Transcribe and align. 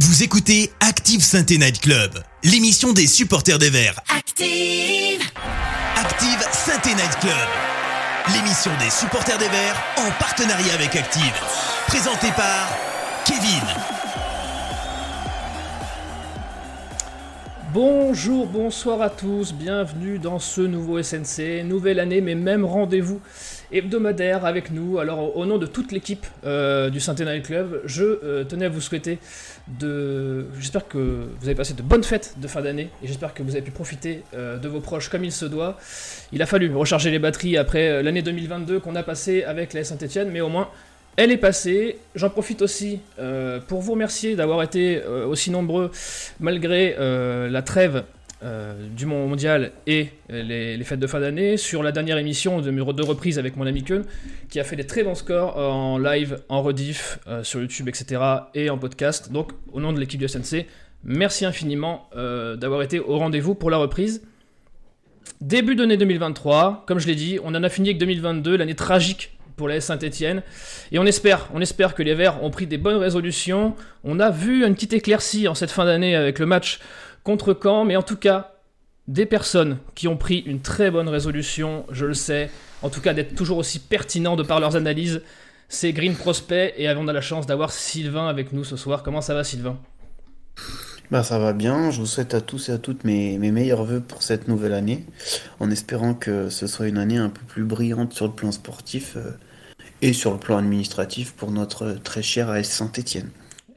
Vous 0.00 0.24
écoutez 0.24 0.72
Active 0.80 1.22
Sainte 1.22 1.50
Night 1.50 1.80
Club, 1.80 2.10
l'émission 2.42 2.92
des 2.92 3.06
supporters 3.06 3.60
des 3.60 3.70
Verts. 3.70 4.00
Active 4.08 5.22
Active 5.96 6.44
Sainte 6.52 6.86
Night 6.86 7.16
Club, 7.20 7.48
l'émission 8.34 8.72
des 8.80 8.90
supporters 8.90 9.38
des 9.38 9.48
Verts 9.48 9.80
en 9.98 10.10
partenariat 10.18 10.74
avec 10.74 10.96
Active. 10.96 11.32
Présentée 11.86 12.32
par 12.36 12.76
Kevin. 13.24 13.62
Bonjour, 17.72 18.48
bonsoir 18.48 19.00
à 19.00 19.10
tous, 19.10 19.52
bienvenue 19.52 20.18
dans 20.18 20.40
ce 20.40 20.60
nouveau 20.60 21.00
SNC, 21.02 21.62
nouvelle 21.64 22.00
année 22.00 22.20
mais 22.20 22.34
même 22.34 22.64
rendez-vous 22.64 23.20
hebdomadaire 23.72 24.44
avec 24.44 24.70
nous. 24.70 24.98
Alors 24.98 25.36
au 25.36 25.46
nom 25.46 25.58
de 25.58 25.66
toute 25.66 25.92
l'équipe 25.92 26.26
euh, 26.44 26.90
du 26.90 27.00
Saint-Étienne 27.00 27.42
Club, 27.42 27.80
je 27.84 28.04
euh, 28.04 28.44
tenais 28.44 28.66
à 28.66 28.68
vous 28.68 28.80
souhaiter 28.80 29.18
de... 29.80 30.46
J'espère 30.58 30.88
que 30.88 30.98
vous 31.40 31.46
avez 31.46 31.54
passé 31.54 31.74
de 31.74 31.82
bonnes 31.82 32.04
fêtes 32.04 32.34
de 32.38 32.48
fin 32.48 32.62
d'année 32.62 32.90
et 33.02 33.06
j'espère 33.06 33.34
que 33.34 33.42
vous 33.42 33.52
avez 33.52 33.62
pu 33.62 33.70
profiter 33.70 34.22
euh, 34.34 34.58
de 34.58 34.68
vos 34.68 34.80
proches 34.80 35.08
comme 35.08 35.24
il 35.24 35.32
se 35.32 35.44
doit. 35.44 35.78
Il 36.32 36.42
a 36.42 36.46
fallu 36.46 36.74
recharger 36.74 37.10
les 37.10 37.18
batteries 37.18 37.56
après 37.56 38.02
l'année 38.02 38.22
2022 38.22 38.80
qu'on 38.80 38.96
a 38.96 39.02
passée 39.02 39.44
avec 39.44 39.72
la 39.72 39.84
Saint-Etienne, 39.84 40.30
mais 40.30 40.40
au 40.40 40.48
moins 40.48 40.68
elle 41.16 41.30
est 41.30 41.36
passée. 41.36 41.98
J'en 42.14 42.30
profite 42.30 42.62
aussi 42.62 43.00
euh, 43.18 43.60
pour 43.60 43.80
vous 43.80 43.92
remercier 43.92 44.36
d'avoir 44.36 44.62
été 44.62 45.02
euh, 45.02 45.26
aussi 45.26 45.50
nombreux 45.50 45.90
malgré 46.40 46.96
euh, 46.98 47.48
la 47.48 47.62
trêve 47.62 48.04
du 48.42 49.06
monde 49.06 49.28
mondial 49.28 49.72
et 49.86 50.08
les, 50.28 50.82
fêtes 50.84 51.00
de 51.00 51.06
fin 51.06 51.20
d'année 51.20 51.56
sur 51.56 51.82
la 51.82 51.92
dernière 51.92 52.18
émission 52.18 52.60
de 52.60 52.68
numéro 52.68 52.92
2 52.92 53.02
reprise 53.02 53.38
avec 53.38 53.56
mon 53.56 53.66
ami 53.66 53.82
Keun 53.82 54.02
qui 54.50 54.60
a 54.60 54.64
fait 54.64 54.76
des 54.76 54.86
très 54.86 55.02
bons 55.02 55.14
scores 55.14 55.56
en 55.56 55.98
live, 55.98 56.42
en 56.48 56.62
rediff, 56.62 57.18
sur 57.42 57.60
YouTube, 57.60 57.88
etc. 57.88 58.20
et 58.54 58.68
en 58.68 58.76
podcast. 58.76 59.32
Donc 59.32 59.52
au 59.72 59.80
nom 59.80 59.92
de 59.92 60.00
l'équipe 60.00 60.20
du 60.20 60.28
SNC, 60.28 60.66
merci 61.04 61.46
infiniment 61.46 62.10
d'avoir 62.14 62.82
été 62.82 63.00
au 63.00 63.16
rendez-vous 63.18 63.54
pour 63.54 63.70
la 63.70 63.78
reprise. 63.78 64.22
Début 65.40 65.74
d'année 65.74 65.96
2023, 65.96 66.84
comme 66.86 66.98
je 66.98 67.06
l'ai 67.06 67.14
dit, 67.14 67.38
on 67.42 67.54
en 67.54 67.62
a 67.62 67.68
fini 67.68 67.90
avec 67.90 67.98
2022, 67.98 68.56
l'année 68.56 68.74
tragique 68.74 69.36
pour 69.56 69.68
la 69.68 69.80
Saint-Etienne. 69.80 70.42
Et 70.92 70.98
on 70.98 71.04
espère, 71.04 71.48
on 71.54 71.60
espère 71.60 71.94
que 71.94 72.02
les 72.02 72.14
Verts 72.14 72.42
ont 72.42 72.50
pris 72.50 72.66
des 72.66 72.78
bonnes 72.78 72.96
résolutions. 72.96 73.74
On 74.04 74.20
a 74.20 74.30
vu 74.30 74.64
une 74.66 74.74
petite 74.74 74.92
éclaircie 74.92 75.48
en 75.48 75.54
cette 75.54 75.70
fin 75.70 75.84
d'année 75.84 76.16
avec 76.16 76.38
le 76.38 76.46
match 76.46 76.80
contre 77.24 77.58
Caen, 77.60 77.84
mais 77.84 77.96
en 77.96 78.02
tout 78.02 78.16
cas, 78.16 78.52
des 79.08 79.26
personnes 79.26 79.78
qui 79.94 80.08
ont 80.08 80.16
pris 80.16 80.38
une 80.40 80.60
très 80.60 80.90
bonne 80.90 81.08
résolution, 81.08 81.84
je 81.90 82.06
le 82.06 82.14
sais, 82.14 82.50
en 82.82 82.90
tout 82.90 83.00
cas 83.00 83.12
d'être 83.12 83.34
toujours 83.34 83.58
aussi 83.58 83.80
pertinents 83.80 84.36
de 84.36 84.42
par 84.42 84.60
leurs 84.60 84.76
analyses, 84.76 85.22
c'est 85.68 85.92
Green 85.92 86.14
Prospect 86.14 86.74
et 86.76 86.88
on 86.90 87.08
a 87.08 87.12
la 87.12 87.20
chance 87.20 87.46
d'avoir 87.46 87.72
Sylvain 87.72 88.28
avec 88.28 88.52
nous 88.52 88.64
ce 88.64 88.76
soir. 88.76 89.02
Comment 89.02 89.20
ça 89.20 89.34
va 89.34 89.44
Sylvain? 89.44 89.78
Bah, 91.10 91.22
ça 91.22 91.38
va 91.38 91.52
bien, 91.52 91.90
je 91.90 92.00
vous 92.00 92.06
souhaite 92.06 92.34
à 92.34 92.40
tous 92.40 92.70
et 92.70 92.72
à 92.72 92.78
toutes 92.78 93.04
mes, 93.04 93.38
mes 93.38 93.50
meilleurs 93.50 93.84
voeux 93.84 94.00
pour 94.00 94.22
cette 94.22 94.48
nouvelle 94.48 94.72
année, 94.72 95.04
en 95.60 95.70
espérant 95.70 96.14
que 96.14 96.48
ce 96.48 96.66
soit 96.66 96.88
une 96.88 96.98
année 96.98 97.18
un 97.18 97.28
peu 97.28 97.42
plus 97.46 97.64
brillante 97.64 98.14
sur 98.14 98.26
le 98.26 98.32
plan 98.32 98.52
sportif 98.52 99.16
euh, 99.16 99.30
et 100.00 100.12
sur 100.12 100.32
le 100.32 100.38
plan 100.38 100.56
administratif 100.56 101.32
pour 101.34 101.50
notre 101.50 101.92
très 102.02 102.22
cher 102.22 102.48
AS 102.48 102.64
Saint-Etienne. 102.64 103.30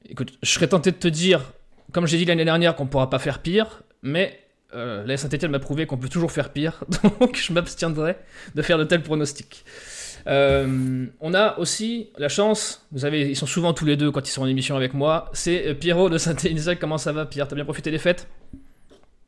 Écoute, 0.09 0.33
je 0.41 0.49
serais 0.49 0.67
tenté 0.67 0.91
de 0.91 0.95
te 0.95 1.07
dire, 1.07 1.51
comme 1.97 2.05
j'ai 2.05 2.19
dit 2.19 2.25
l'année 2.25 2.45
dernière, 2.45 2.75
qu'on 2.75 2.83
ne 2.83 2.89
pourra 2.89 3.09
pas 3.09 3.17
faire 3.17 3.39
pire, 3.39 3.81
mais 4.03 4.39
euh, 4.75 5.03
l'AS 5.07 5.21
Saint-Etienne 5.21 5.49
m'a 5.49 5.57
prouvé 5.57 5.87
qu'on 5.87 5.97
peut 5.97 6.09
toujours 6.09 6.31
faire 6.31 6.51
pire, 6.51 6.83
donc 7.19 7.35
je 7.35 7.51
m'abstiendrai 7.51 8.17
de 8.53 8.61
faire 8.61 8.77
de 8.77 8.83
tels 8.83 9.01
pronostics. 9.01 9.65
Euh, 10.27 11.07
on 11.21 11.33
a 11.33 11.57
aussi 11.57 12.09
la 12.19 12.29
chance, 12.29 12.85
vous 12.91 13.03
ils 13.07 13.35
sont 13.35 13.47
souvent 13.47 13.73
tous 13.73 13.85
les 13.85 13.97
deux 13.97 14.11
quand 14.11 14.27
ils 14.27 14.31
sont 14.31 14.43
en 14.43 14.45
émission 14.45 14.75
avec 14.75 14.93
moi, 14.93 15.31
c'est 15.33 15.69
euh, 15.69 15.73
Pierrot 15.73 16.11
de 16.11 16.19
Saint-Élisée. 16.19 16.75
Comment 16.75 16.99
ça 16.99 17.13
va, 17.13 17.25
Pierre? 17.25 17.47
T'as 17.47 17.55
bien 17.55 17.65
profité 17.65 17.89
des 17.89 17.97
fêtes? 17.97 18.27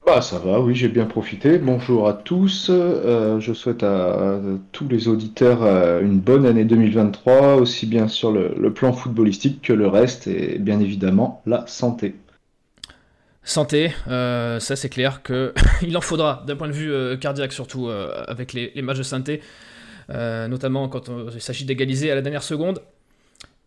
Bah 0.05 0.21
ça 0.21 0.37
va, 0.37 0.61
oui, 0.61 0.75
j'ai 0.75 0.89
bien 0.89 1.05
profité. 1.05 1.57
Bonjour 1.57 2.07
à 2.07 2.13
tous. 2.13 2.69
Je 2.69 3.53
souhaite 3.55 3.81
à, 3.81 4.39
tous 4.73 4.87
les 4.87 5.07
auditeurs 5.07 5.63
une 6.03 6.19
bonne 6.19 6.45
année 6.45 6.65
2023, 6.65 7.55
aussi 7.55 7.87
bien 7.87 8.07
sur 8.07 8.31
le, 8.31 8.71
plan 8.71 8.93
footballistique 8.93 9.63
que 9.63 9.73
le 9.73 9.87
reste, 9.87 10.27
et 10.27 10.59
bien 10.59 10.79
évidemment 10.79 11.41
la 11.47 11.65
santé. 11.65 12.13
Santé, 13.43 13.91
ça 14.05 14.75
c'est 14.75 14.89
clair 14.89 15.21
qu'il 15.23 15.95
en 15.97 16.01
faudra 16.01 16.43
d'un 16.45 16.55
point 16.55 16.67
de 16.67 16.73
vue 16.73 17.19
cardiaque 17.19 17.53
surtout 17.53 17.89
avec 17.89 18.53
les, 18.53 18.81
matchs 18.81 18.97
de 18.97 19.03
santé. 19.03 19.41
Euh, 20.11 20.47
notamment 20.47 20.89
quand 20.89 21.03
il 21.33 21.41
s'agit 21.41 21.65
d'égaliser 21.65 22.11
à 22.11 22.15
la 22.15 22.21
dernière 22.21 22.43
seconde. 22.43 22.81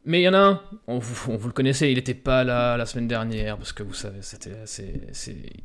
Mais 0.04 0.20
il 0.20 0.24
y 0.24 0.28
en 0.28 0.34
a 0.34 0.38
un, 0.38 0.60
on 0.88 0.98
vous, 0.98 1.46
le 1.46 1.52
connaissez, 1.52 1.88
il 1.90 1.94
n'était 1.94 2.14
pas 2.14 2.42
là 2.42 2.76
la 2.76 2.86
semaine 2.86 3.06
dernière, 3.06 3.56
parce 3.56 3.72
que 3.72 3.84
vous 3.84 3.94
savez, 3.94 4.18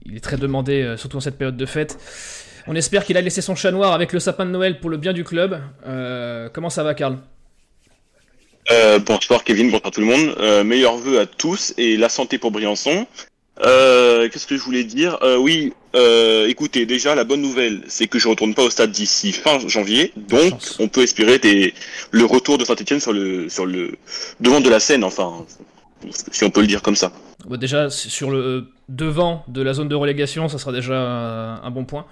il 0.05 0.15
est 0.15 0.19
très 0.19 0.37
demandé, 0.37 0.83
euh, 0.83 0.95
surtout 0.95 1.17
en 1.17 1.21
cette 1.21 1.39
période 1.39 1.57
de 1.57 1.65
fête. 1.65 1.97
On 2.67 2.75
espère 2.75 3.03
qu'il 3.03 3.17
a 3.17 3.21
laissé 3.21 3.41
son 3.41 3.55
chat 3.55 3.71
noir 3.71 3.93
avec 3.93 4.13
le 4.13 4.19
sapin 4.19 4.45
de 4.45 4.51
Noël 4.51 4.79
pour 4.79 4.91
le 4.91 4.97
bien 4.97 5.11
du 5.13 5.23
club. 5.23 5.59
Euh, 5.87 6.49
comment 6.53 6.69
ça 6.69 6.83
va, 6.83 6.93
Karl? 6.93 7.17
Bonsoir 9.07 9.43
Kevin, 9.45 9.71
bonsoir 9.71 9.91
tout 9.91 10.01
le 10.01 10.07
monde. 10.07 10.65
meilleurs 10.65 10.97
vœux 10.97 11.19
à 11.21 11.25
tous 11.25 11.73
et 11.77 11.95
la 11.97 12.09
santé 12.09 12.37
pour 12.37 12.51
Briançon. 12.51 13.07
Euh, 13.61 14.29
qu'est-ce 14.29 14.47
que 14.47 14.57
je 14.57 14.61
voulais 14.61 14.83
dire? 14.83 15.17
Euh, 15.23 15.37
Oui, 15.37 15.73
euh, 15.95 16.47
écoutez, 16.47 16.85
déjà 16.85 17.15
la 17.15 17.23
bonne 17.23 17.41
nouvelle, 17.41 17.81
c'est 17.87 18.07
que 18.07 18.19
je 18.19 18.27
retourne 18.27 18.53
pas 18.53 18.63
au 18.63 18.69
stade 18.69 18.91
d'ici 18.91 19.31
fin 19.31 19.59
janvier, 19.67 20.13
donc 20.15 20.53
on 20.79 20.87
peut 20.87 21.01
espérer 21.01 21.39
des, 21.39 21.73
le 22.11 22.25
retour 22.25 22.57
de 22.57 22.65
Saint-Etienne 22.65 22.99
sur 22.99 23.13
le 23.13 23.49
sur 23.49 23.65
le 23.65 23.91
devant 24.39 24.61
de 24.61 24.69
la 24.69 24.79
scène, 24.79 25.03
enfin, 25.03 25.45
si 26.31 26.43
on 26.43 26.51
peut 26.51 26.61
le 26.61 26.67
dire 26.67 26.81
comme 26.81 26.95
ça. 26.95 27.11
déjà 27.57 27.89
sur 27.89 28.29
le 28.29 28.67
devant 28.89 29.43
de 29.49 29.61
la 29.61 29.73
zone 29.73 29.89
de 29.89 29.95
relégation, 29.95 30.47
ça 30.47 30.57
sera 30.57 30.71
déjà 30.71 30.95
un, 30.97 31.71
bon 31.71 31.83
point. 31.83 32.05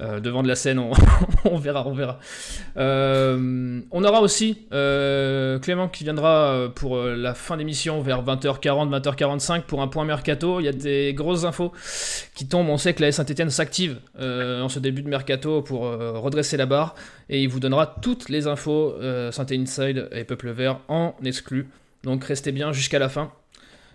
Euh, 0.00 0.20
devant 0.20 0.42
de 0.42 0.48
la 0.48 0.54
scène, 0.54 0.78
on, 1.44 1.58
verra, 1.58 1.86
on 1.86 1.92
verra. 1.92 2.18
Euh, 2.76 3.80
on 3.90 4.04
aura 4.04 4.22
aussi 4.22 4.66
euh, 4.72 5.58
Clément 5.58 5.88
qui 5.88 6.04
viendra 6.04 6.68
pour 6.74 6.98
la 6.98 7.34
fin 7.34 7.56
d'émission 7.56 8.00
vers 8.00 8.24
20h40, 8.24 9.00
20h45 9.00 9.62
pour 9.62 9.82
un 9.82 9.88
point 9.88 10.04
mercato. 10.04 10.60
Il 10.60 10.64
y 10.64 10.68
a 10.68 10.72
des 10.72 11.12
grosses 11.14 11.44
infos 11.44 11.72
qui 12.34 12.46
tombent. 12.46 12.70
On 12.70 12.78
sait 12.78 12.94
que 12.94 13.02
la 13.02 13.12
Saint-Etienne 13.12 13.50
s'active 13.50 13.98
en 14.18 14.68
ce 14.68 14.78
début 14.78 15.02
de 15.02 15.08
mercato 15.08 15.62
pour 15.62 15.82
redresser 15.82 16.56
la 16.56 16.66
barre 16.66 16.94
et 17.28 17.42
il 17.42 17.48
vous 17.48 17.60
donnera 17.60 17.86
toutes 17.86 18.28
les 18.28 18.46
infos 18.46 18.94
saint 19.30 19.46
Inside 19.50 20.08
et 20.12 20.24
Peuple 20.24 20.50
Vert 20.50 20.80
en 20.88 21.14
exclu. 21.24 21.68
Donc 22.04 22.24
restez 22.24 22.52
bien 22.52 22.72
jusqu'à 22.72 22.98
la 22.98 23.08
fin. 23.08 23.32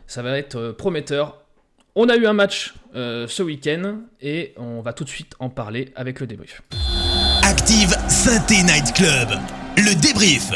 Ça 0.07 0.21
va 0.21 0.37
être 0.37 0.71
prometteur. 0.71 1.41
On 1.93 2.07
a 2.07 2.15
eu 2.15 2.25
un 2.25 2.31
match 2.31 2.73
euh, 2.95 3.27
ce 3.27 3.43
week-end 3.43 3.97
et 4.21 4.53
on 4.55 4.79
va 4.79 4.93
tout 4.93 5.03
de 5.03 5.09
suite 5.09 5.33
en 5.39 5.49
parler 5.49 5.91
avec 5.97 6.21
le 6.21 6.27
débrief. 6.27 6.61
Active 7.43 7.89
Synthé 8.07 8.63
Night 8.63 8.93
Club, 8.93 9.27
le 9.75 9.99
débrief. 10.01 10.51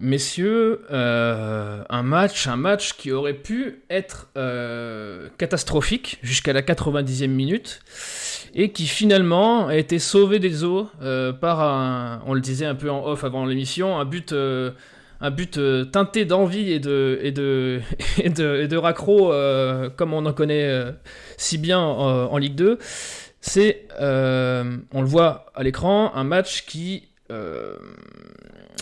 Messieurs, 0.00 0.80
euh, 0.90 1.84
un 1.88 2.02
match, 2.02 2.48
un 2.48 2.56
match 2.56 2.94
qui 2.94 3.12
aurait 3.12 3.34
pu 3.34 3.84
être 3.90 4.28
euh, 4.36 5.28
catastrophique 5.38 6.18
jusqu'à 6.22 6.52
la 6.52 6.62
90e 6.62 7.28
minute 7.28 7.80
et 8.56 8.72
qui 8.72 8.88
finalement 8.88 9.68
a 9.68 9.76
été 9.76 10.00
sauvé 10.00 10.40
des 10.40 10.64
eaux 10.64 10.88
par 11.40 11.60
un, 11.60 12.22
on 12.26 12.34
le 12.34 12.40
disait 12.40 12.66
un 12.66 12.74
peu 12.74 12.90
en 12.90 13.06
off 13.06 13.22
avant 13.22 13.46
l'émission, 13.46 14.00
un 14.00 14.04
but 14.04 14.34
un 15.20 15.30
but 15.30 15.58
euh, 15.58 15.84
teinté 15.84 16.24
d'envie 16.24 16.72
et 16.72 16.78
de, 16.78 17.18
et 17.22 17.32
de, 17.32 17.80
et 18.18 18.30
de, 18.30 18.62
et 18.62 18.68
de 18.68 18.76
raccro, 18.76 19.32
euh, 19.32 19.90
comme 19.90 20.14
on 20.14 20.24
en 20.26 20.32
connaît 20.32 20.64
euh, 20.64 20.92
si 21.36 21.58
bien 21.58 21.80
en 21.80 22.36
Ligue 22.38 22.54
2. 22.54 22.78
C'est, 23.40 23.86
on 24.00 25.00
le 25.00 25.06
voit 25.06 25.46
à 25.54 25.62
l'écran, 25.62 26.12
un 26.14 26.24
match 26.24 26.66
qui 26.66 27.08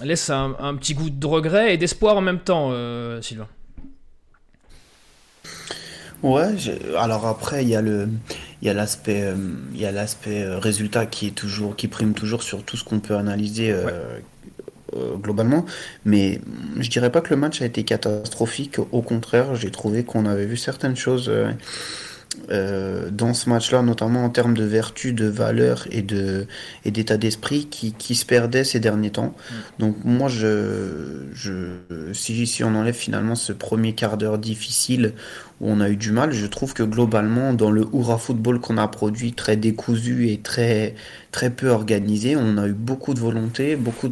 laisse 0.03 0.31
un, 0.31 0.75
petit 0.77 0.95
goût 0.95 1.11
de 1.11 1.27
regret 1.27 1.75
et 1.75 1.77
d'espoir 1.77 2.17
en 2.17 2.23
même 2.23 2.41
temps, 2.41 2.73
Sylvain. 3.21 3.49
Ouais, 6.23 6.55
alors 6.97 7.27
après 7.27 7.63
il 7.63 7.69
y 7.69 7.77
a 7.77 7.83
le 7.83 8.09
il 8.63 8.67
y 8.67 8.71
a 8.71 8.75
l'aspect 8.75 9.35
il 9.75 9.81
y 9.81 9.85
a 9.85 9.93
l'aspect 9.93 10.47
résultat 10.47 11.05
qui 11.05 11.27
est 11.27 11.33
toujours 11.33 11.77
qui 11.77 11.89
prime 11.89 12.15
toujours 12.15 12.43
sur 12.43 12.65
tout 12.65 12.79
ce 12.79 12.85
qu'on 12.85 13.01
peut 13.01 13.17
analyser 13.17 13.71
euh, 13.71 14.19
globalement. 15.17 15.65
Mais 16.05 16.41
je 16.79 16.89
dirais 16.91 17.11
pas 17.11 17.21
que 17.21 17.31
le 17.31 17.37
match 17.37 17.63
a 17.63 17.67
été 17.67 17.85
catastrophique. 17.85 18.79
Au 18.93 19.03
contraire, 19.03 19.55
j'ai 19.55 19.71
trouvé 19.71 20.05
qu'on 20.05 20.27
avait 20.27 20.47
vu 20.47 20.57
certaines 20.57 20.97
choses 20.97 21.29
euh, 21.29 21.51
euh, 22.51 23.11
dans 23.11 23.35
ce 23.35 23.49
match-là, 23.49 23.83
notamment 23.83 24.25
en 24.25 24.31
termes 24.31 24.55
de 24.55 24.65
vertu, 24.65 25.13
de 25.13 25.27
valeur 25.27 25.87
et 25.91 26.03
de 26.03 26.47
et 26.85 26.91
d'état 26.91 27.17
d'esprit 27.17 27.67
qui, 27.67 27.93
qui 27.93 28.15
se 28.15 28.27
perdait 28.27 28.65
ces 28.65 28.79
derniers 28.79 29.11
temps. 29.11 29.35
Mm. 29.35 29.55
Donc 29.79 29.97
moi, 30.05 30.29
je, 30.29 31.25
je 31.33 31.79
si, 32.13 32.47
si 32.47 32.63
on 32.63 32.75
enlève 32.75 32.95
finalement 32.95 33.35
ce 33.35 33.53
premier 33.53 33.95
quart 33.95 34.17
d'heure 34.17 34.39
difficile 34.39 35.15
où 35.61 35.71
on 35.71 35.81
a 35.81 35.89
eu 35.89 35.97
du 35.97 36.13
mal, 36.13 36.33
je 36.33 36.47
trouve 36.47 36.75
que 36.75 36.83
globalement, 36.83 37.55
dans 37.55 37.71
le 37.71 37.87
hurrah 37.93 38.19
football 38.19 38.61
qu'on 38.61 38.77
a 38.77 38.87
produit, 38.89 39.33
très 39.33 39.57
décousu 39.57 40.29
et 40.29 40.39
très 40.39 40.95
très 41.33 41.51
peu 41.51 41.69
organisé, 41.69 42.37
on 42.37 42.59
a 42.59 42.67
eu 42.67 42.73
beaucoup 42.73 43.15
de 43.15 43.21
volonté, 43.21 43.77
beaucoup 43.77 44.11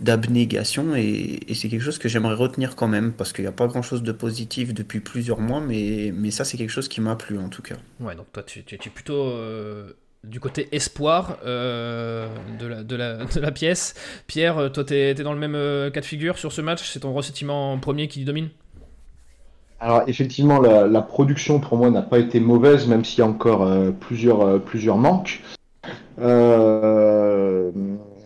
d'abnégation 0.00 0.94
et, 0.96 1.40
c'est 1.54 1.68
quelque 1.68 1.82
chose 1.82 1.98
que 1.98 2.08
j'aimerais 2.08 2.34
retenir 2.34 2.76
quand 2.76 2.88
même 2.88 3.12
parce 3.12 3.32
qu'il 3.32 3.44
n'y 3.44 3.48
a 3.48 3.52
pas 3.52 3.66
grand-chose 3.66 4.02
de 4.02 4.12
positif 4.12 4.74
depuis 4.74 5.00
plusieurs 5.00 5.40
mois, 5.40 5.60
mais 5.60 6.12
mais 6.14 6.30
ça 6.30 6.44
c'est 6.44 6.56
quelque 6.56 6.70
chose 6.70 6.88
qui 6.88 7.00
m'a 7.00 7.16
plu 7.16 7.38
en 7.38 7.48
tout 7.48 7.62
cas. 7.62 7.76
Ouais, 8.00 8.14
donc 8.14 8.26
toi, 8.32 8.42
tu, 8.42 8.64
tu, 8.64 8.74
es 8.74 8.78
plutôt 8.90 9.28
euh, 9.28 9.92
du 10.24 10.40
côté 10.40 10.68
espoir 10.72 11.38
euh, 11.46 12.28
de, 12.58 12.66
la, 12.66 12.82
de, 12.82 12.96
la, 12.96 13.24
de, 13.24 13.40
la, 13.40 13.52
pièce. 13.52 13.94
Pierre, 14.26 14.58
euh, 14.58 14.68
toi, 14.68 14.84
tu 14.84 15.14
dans 15.14 15.32
le 15.32 15.38
même 15.38 15.90
cas 15.92 16.00
de 16.00 16.06
figure 16.06 16.38
sur 16.38 16.52
ce 16.52 16.60
match? 16.60 16.90
C'est 16.90 17.00
ton 17.00 17.12
ressentiment 17.12 17.78
premier 17.78 18.08
qui 18.08 18.24
domine? 18.24 18.50
Alors 19.80 20.02
effectivement, 20.06 20.60
la, 20.60 20.86
la, 20.86 21.02
production 21.02 21.60
pour 21.60 21.76
moi 21.76 21.90
n'a 21.90 22.02
pas 22.02 22.18
été 22.18 22.40
mauvaise, 22.40 22.86
même 22.86 23.04
s'il 23.04 23.18
y 23.18 23.22
a 23.22 23.26
encore 23.26 23.68
plusieurs, 24.00 24.60
plusieurs 24.62 24.96
manques. 24.96 25.42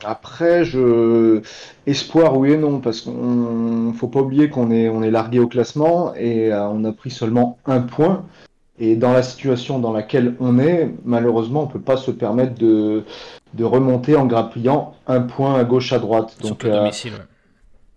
après, 0.05 0.65
je 0.65 1.43
espoir 1.87 2.37
oui 2.37 2.53
et 2.53 2.57
non, 2.57 2.81
parce 2.81 3.01
qu'on 3.01 3.93
faut 3.97 4.09
pas 4.09 4.21
oublier 4.21 4.51
qu'on 4.51 4.71
est, 4.71 4.89
on 4.89 5.03
est 5.03 5.11
largué 5.11 5.41
au 5.41 5.49
classement 5.49 6.15
et 6.15 6.53
on 6.53 6.85
a 6.85 6.93
pris 6.93 7.11
seulement 7.11 7.59
un 7.67 7.81
point. 7.81 8.25
Et 8.81 8.95
dans 8.95 9.13
la 9.13 9.23
situation 9.23 9.79
dans 9.81 9.93
laquelle 9.93 10.37
on 10.39 10.59
est, 10.59 10.95
malheureusement, 11.05 11.63
on 11.63 11.67
ne 11.67 11.73
peut 11.73 11.81
pas 11.81 11.97
se 11.97 12.13
permettre 12.13 12.55
de, 12.55 13.05
de 13.55 13.65
remonter 13.65 14.17
en 14.17 14.27
grappillant 14.27 14.95
un 15.07 15.21
point 15.21 15.59
à 15.59 15.65
gauche, 15.65 15.93
à 15.93 15.99
droite. 15.99 16.37
Donc, 16.41 16.47
surtout 16.47 16.69
à 16.69 16.71
euh, 16.71 16.79
domicile. 16.81 17.13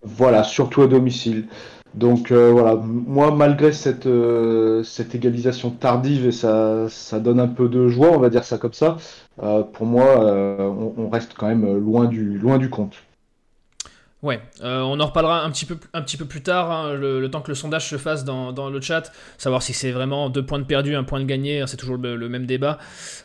Voilà, 0.04 0.44
surtout 0.44 0.82
à 0.82 0.88
domicile. 0.88 1.46
Donc 1.94 2.32
euh, 2.32 2.52
voilà, 2.52 2.76
moi 2.76 3.32
malgré 3.32 3.74
cette, 3.74 4.06
euh, 4.06 4.84
cette 4.84 5.14
égalisation 5.14 5.72
tardive 5.72 6.26
et 6.26 6.32
ça, 6.32 6.88
ça 6.90 7.20
donne 7.20 7.40
un 7.40 7.48
peu 7.48 7.68
de 7.68 7.88
joie, 7.90 8.12
on 8.12 8.20
va 8.20 8.30
dire 8.30 8.46
ça 8.46 8.58
comme 8.58 8.74
ça, 8.74 8.98
pour 9.74 9.86
moi 9.86 10.06
on, 10.20 10.94
on, 10.98 11.10
reste 11.10 11.34
quand 11.38 11.48
même 11.48 11.78
loin 11.78 12.06
du, 12.06 12.38
loin 12.38 12.58
du 12.58 12.70
compte. 12.70 12.96
Ouais, 14.24 14.40
euh, 14.62 14.82
on 14.82 15.00
en 15.00 15.08
reparlera 15.08 15.44
un 15.44 15.50
petit 15.50 15.66
peu, 15.66 15.80
un 15.94 16.04
petit 16.04 16.16
peu 16.16 16.26
plus 16.26 16.44
tard, 16.44 16.72
hein, 16.72 16.94
le, 16.94 17.28
temps 17.32 17.42
que 17.42 17.50
le 17.50 17.56
sondage 17.56 17.90
se 17.90 17.98
fasse 17.98 18.24
dans, 18.24 18.70
le 18.70 18.80
chat, 18.80 19.12
savoir 19.40 19.64
si 19.64 19.74
c'est 19.74 19.92
vraiment 19.92 20.30
deux 20.30 20.46
points 20.46 20.60
de 20.60 20.64
perdu, 20.64 20.96
un 20.96 21.04
point 21.04 21.20
de 21.20 21.26
gagné, 21.26 21.62
hein, 21.62 21.66
c'est 21.66 21.78
toujours 21.78 21.98
le, 21.98 22.30
même 22.30 22.46
débat 22.46 22.78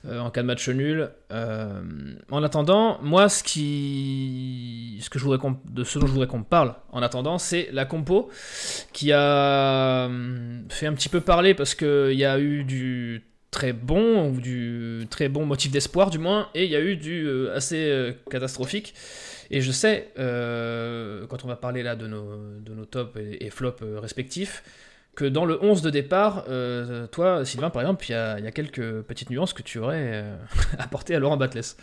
euh, 0.07 0.21
en 0.21 0.31
cas 0.31 0.41
de 0.41 0.47
match 0.47 0.67
nul. 0.71 1.11
Euh, 1.33 1.83
en 2.31 2.43
attendant, 2.43 2.99
moi, 3.03 3.29
ce, 3.29 3.45
qui, 3.45 4.99
ce, 5.03 5.11
que 5.11 5.19
je 5.19 5.25
voudrais 5.25 5.39
ce 5.85 5.99
dont 5.99 6.07
je 6.07 6.13
voudrais 6.13 6.29
qu'on 6.29 6.43
parle 6.43 6.75
en 6.91 7.03
attendant, 7.03 7.37
c'est 7.37 7.69
la 7.73 7.85
compo 7.85 8.31
qui 8.95 9.13
a 9.13 10.09
fait 10.71 10.87
un 10.87 10.95
petit 10.95 11.11
peu 11.11 11.21
parler 11.21 11.53
parce 11.53 11.75
qu'il 11.75 12.15
y 12.15 12.25
a 12.25 12.39
eu 12.39 12.65
du 12.65 13.23
très 13.51 13.75
bon, 13.75 14.31
ou 14.31 14.41
du 14.41 15.07
très 15.11 15.29
bon 15.29 15.45
motif 15.45 15.71
d'espoir 15.71 16.09
du 16.09 16.19
moins, 16.19 16.49
et 16.55 16.65
il 16.65 16.71
y 16.71 16.77
a 16.77 16.81
eu 16.81 16.97
du 16.97 17.29
assez 17.55 18.17
catastrophique. 18.31 18.95
Et 19.51 19.61
je 19.61 19.71
sais, 19.71 20.13
euh, 20.19 21.27
quand 21.29 21.45
on 21.45 21.49
va 21.49 21.57
parler 21.57 21.83
là 21.83 21.97
de 21.97 22.07
nos, 22.07 22.37
de 22.61 22.85
tops 22.85 23.17
et, 23.17 23.51
flops 23.51 23.83
euh, 23.83 24.01
respectifs, 24.01 24.63
que 25.15 25.25
dans 25.25 25.45
le 25.45 25.63
11 25.63 25.83
de 25.83 25.91
départ, 25.91 26.45
euh, 26.49 27.07
toi, 27.07 27.45
Sylvain, 27.45 27.71
par 27.71 27.83
exemple, 27.83 28.05
il 28.09 28.13
y 28.13 28.15
a, 28.15 28.39
y 28.39 28.47
a, 28.47 28.51
quelques 28.51 29.03
petites 29.03 29.31
nuances 29.31 29.53
que 29.53 29.63
tu 29.63 29.79
aurais 29.79 30.25
apportées 30.79 31.15
à 31.15 31.19
Laurent 31.19 31.37
Batles. 31.37 31.77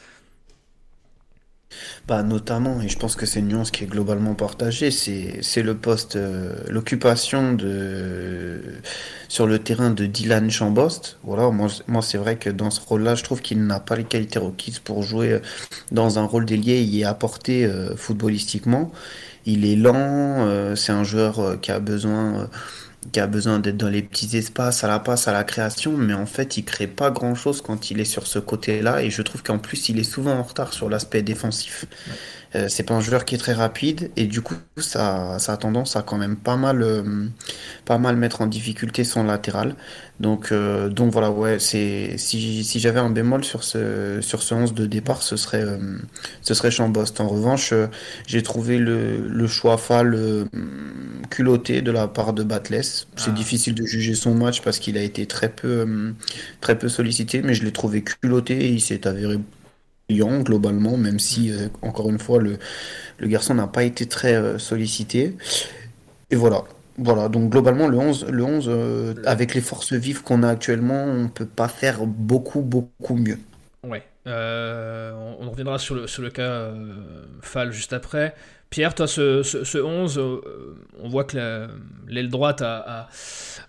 Bah, 2.08 2.24
notamment, 2.24 2.82
et 2.82 2.90
je 2.90 2.98
pense 2.98 3.16
que 3.16 3.26
c'est 3.26 3.40
une 3.40 3.48
nuance 3.48 3.72
qui 3.72 3.84
est 3.84 3.88
globalement 3.88 4.34
partagée, 4.34 4.92
c'est 4.92 5.64
le 5.64 5.76
poste, 5.76 6.18
l'occupation 6.70 7.54
de 7.54 8.60
sur 9.34 9.48
le 9.48 9.58
terrain 9.58 9.90
de 9.90 10.06
Dylan 10.06 10.52
Chambost. 10.52 11.18
Voilà, 11.24 11.50
moi, 11.50 11.68
moi 11.88 12.04
c'est 12.04 12.20
vrai 12.20 12.36
que 12.36 12.52
dans 12.52 12.70
ce 12.70 12.80
rôle-là, 12.80 13.16
je 13.16 13.24
trouve 13.24 13.42
qu'il 13.42 13.66
n'a 13.66 13.80
pas 13.80 13.96
les 13.96 14.04
qualités 14.04 14.38
requises 14.38 14.78
pour 14.78 15.02
jouer 15.02 15.32
euh, 15.32 15.40
dans 15.92 16.20
un 16.20 16.24
rôle 16.24 16.46
d'ailier 16.46 16.74
et 16.74 16.84
y 16.84 17.04
apporter 17.04 17.66
euh, 17.66 17.96
footballistiquement. 17.96 18.92
Il 19.48 19.66
est 19.66 19.76
lent, 19.76 19.96
euh, 19.98 20.76
c'est 20.76 20.92
un 20.92 21.04
joueur 21.04 21.60
qui 21.62 21.72
a 21.72 21.80
besoin 21.80 22.48
qui 23.12 23.20
a 23.20 23.28
besoin 23.28 23.60
d'être 23.60 23.78
dans 23.78 23.90
les 23.90 24.02
petits 24.02 24.38
espaces, 24.38 24.84
à 24.84 24.88
la 24.88 25.00
passe, 25.00 25.28
à 25.28 25.34
la 25.34 25.44
création, 25.44 25.98
mais 25.98 26.14
en 26.14 26.26
fait, 26.26 26.58
il 26.58 26.64
crée 26.64 26.88
pas 26.88 27.12
grand 27.12 27.36
chose 27.36 27.62
quand 27.62 27.92
il 27.92 28.00
est 28.00 28.06
sur 28.06 28.28
ce 28.28 28.40
côté-là, 28.40 29.02
et 29.04 29.10
je 29.10 29.22
trouve 29.22 29.44
qu'en 29.44 29.60
plus, 29.60 29.90
il 29.90 30.00
est 30.00 30.04
souvent 30.04 30.34
en 30.34 30.44
retard 30.44 30.74
sur 30.74 30.90
l'aspect 30.90 31.22
défensif. 31.22 31.86
Euh, 32.56 32.68
c'est 32.70 32.84
pas 32.84 32.94
un 32.94 33.02
joueur 33.02 33.26
qui 33.26 33.36
est 33.36 33.38
très 33.40 33.54
rapide 33.54 34.12
et 34.16 34.26
du 34.26 34.42
coup 34.42 34.56
ça, 34.78 35.40
ça 35.40 35.54
a 35.54 35.58
tendance 35.58 35.96
à 35.96 36.04
quand 36.04 36.18
même 36.18 36.36
pas 36.36 36.56
mal, 36.56 36.84
euh, 36.84 37.26
pas 37.86 37.98
mal 37.98 38.16
mettre 38.16 38.42
en 38.42 38.48
difficulté 38.48 39.04
son 39.04 39.24
latéral. 39.24 39.76
Donc, 40.20 40.52
euh, 40.52 40.90
donc 40.90 41.12
voilà, 41.12 41.32
ouais, 41.32 41.58
c'est 41.60 42.18
si, 42.18 42.64
si 42.64 42.80
j'avais 42.80 43.00
un 43.00 43.10
bémol 43.10 43.44
sur 43.44 43.64
ce 43.64 44.20
sur 44.22 44.44
ce 44.44 44.54
11 44.54 44.74
de 44.74 44.86
départ, 44.86 45.24
ce 45.24 45.36
serait 45.36 45.66
ce 46.42 46.54
serait 46.54 46.72
Chambost. 46.72 47.20
En 47.20 47.28
revanche, 47.28 47.74
j'ai 48.28 48.44
trouvé 48.44 48.78
le, 48.78 49.28
le 49.28 49.48
choix 49.48 49.78
fall 49.78 50.48
culotté 51.30 51.82
de 51.82 51.92
la 51.92 52.08
part 52.08 52.34
de 52.34 52.44
Batles. 52.44 52.84
C'est 52.84 53.06
ah. 53.28 53.32
difficile 53.32 53.74
de 53.76 53.86
juger 53.86 54.14
son 54.16 54.36
match 54.36 54.62
parce 54.62 54.80
qu'il 54.80 54.98
a 54.98 55.02
été 55.02 55.26
très 55.26 55.50
peu 55.50 56.14
très 56.62 56.78
peu 56.78 56.90
sollicité, 56.90 57.42
mais 57.42 57.56
je 57.56 57.64
l'ai 57.64 57.74
trouvé 57.74 58.04
culotté 58.04 58.66
et 58.66 58.70
il 58.70 58.82
s'est 58.82 59.08
avéré 59.08 59.40
globalement, 60.10 60.98
même 60.98 61.20
si, 61.20 61.50
mm. 61.50 61.54
euh, 61.54 61.68
encore 61.82 62.10
une 62.10 62.20
fois, 62.20 62.40
le, 62.40 62.58
le 63.18 63.28
garçon 63.28 63.54
n'a 63.54 63.68
pas 63.68 63.84
été 63.84 64.08
très 64.08 64.36
euh, 64.36 64.58
sollicité. 64.58 65.36
Et 66.30 66.36
voilà. 66.36 66.64
Voilà, 67.00 67.28
donc 67.28 67.50
globalement, 67.50 67.88
le 67.88 67.98
11, 67.98 68.28
le 68.30 68.44
11 68.44 68.66
euh, 68.70 69.16
avec 69.26 69.56
les 69.56 69.62
forces 69.62 69.94
vives 69.94 70.22
qu'on 70.22 70.44
a 70.44 70.50
actuellement, 70.50 71.06
on 71.06 71.28
peut 71.28 71.48
pas 71.48 71.68
faire 71.68 72.06
beaucoup, 72.06 72.62
beaucoup 72.62 73.16
mieux. 73.16 73.40
Ouais. 73.84 74.04
on, 74.28 75.50
reviendra 75.50 75.80
sur 75.80 75.96
le, 75.96 76.06
sur 76.06 76.22
le 76.22 76.30
cas 76.30 76.72
Fall 77.42 77.72
juste 77.72 77.94
après. 77.94 78.36
Pierre, 78.70 78.94
toi, 78.94 79.08
ce, 79.08 79.42
ce, 79.42 79.78
11, 79.80 80.22
on 81.02 81.10
voit 81.10 81.24
que 81.24 81.68
l'aile 82.08 82.30
droite 82.30 82.62
a, 82.62 83.08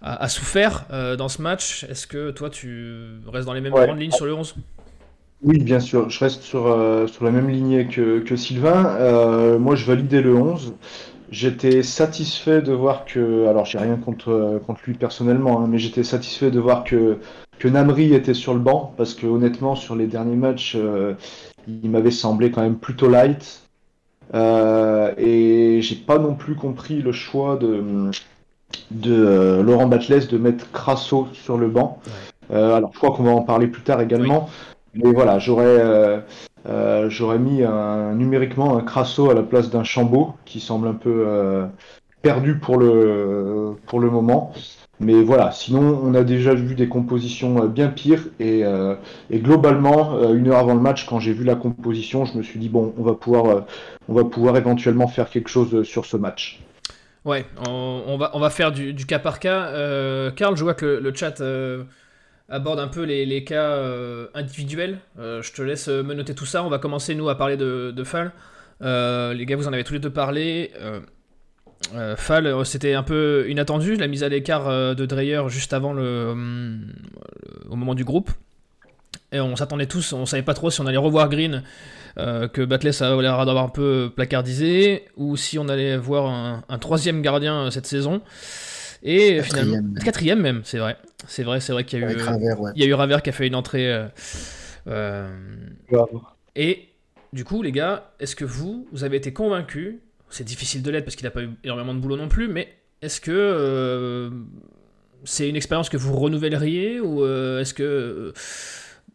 a, 0.02 0.22
a, 0.22 0.28
souffert 0.28 0.84
dans 1.16 1.30
ce 1.30 1.40
match. 1.40 1.84
Est-ce 1.84 2.06
que 2.06 2.30
toi, 2.30 2.50
tu 2.50 3.06
restes 3.26 3.46
dans 3.46 3.54
les 3.54 3.62
mêmes 3.62 3.72
grandes 3.72 3.98
lignes 3.98 4.12
sur 4.12 4.26
le 4.26 4.34
11 4.34 4.54
oui, 5.44 5.58
bien 5.58 5.78
sûr. 5.78 6.08
Je 6.08 6.20
reste 6.20 6.42
sur, 6.42 6.66
euh, 6.66 7.06
sur 7.06 7.24
la 7.24 7.30
même 7.30 7.50
lignée 7.50 7.86
que, 7.86 8.20
que 8.20 8.34
Sylvain. 8.34 8.86
Euh, 8.98 9.58
moi, 9.58 9.74
je 9.76 9.84
validais 9.84 10.22
le 10.22 10.34
11. 10.34 10.74
J'étais 11.30 11.82
satisfait 11.82 12.62
de 12.62 12.72
voir 12.72 13.04
que, 13.04 13.46
alors 13.48 13.64
j'ai 13.66 13.78
rien 13.78 13.96
contre, 13.96 14.60
contre 14.66 14.80
lui 14.86 14.94
personnellement, 14.94 15.60
hein, 15.60 15.66
mais 15.68 15.78
j'étais 15.78 16.04
satisfait 16.04 16.50
de 16.50 16.60
voir 16.60 16.84
que, 16.84 17.18
que 17.58 17.68
Namri 17.68 18.14
était 18.14 18.34
sur 18.34 18.54
le 18.54 18.60
banc, 18.60 18.94
parce 18.96 19.14
que 19.14 19.26
honnêtement, 19.26 19.74
sur 19.74 19.96
les 19.96 20.06
derniers 20.06 20.36
matchs, 20.36 20.76
euh, 20.76 21.14
il 21.66 21.90
m'avait 21.90 22.10
semblé 22.10 22.50
quand 22.50 22.62
même 22.62 22.76
plutôt 22.76 23.08
light. 23.08 23.62
et 24.32 25.78
j'ai 25.82 25.96
pas 25.96 26.18
non 26.18 26.34
plus 26.34 26.54
compris 26.54 27.02
le 27.02 27.12
choix 27.12 27.56
de, 27.56 28.10
de 28.92 29.60
Laurent 29.60 29.86
Batles 29.86 30.28
de 30.28 30.38
mettre 30.38 30.70
Crasso 30.70 31.28
sur 31.32 31.58
le 31.58 31.68
banc. 31.68 32.00
alors 32.50 32.92
je 32.92 32.98
crois 32.98 33.10
qu'on 33.10 33.24
va 33.24 33.32
en 33.32 33.42
parler 33.42 33.66
plus 33.66 33.82
tard 33.82 34.00
également. 34.00 34.48
Mais 34.94 35.12
voilà, 35.12 35.38
j'aurais 35.38 35.64
euh, 35.66 36.20
euh, 36.68 37.38
mis 37.38 37.62
numériquement 38.16 38.76
un 38.76 38.82
Crasso 38.82 39.30
à 39.30 39.34
la 39.34 39.42
place 39.42 39.70
d'un 39.70 39.84
Chambaud 39.84 40.34
qui 40.44 40.60
semble 40.60 40.88
un 40.88 40.94
peu 40.94 41.24
euh, 41.26 41.66
perdu 42.22 42.58
pour 42.58 42.78
le 42.78 43.74
pour 43.86 44.00
le 44.00 44.10
moment. 44.10 44.52
Mais 45.00 45.22
voilà, 45.22 45.50
sinon 45.50 46.00
on 46.04 46.14
a 46.14 46.22
déjà 46.22 46.54
vu 46.54 46.76
des 46.76 46.88
compositions 46.88 47.66
bien 47.66 47.88
pires 47.88 48.28
et, 48.38 48.62
globalement 49.32 50.32
une 50.32 50.48
heure 50.48 50.58
avant 50.58 50.74
le 50.74 50.80
match, 50.80 51.06
quand 51.06 51.18
j'ai 51.18 51.32
vu 51.32 51.42
la 51.42 51.56
composition, 51.56 52.24
je 52.24 52.38
me 52.38 52.42
suis 52.42 52.60
dit 52.60 52.68
bon, 52.68 52.94
on 52.96 53.02
va 53.02 53.14
pouvoir 53.14 53.64
on 54.08 54.14
va 54.14 54.24
pouvoir 54.24 54.56
éventuellement 54.56 55.08
faire 55.08 55.28
quelque 55.28 55.48
chose 55.48 55.82
sur 55.82 56.06
ce 56.06 56.16
match. 56.16 56.60
Ouais, 57.24 57.46
on, 57.66 58.16
va 58.18 58.30
on 58.34 58.38
va 58.38 58.50
faire 58.50 58.70
du, 58.70 58.92
du 58.92 59.06
cas 59.06 59.18
par 59.18 59.40
cas. 59.40 59.72
Karl, 60.36 60.56
je 60.56 60.62
vois 60.62 60.74
que 60.74 60.86
le, 60.86 61.12
chat 61.12 61.42
aborde 62.48 62.78
un 62.78 62.88
peu 62.88 63.02
les, 63.02 63.44
cas 63.44 63.70
euh, 63.70 64.26
individuels. 64.34 64.98
Euh, 65.18 65.42
je 65.42 65.52
te 65.52 65.62
laisse 65.62 65.88
me 65.88 66.14
noter 66.14 66.34
tout 66.34 66.46
ça. 66.46 66.62
On 66.62 66.68
va 66.68 66.78
commencer, 66.78 67.14
nous, 67.14 67.28
à 67.28 67.36
parler 67.36 67.56
de, 67.56 67.92
de 67.94 68.04
Fall. 68.04 68.32
Euh, 68.82 69.32
les 69.34 69.46
gars, 69.46 69.56
vous 69.56 69.68
en 69.68 69.72
avez 69.72 69.84
tous 69.84 69.94
les 69.94 70.00
deux 70.00 70.10
parlé. 70.10 70.72
Fall, 72.16 72.64
c'était 72.64 72.94
un 72.94 73.02
peu 73.02 73.44
inattendu, 73.48 73.96
la 73.96 74.06
mise 74.06 74.22
à 74.22 74.28
l'écart 74.30 74.94
de 74.94 75.06
Dreyer 75.06 75.42
juste 75.48 75.74
avant 75.74 75.92
le, 75.92 76.34
au 77.68 77.76
moment 77.76 77.94
du 77.94 78.04
groupe. 78.04 78.30
Et 79.32 79.40
on 79.40 79.54
s'attendait 79.54 79.86
tous, 79.86 80.12
on 80.14 80.24
savait 80.24 80.42
pas 80.42 80.54
trop 80.54 80.70
si 80.70 80.80
on 80.80 80.86
allait 80.86 80.96
revoir 80.96 81.28
Green, 81.28 81.62
que 82.16 82.64
Batless 82.64 83.02
a 83.02 83.14
l'air 83.20 83.44
d'avoir 83.44 83.64
un 83.64 83.68
peu 83.68 84.10
placardisé, 84.14 85.04
ou 85.16 85.36
si 85.36 85.58
on 85.58 85.68
allait 85.68 85.98
voir 85.98 86.62
un 86.66 86.78
troisième 86.78 87.20
gardien 87.20 87.70
cette 87.70 87.86
saison. 87.86 88.22
Et 89.04 89.42
finalement, 89.42 89.82
quatrième 90.02 90.40
même, 90.40 90.62
c'est 90.64 90.78
vrai. 90.78 90.96
C'est 91.28 91.42
vrai, 91.42 91.60
c'est 91.60 91.72
vrai 91.72 91.84
qu'il 91.84 92.00
y 92.00 92.04
a 92.04 92.12
eu. 92.12 92.16
Il 92.74 92.82
y 92.82 92.84
a 92.84 92.86
eu 92.86 92.94
Raver 92.94 93.18
qui 93.22 93.30
a 93.30 93.32
fait 93.32 93.46
une 93.46 93.54
entrée. 93.54 94.06
et 96.56 96.88
du 97.32 97.44
coup, 97.44 97.62
les 97.62 97.72
gars, 97.72 98.12
est-ce 98.20 98.34
que 98.36 98.44
vous, 98.44 98.88
vous 98.92 99.04
avez 99.04 99.16
été 99.16 99.32
convaincus 99.32 99.96
C'est 100.30 100.44
difficile 100.44 100.82
de 100.82 100.90
l'être 100.90 101.04
parce 101.04 101.16
qu'il 101.16 101.24
n'a 101.24 101.30
pas 101.30 101.42
eu 101.42 101.50
énormément 101.64 101.94
de 101.94 102.00
boulot 102.00 102.16
non 102.16 102.28
plus, 102.28 102.48
mais 102.48 102.68
est-ce 103.02 103.20
que 103.20 104.30
c'est 105.24 105.48
une 105.48 105.56
expérience 105.56 105.88
que 105.88 105.96
vous 105.96 106.16
renouvelleriez 106.16 107.00
ou 107.00 107.26
est-ce 107.26 107.74
que 107.74 108.32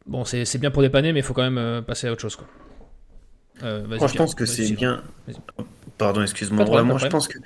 bon, 0.05 0.23
c'est 0.25 0.57
bien 0.59 0.71
pour 0.71 0.81
dépanner, 0.81 1.13
mais 1.13 1.19
il 1.19 1.25
faut 1.25 1.33
quand 1.33 1.49
même 1.49 1.83
passer 1.83 2.07
à 2.07 2.11
autre 2.11 2.21
chose, 2.21 2.35
quoi. 2.35 2.47
Euh, 3.63 3.85
moi, 3.87 4.07
je 4.07 4.15
pense 4.15 4.35
que 4.35 4.45
c'est 4.45 4.71
bien. 4.71 5.01
Pardon, 5.97 6.21
excuse-moi. 6.21 6.83
Moi, 6.83 6.97
je 6.97 7.07
pense 7.07 7.27
que 7.27 7.37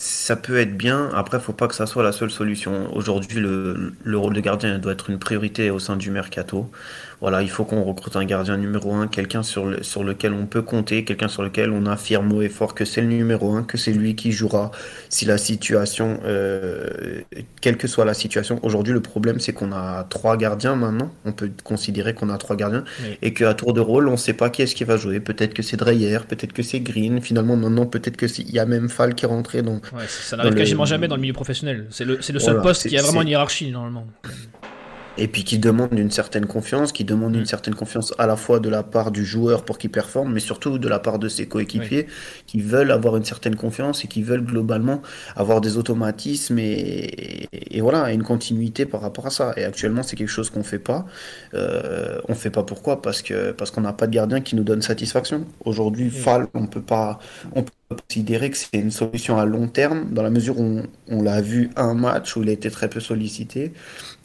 ça 0.00 0.36
peut 0.36 0.58
être 0.58 0.76
bien. 0.76 1.10
Après, 1.12 1.40
faut 1.40 1.52
pas 1.52 1.66
que 1.66 1.74
ça 1.74 1.86
soit 1.86 2.04
la 2.04 2.12
seule 2.12 2.30
solution. 2.30 2.94
Aujourd'hui, 2.94 3.40
le, 3.40 3.94
le, 4.04 4.16
rôle 4.18 4.32
de 4.32 4.40
gardien 4.40 4.78
doit 4.78 4.92
être 4.92 5.10
une 5.10 5.18
priorité 5.18 5.70
au 5.70 5.80
sein 5.80 5.96
du 5.96 6.12
mercato 6.12 6.70
voilà, 7.20 7.42
il 7.42 7.50
faut 7.50 7.64
qu'on 7.64 7.82
recrute 7.82 8.14
un 8.14 8.24
gardien 8.24 8.56
numéro 8.56 8.94
un, 8.94 9.08
quelqu'un 9.08 9.42
sur, 9.42 9.66
le, 9.66 9.82
sur 9.82 10.04
lequel 10.04 10.32
on 10.32 10.46
peut 10.46 10.62
compter, 10.62 11.04
quelqu'un 11.04 11.26
sur 11.26 11.42
lequel 11.42 11.72
on 11.72 11.86
affirme 11.86 12.32
haut 12.32 12.42
et 12.42 12.48
fort 12.48 12.74
que 12.74 12.84
c'est 12.84 13.00
le 13.00 13.08
numéro 13.08 13.54
un, 13.54 13.64
que 13.64 13.76
c'est 13.76 13.92
lui 13.92 14.14
qui 14.14 14.30
jouera 14.30 14.70
si 15.08 15.24
la 15.24 15.36
situation, 15.36 16.20
euh, 16.24 17.22
quelle 17.60 17.76
que 17.76 17.88
soit 17.88 18.04
la 18.04 18.14
situation. 18.14 18.60
Aujourd'hui, 18.62 18.92
le 18.92 19.00
problème, 19.00 19.40
c'est 19.40 19.52
qu'on 19.52 19.72
a 19.72 20.04
trois 20.04 20.36
gardiens 20.36 20.76
maintenant. 20.76 21.12
On 21.24 21.32
peut 21.32 21.50
considérer 21.64 22.14
qu'on 22.14 22.28
a 22.28 22.38
trois 22.38 22.54
gardiens 22.54 22.84
et 23.20 23.34
qu'à 23.34 23.54
tour 23.54 23.72
de 23.72 23.80
rôle, 23.80 24.06
on 24.08 24.12
ne 24.12 24.16
sait 24.16 24.34
pas 24.34 24.48
qui 24.48 24.62
est-ce 24.62 24.76
qui 24.76 24.84
va 24.84 24.96
jouer. 24.96 25.18
Peut-être 25.18 25.54
que 25.54 25.62
c'est 25.62 25.76
Dreyer, 25.76 26.18
peut-être 26.28 26.52
que 26.52 26.62
c'est 26.62 26.80
Green. 26.80 27.20
Finalement, 27.20 27.56
maintenant, 27.56 27.86
peut-être 27.86 28.16
que 28.16 28.26
il 28.40 28.50
y 28.50 28.60
a 28.60 28.66
même 28.66 28.88
Fall 28.88 29.14
qui 29.14 29.24
est 29.24 29.28
rentré. 29.28 29.62
Donc, 29.62 29.86
ça 30.08 30.36
n'arrive 30.36 30.54
quasiment 30.54 30.84
jamais 30.84 31.08
dans 31.08 31.16
le 31.16 31.22
milieu 31.22 31.32
professionnel. 31.32 31.86
C'est 31.90 32.04
le, 32.04 32.16
le, 32.16 32.38
seul 32.38 32.62
poste 32.62 32.88
qui 32.88 32.96
a 32.96 33.02
vraiment 33.02 33.22
une 33.22 33.28
hiérarchie 33.28 33.72
normalement 33.72 34.06
et 35.18 35.28
puis 35.28 35.44
qui 35.44 35.58
demande 35.58 35.98
une 35.98 36.10
certaine 36.10 36.46
confiance, 36.46 36.92
qui 36.92 37.04
demande 37.04 37.34
une 37.34 37.42
mm. 37.42 37.46
certaine 37.46 37.74
confiance 37.74 38.14
à 38.18 38.26
la 38.26 38.36
fois 38.36 38.60
de 38.60 38.68
la 38.68 38.82
part 38.82 39.10
du 39.10 39.24
joueur 39.24 39.64
pour 39.64 39.78
qu'il 39.78 39.90
performe, 39.90 40.32
mais 40.32 40.40
surtout 40.40 40.78
de 40.78 40.88
la 40.88 40.98
part 40.98 41.18
de 41.18 41.28
ses 41.28 41.46
coéquipiers 41.46 42.06
qui 42.46 42.60
veulent 42.60 42.92
avoir 42.92 43.16
une 43.16 43.24
certaine 43.24 43.56
confiance 43.56 44.04
et 44.04 44.08
qui 44.08 44.22
veulent 44.22 44.44
globalement 44.44 45.02
avoir 45.36 45.60
des 45.60 45.76
automatismes 45.76 46.58
et, 46.58 47.48
et, 47.52 47.80
voilà, 47.80 48.12
une 48.12 48.22
continuité 48.22 48.86
par 48.86 49.00
rapport 49.00 49.26
à 49.26 49.30
ça. 49.30 49.52
Et 49.56 49.64
actuellement, 49.64 50.02
c'est 50.02 50.16
quelque 50.16 50.28
chose 50.28 50.50
qu'on 50.50 50.62
fait 50.62 50.78
pas. 50.78 51.04
Euh, 51.54 52.20
on 52.28 52.34
fait 52.34 52.50
pas 52.50 52.62
pourquoi? 52.62 53.02
Parce 53.02 53.22
que 53.22 53.52
parce 53.52 53.70
qu'on 53.70 53.80
n'a 53.80 53.92
pas 53.92 54.06
de 54.06 54.12
gardien 54.12 54.40
qui 54.40 54.56
nous 54.56 54.64
donne 54.64 54.82
satisfaction. 54.82 55.44
Aujourd'hui, 55.64 56.06
mm. 56.06 56.10
Fall, 56.10 56.46
on 56.54 56.66
peut 56.66 56.82
pas, 56.82 57.18
on 57.54 57.62
peut 57.62 57.72
considérer 58.08 58.50
que 58.50 58.56
c'est 58.56 58.68
une 58.74 58.90
solution 58.90 59.38
à 59.38 59.46
long 59.46 59.66
terme 59.66 60.12
dans 60.12 60.22
la 60.22 60.30
mesure 60.30 60.58
où 60.60 60.62
on, 60.62 60.82
on 61.08 61.22
l'a 61.22 61.40
vu 61.40 61.70
un 61.76 61.94
match 61.94 62.36
où 62.36 62.42
il 62.42 62.48
a 62.50 62.52
été 62.52 62.70
très 62.70 62.88
peu 62.88 63.00
sollicité 63.00 63.72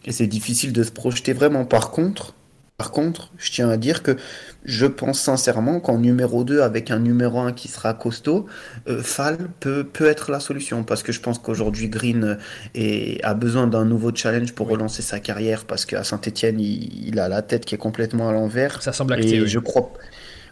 et 0.05 0.11
c'est 0.11 0.27
difficile 0.27 0.73
de 0.73 0.83
se 0.83 0.91
projeter 0.91 1.33
vraiment. 1.33 1.65
Par 1.65 1.91
contre, 1.91 2.35
par 2.77 2.91
contre, 2.91 3.31
je 3.37 3.51
tiens 3.51 3.69
à 3.69 3.77
dire 3.77 4.01
que 4.01 4.17
je 4.65 4.85
pense 4.87 5.19
sincèrement 5.19 5.79
qu'en 5.79 5.99
numéro 5.99 6.43
2, 6.43 6.61
avec 6.61 6.89
un 6.89 6.99
numéro 6.99 7.39
1 7.39 7.53
qui 7.53 7.67
sera 7.67 7.93
costaud, 7.93 8.47
euh, 8.89 9.01
Fall 9.01 9.37
peut, 9.59 9.83
peut 9.83 10.07
être 10.07 10.31
la 10.31 10.39
solution. 10.39 10.83
Parce 10.83 11.03
que 11.03 11.11
je 11.11 11.19
pense 11.19 11.37
qu'aujourd'hui, 11.37 11.87
Green 11.87 12.37
est, 12.73 13.23
a 13.23 13.35
besoin 13.35 13.67
d'un 13.67 13.85
nouveau 13.85 14.11
challenge 14.13 14.53
pour 14.53 14.67
relancer 14.67 15.03
sa 15.03 15.19
carrière. 15.19 15.65
Parce 15.65 15.85
qu'à 15.85 16.03
Saint-Etienne, 16.03 16.59
il, 16.59 17.19
a 17.19 17.29
la 17.29 17.43
tête 17.43 17.63
qui 17.63 17.75
est 17.75 17.77
complètement 17.77 18.27
à 18.27 18.33
l'envers. 18.33 18.81
Ça 18.81 18.91
semble 18.91 19.13
acté. 19.13 19.35
Et 19.35 19.47
je, 19.47 19.59
crois, 19.59 19.93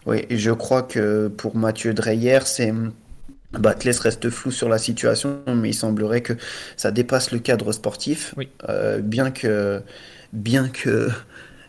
oui, 0.05 0.25
je 0.29 0.51
crois 0.51 0.83
que 0.83 1.27
pour 1.27 1.57
Mathieu 1.57 1.93
Dreyer, 1.93 2.39
c'est 2.45 2.71
Batles 3.53 3.99
reste 4.01 4.29
flou 4.29 4.51
sur 4.51 4.69
la 4.69 4.77
situation, 4.77 5.41
mais 5.47 5.69
il 5.69 5.73
semblerait 5.73 6.21
que 6.21 6.33
ça 6.77 6.91
dépasse 6.91 7.31
le 7.31 7.39
cadre 7.39 7.71
sportif, 7.71 8.33
euh, 8.69 8.99
bien 8.99 9.31
que 9.31 9.81
bien 10.33 10.69
que 10.69 11.09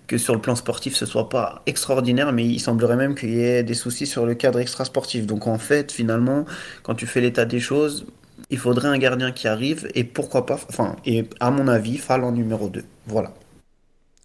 que 0.07 0.19
sur 0.19 0.35
le 0.35 0.41
plan 0.41 0.55
sportif 0.55 0.95
ce 0.95 1.07
soit 1.07 1.29
pas 1.29 1.63
extraordinaire, 1.67 2.33
mais 2.33 2.45
il 2.45 2.61
semblerait 2.61 2.97
même 2.97 3.15
qu'il 3.15 3.31
y 3.31 3.41
ait 3.41 3.63
des 3.63 3.75
soucis 3.75 4.07
sur 4.07 4.27
le 4.27 4.35
cadre 4.35 4.59
extra-sportif. 4.59 5.27
Donc 5.27 5.47
en 5.47 5.59
fait, 5.59 5.91
finalement, 5.91 6.45
quand 6.83 6.95
tu 6.95 7.07
fais 7.07 7.21
l'état 7.21 7.45
des 7.45 7.61
choses, 7.61 8.07
il 8.51 8.59
faudrait 8.59 8.89
un 8.89 8.99
gardien 8.99 9.33
qui 9.33 9.49
arrive 9.49 9.89
et 9.95 10.05
pourquoi 10.05 10.47
pas, 10.47 10.61
enfin, 10.69 10.97
et 11.07 11.25
à 11.41 11.51
mon 11.51 11.69
avis, 11.69 11.97
Fall 11.97 12.25
en 12.25 12.33
numéro 12.33 12.69
2. 12.69 12.85
Voilà. 13.07 13.33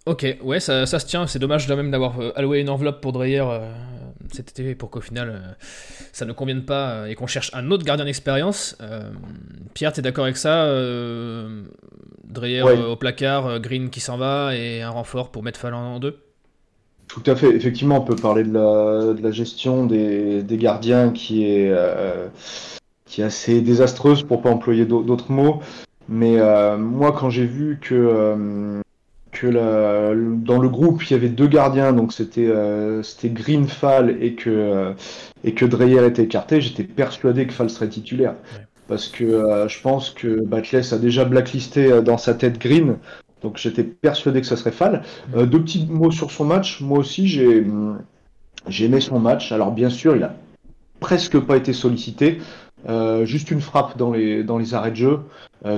Ok, 0.06 0.24
ouais, 0.42 0.60
ça, 0.60 0.86
se 0.86 1.06
tient. 1.06 1.26
C'est 1.26 1.38
dommage 1.38 1.66
de 1.66 1.74
même 1.74 1.90
d'avoir 1.90 2.20
euh, 2.20 2.32
alloué 2.34 2.60
une 2.60 2.70
enveloppe 2.70 3.00
pour 3.00 3.12
Dreyer 3.12 3.44
euh, 3.46 3.70
cet 4.32 4.50
été 4.50 4.74
pour 4.74 4.90
qu'au 4.90 5.00
final 5.00 5.30
euh, 5.30 5.52
ça 6.12 6.24
ne 6.24 6.32
convienne 6.32 6.64
pas 6.64 6.90
euh, 6.90 7.06
et 7.06 7.14
qu'on 7.14 7.26
cherche 7.26 7.50
un 7.54 7.70
autre 7.70 7.84
gardien 7.84 8.04
d'expérience. 8.04 8.76
Euh, 8.80 9.10
Pierre, 9.74 9.92
tu 9.92 10.00
es 10.00 10.02
d'accord 10.02 10.24
avec 10.24 10.36
ça 10.36 10.68
Dreyer 12.24 12.62
au 12.62 12.96
placard, 12.96 13.58
Green 13.60 13.90
qui 13.90 14.00
s'en 14.00 14.18
va 14.18 14.54
et 14.54 14.82
un 14.82 14.90
renfort 14.90 15.30
pour 15.30 15.42
mettre 15.42 15.58
Fall 15.58 15.74
en 15.74 15.98
deux? 15.98 16.18
Tout 17.06 17.22
à 17.24 17.34
fait. 17.34 17.48
Effectivement, 17.48 17.96
on 17.96 18.04
peut 18.04 18.16
parler 18.16 18.44
de 18.44 18.52
la, 19.22 19.30
gestion 19.30 19.86
des, 19.86 20.44
gardiens 20.50 21.10
qui 21.10 21.44
est, 21.44 21.74
qui 23.06 23.22
est 23.22 23.24
assez 23.24 23.62
désastreuse, 23.62 24.22
pour 24.22 24.42
pas 24.42 24.50
employer 24.50 24.84
d'autres 24.84 25.32
mots. 25.32 25.60
Mais 26.10 26.36
moi, 26.76 27.12
quand 27.12 27.30
j'ai 27.30 27.46
vu 27.46 27.78
que 27.80 28.82
que 29.40 30.44
dans 30.44 30.58
le 30.58 30.68
groupe 30.68 31.04
il 31.04 31.12
y 31.12 31.14
avait 31.14 31.28
deux 31.28 31.46
gardiens, 31.46 31.92
donc 31.92 32.12
c'était 32.12 32.48
euh, 32.48 33.02
Greenfall 33.24 34.16
et 34.20 34.34
que 34.34 34.50
euh, 34.50 34.92
et 35.44 35.54
que 35.54 35.64
Dreyer 35.64 36.04
était 36.06 36.24
écarté, 36.24 36.60
j'étais 36.60 36.82
persuadé 36.82 37.46
que 37.46 37.52
Fall 37.52 37.70
serait 37.70 37.88
titulaire. 37.88 38.34
Parce 38.88 39.06
que 39.06 39.24
euh, 39.24 39.68
je 39.68 39.80
pense 39.80 40.10
que 40.10 40.42
Batless 40.44 40.92
a 40.92 40.98
déjà 40.98 41.24
blacklisté 41.24 42.02
dans 42.02 42.18
sa 42.18 42.34
tête 42.34 42.58
Green, 42.58 42.96
donc 43.42 43.58
j'étais 43.58 43.84
persuadé 43.84 44.40
que 44.40 44.46
ça 44.46 44.56
serait 44.56 44.72
Fall. 44.72 45.02
deux 45.34 45.62
petits 45.62 45.86
mots 45.88 46.10
sur 46.10 46.30
son 46.30 46.44
match, 46.44 46.80
moi 46.80 46.98
aussi 46.98 47.28
j'ai 47.28 47.64
j'ai 48.66 48.86
aimé 48.86 49.00
son 49.00 49.20
match. 49.20 49.52
Alors 49.52 49.70
bien 49.70 49.90
sûr, 49.90 50.16
il 50.16 50.24
a 50.24 50.34
presque 50.98 51.38
pas 51.38 51.56
été 51.56 51.72
sollicité. 51.72 52.40
juste 53.22 53.52
une 53.52 53.60
frappe 53.60 53.96
dans 53.96 54.10
les, 54.10 54.42
dans 54.42 54.58
les 54.58 54.74
arrêts 54.74 54.90
de 54.90 54.96
jeu 54.96 55.20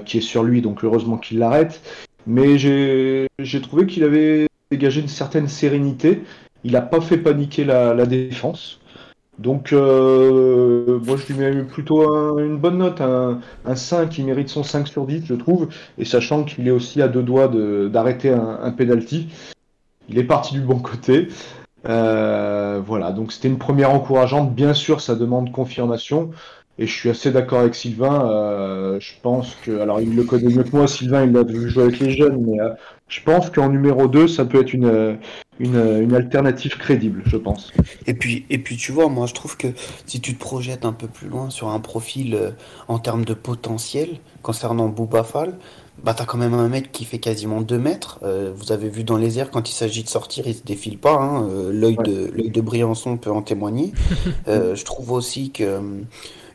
qui 0.06 0.18
est 0.18 0.22
sur 0.22 0.44
lui, 0.44 0.62
donc 0.62 0.82
heureusement 0.82 1.18
qu'il 1.18 1.40
l'arrête. 1.40 1.82
Mais 2.30 2.58
j'ai 2.58 3.60
trouvé 3.60 3.86
qu'il 3.86 4.04
avait 4.04 4.46
dégagé 4.70 5.00
une 5.00 5.08
certaine 5.08 5.48
sérénité. 5.48 6.22
Il 6.62 6.72
n'a 6.72 6.80
pas 6.80 7.00
fait 7.00 7.18
paniquer 7.18 7.64
la, 7.64 8.06
défense. 8.06 8.78
Donc, 9.40 9.72
euh, 9.72 11.00
moi, 11.00 11.16
je 11.16 11.32
lui 11.32 11.40
mets 11.40 11.64
plutôt 11.64 12.38
une 12.38 12.56
bonne 12.56 12.78
note, 12.78 13.00
un, 13.00 13.40
5 13.74 14.10
qui 14.10 14.22
mérite 14.22 14.48
son 14.48 14.62
5 14.62 14.86
sur 14.86 15.06
10, 15.06 15.24
je 15.26 15.34
trouve. 15.34 15.70
Et 15.98 16.04
sachant 16.04 16.44
qu'il 16.44 16.68
est 16.68 16.70
aussi 16.70 17.02
à 17.02 17.08
deux 17.08 17.24
doigts 17.24 17.48
d'arrêter 17.48 18.30
un, 18.30 18.60
un 18.62 18.70
penalty, 18.70 19.26
il 20.08 20.16
est 20.16 20.24
parti 20.24 20.54
du 20.54 20.60
bon 20.60 20.78
côté. 20.78 21.28
Euh, 21.88 22.80
voilà, 22.84 23.10
donc 23.10 23.32
c'était 23.32 23.48
une 23.48 23.58
première 23.58 23.90
encourageante. 23.90 24.54
Bien 24.54 24.74
sûr, 24.74 25.00
ça 25.00 25.16
demande 25.16 25.50
confirmation. 25.50 26.30
Et 26.80 26.86
je 26.86 26.92
suis 26.92 27.10
assez 27.10 27.30
d'accord 27.30 27.60
avec 27.60 27.74
Sylvain. 27.74 28.26
Euh, 28.30 28.98
je 29.00 29.12
pense 29.22 29.54
que, 29.62 29.80
alors 29.80 30.00
il 30.00 30.16
le 30.16 30.24
connaît 30.24 30.48
mieux 30.48 30.62
que 30.62 30.74
moi, 30.74 30.88
Sylvain, 30.88 31.26
il 31.26 31.36
a 31.36 31.42
vu 31.42 31.68
jouer 31.68 31.84
avec 31.84 32.00
les 32.00 32.10
jeunes, 32.10 32.42
mais 32.46 32.58
euh, 32.58 32.70
je 33.06 33.20
pense 33.22 33.50
qu'en 33.50 33.68
numéro 33.68 34.08
2, 34.08 34.26
ça 34.26 34.46
peut 34.46 34.62
être 34.62 34.72
une, 34.72 35.18
une, 35.58 36.14
alternative 36.14 36.78
crédible, 36.78 37.22
je 37.26 37.36
pense. 37.36 37.70
Et 38.06 38.14
puis, 38.14 38.46
et 38.48 38.56
puis, 38.56 38.78
tu 38.78 38.92
vois, 38.92 39.10
moi, 39.10 39.26
je 39.26 39.34
trouve 39.34 39.58
que 39.58 39.66
si 40.06 40.22
tu 40.22 40.32
te 40.32 40.40
projettes 40.40 40.86
un 40.86 40.94
peu 40.94 41.06
plus 41.06 41.28
loin 41.28 41.50
sur 41.50 41.68
un 41.68 41.80
profil 41.80 42.34
euh, 42.34 42.50
en 42.88 42.98
termes 42.98 43.26
de 43.26 43.34
potentiel 43.34 44.08
concernant 44.40 44.88
Boubafal, 44.88 45.58
bah, 46.02 46.14
t'as 46.14 46.24
quand 46.24 46.38
même 46.38 46.54
un 46.54 46.70
mec 46.70 46.92
qui 46.92 47.04
fait 47.04 47.18
quasiment 47.18 47.60
2 47.60 47.76
mètres. 47.78 48.20
vous 48.54 48.72
avez 48.72 48.88
vu 48.88 49.04
dans 49.04 49.18
les 49.18 49.38
airs, 49.38 49.50
quand 49.50 49.68
il 49.68 49.74
s'agit 49.74 50.02
de 50.02 50.08
sortir, 50.08 50.46
il 50.46 50.54
se 50.54 50.62
défile 50.62 50.96
pas. 50.96 51.12
Hein. 51.12 51.46
L'œil 51.70 51.98
de, 52.02 52.48
de 52.48 52.60
Briançon 52.62 53.18
peut 53.18 53.30
en 53.30 53.42
témoigner. 53.42 53.92
je 54.46 54.82
trouve 54.82 55.12
aussi 55.12 55.50
que 55.50 55.78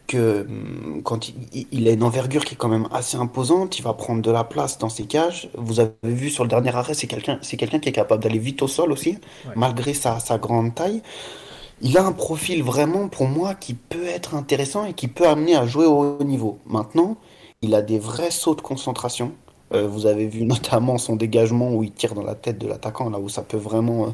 que 0.08 0.42
hum, 0.42 1.02
quand 1.04 1.32
il, 1.72 1.88
a 1.88 1.92
une 1.92 2.04
envergure 2.04 2.46
qui 2.46 2.56
est 2.56 2.58
quand 2.58 2.70
même 2.70 2.88
assez 2.92 3.18
imposante, 3.18 3.80
il 3.80 3.82
va 3.82 3.94
prendre 3.94 4.22
de 4.22 4.32
la 4.32 4.44
place 4.44 4.78
dans 4.78 4.90
ses 4.90 5.06
cages. 5.06 5.50
Vous 5.56 5.80
avez 5.80 5.94
vu 6.04 6.30
sur 6.30 6.44
le 6.44 6.50
dernier 6.50 6.76
arrêt, 6.76 6.94
c'est 6.94 7.08
quelqu'un, 7.08 7.40
c'est 7.42 7.58
quelqu'un 7.58 7.80
qui 7.80 7.90
est 7.90 7.94
capable 7.94 8.24
d'aller 8.24 8.40
vite 8.40 8.62
au 8.62 8.68
sol 8.68 8.92
aussi, 8.92 9.18
malgré 9.56 9.94
sa, 9.94 10.20
sa, 10.20 10.38
grande 10.38 10.76
taille. 10.76 11.02
Il 11.82 11.98
a 11.98 12.06
un 12.06 12.14
profil 12.14 12.64
vraiment 12.64 13.10
pour 13.10 13.28
moi 13.28 13.54
qui 13.54 13.74
peut 13.74 14.06
être 14.06 14.36
intéressant 14.36 14.86
et 14.86 14.94
qui 14.94 15.08
peut 15.08 15.28
amener 15.28 15.56
à 15.56 15.66
jouer 15.66 15.86
au 15.86 16.18
haut 16.20 16.24
niveau. 16.24 16.60
Maintenant, 16.66 17.18
il 17.62 17.76
a 17.76 17.82
des 17.82 18.00
vrais 18.00 18.32
sauts 18.32 18.56
de 18.56 18.62
concentration. 18.62 19.34
Euh, 19.74 19.88
vous 19.88 20.06
avez 20.06 20.28
vu 20.28 20.46
notamment 20.46 20.98
son 20.98 21.16
dégagement 21.16 21.74
où 21.74 21.84
il 21.84 21.92
tire 21.92 22.14
dans 22.14 22.24
la 22.24 22.36
tête 22.36 22.58
de 22.58 22.68
l'attaquant, 22.68 23.10
là 23.10 23.20
où 23.20 23.30
ça 23.30 23.42
peut 23.42 23.58
vraiment 23.58 24.06
euh, 24.06 24.10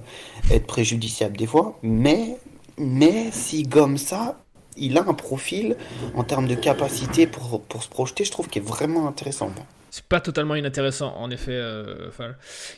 être 0.56 0.66
préjudiciable 0.66 1.38
des 1.38 1.48
fois. 1.48 1.78
Mais, 1.84 2.38
mais 2.78 3.30
si 3.32 3.64
gomme 3.64 3.98
ça, 3.98 4.38
il 4.78 4.98
a 4.98 5.02
un 5.02 5.14
profil 5.14 5.76
en 6.16 6.24
termes 6.24 6.48
de 6.48 6.56
capacité 6.56 7.28
pour, 7.28 7.62
pour 7.64 7.84
se 7.84 7.90
projeter, 7.90 8.24
je 8.24 8.32
trouve 8.32 8.48
qu'il 8.48 8.62
est 8.62 8.66
vraiment 8.66 9.08
intéressant. 9.08 9.52
C'est 9.90 10.06
pas 10.06 10.22
totalement 10.22 10.56
inintéressant, 10.56 11.14
en 11.18 11.30
effet. 11.32 11.52
Euh, 11.54 12.10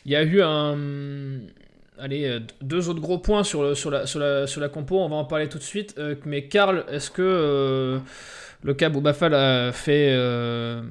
il 0.04 0.12
y 0.12 0.16
a 0.16 0.22
eu 0.22 0.42
un. 0.42 0.76
Allez, 1.96 2.24
euh, 2.26 2.40
deux 2.60 2.88
autres 2.88 3.00
gros 3.00 3.18
points 3.18 3.44
sur, 3.44 3.76
sur, 3.76 3.90
la, 3.90 4.06
sur, 4.06 4.18
la, 4.18 4.48
sur 4.48 4.60
la 4.60 4.68
compo, 4.68 4.98
on 4.98 5.08
va 5.08 5.16
en 5.16 5.24
parler 5.24 5.48
tout 5.48 5.58
de 5.58 5.62
suite. 5.62 5.94
Euh, 5.98 6.16
mais 6.24 6.48
Karl, 6.48 6.84
est-ce 6.90 7.10
que 7.10 8.00
Le 8.64 8.72
cas 8.72 8.88
où 8.90 9.00
Bafal 9.02 9.34
a 9.34 9.72
fait 9.72 10.08
euh, 10.12 10.82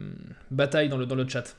bataille 0.51 0.89
dans 0.89 0.97
le, 0.97 1.07
dans 1.07 1.15
le 1.15 1.27
chat? 1.27 1.55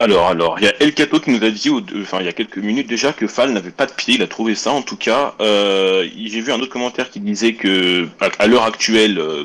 Alors, 0.00 0.28
alors, 0.28 0.58
il 0.58 0.64
y 0.64 0.68
a 0.68 0.72
El 0.80 0.94
Cato 0.94 1.20
qui 1.20 1.30
nous 1.30 1.44
a 1.44 1.50
dit, 1.50 1.70
enfin, 2.00 2.20
il 2.20 2.26
y 2.26 2.28
a 2.28 2.32
quelques 2.32 2.56
minutes 2.56 2.86
déjà, 2.88 3.12
que 3.12 3.26
Fall 3.26 3.52
n'avait 3.52 3.70
pas 3.70 3.84
de 3.84 3.92
pied. 3.92 4.14
Il 4.14 4.22
a 4.22 4.26
trouvé 4.26 4.54
ça, 4.54 4.72
en 4.72 4.80
tout 4.80 4.96
cas. 4.96 5.34
Euh, 5.40 6.08
J'ai 6.16 6.40
vu 6.40 6.52
un 6.52 6.58
autre 6.58 6.72
commentaire 6.72 7.10
qui 7.10 7.20
disait 7.20 7.52
que, 7.52 8.08
à, 8.38 8.46
l'heure 8.46 8.64
actuelle, 8.64 9.18
euh, 9.18 9.44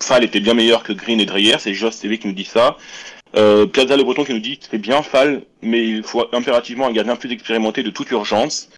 Fall 0.00 0.24
était 0.24 0.40
bien 0.40 0.54
meilleur 0.54 0.82
que 0.82 0.92
Green 0.92 1.20
et 1.20 1.24
Dreyer. 1.24 1.54
C'est 1.60 1.72
Joss 1.72 2.00
TV 2.00 2.18
qui 2.18 2.26
nous 2.26 2.32
dit 2.32 2.44
ça. 2.44 2.76
Euh, 3.36 3.66
Plaza 3.66 3.96
Le 3.96 4.02
Breton 4.02 4.24
qui 4.24 4.34
nous 4.34 4.40
dit 4.40 4.58
c'est 4.68 4.78
bien 4.78 5.02
Fall, 5.02 5.42
mais 5.62 5.86
il 5.86 6.02
faut 6.02 6.26
impérativement 6.32 6.86
un 6.88 6.92
gardien 6.92 7.14
plus 7.14 7.30
expérimenté 7.30 7.84
de 7.84 7.90
toute 7.90 8.10
urgence. 8.10 8.70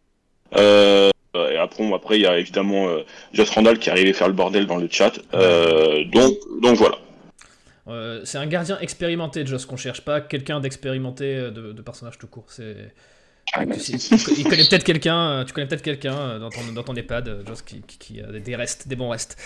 Euh, 0.57 1.11
et 1.35 1.57
après, 1.57 2.17
il 2.17 2.23
y 2.23 2.26
a 2.26 2.38
évidemment 2.38 2.88
euh, 2.88 3.05
Joss 3.33 3.50
Randall 3.50 3.79
qui 3.79 3.88
est 3.88 3.93
arrivé 3.93 4.12
faire 4.12 4.29
le 4.29 4.35
bordel 4.35 4.67
dans 4.67 4.76
le 4.76 4.88
chat. 4.90 5.12
Euh, 5.35 6.05
donc, 6.05 6.35
donc 6.61 6.76
voilà. 6.76 6.97
Euh, 7.90 8.20
c'est 8.25 8.38
un 8.38 8.47
gardien 8.47 8.78
expérimenté, 8.80 9.44
Joss, 9.47 9.66
qu'on 9.66 9.76
cherche 9.76 10.02
pas 10.02 10.20
quelqu'un 10.20 10.61
d'expérimenté 10.61 11.37
euh, 11.37 11.50
de, 11.50 11.73
de, 11.73 11.82
personnage 11.82 12.18
tout 12.18 12.26
court. 12.26 12.47
C'est 12.49 12.92
ah, 13.52 13.64
il 13.64 14.44
connaît 14.44 14.64
peut-être 14.64 14.85
quelqu'un, 14.85 15.30
euh, 15.30 15.44
tu 15.44 15.52
connais 15.52 15.66
peut-être 15.66 15.82
quelqu'un 15.82 16.38
dans 16.38 16.50
ton, 16.50 16.61
dans 16.73 16.85
ton 16.85 16.94
EHPAD, 16.94 17.42
Joss, 17.49 17.62
qui, 17.62 17.80
qui, 17.80 17.99
qui, 17.99 18.20
a 18.20 18.26
des 18.26 18.54
restes, 18.54 18.87
des 18.87 18.94
bons 18.94 19.09
restes. 19.09 19.37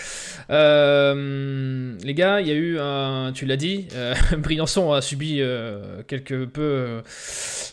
Euh, 0.51 1.97
les 2.03 2.13
gars, 2.13 2.39
il 2.39 2.47
y 2.47 2.51
a 2.51 2.53
eu 2.53 2.77
un, 2.79 3.31
tu 3.33 3.47
l'as 3.47 3.55
dit, 3.55 3.87
euh, 3.95 4.13
Briançon 4.37 4.91
a 4.91 5.01
subi 5.01 5.37
euh, 5.39 6.03
quelque 6.03 6.45
peu 6.45 7.01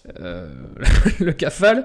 le 0.18 1.32
cafale, 1.32 1.84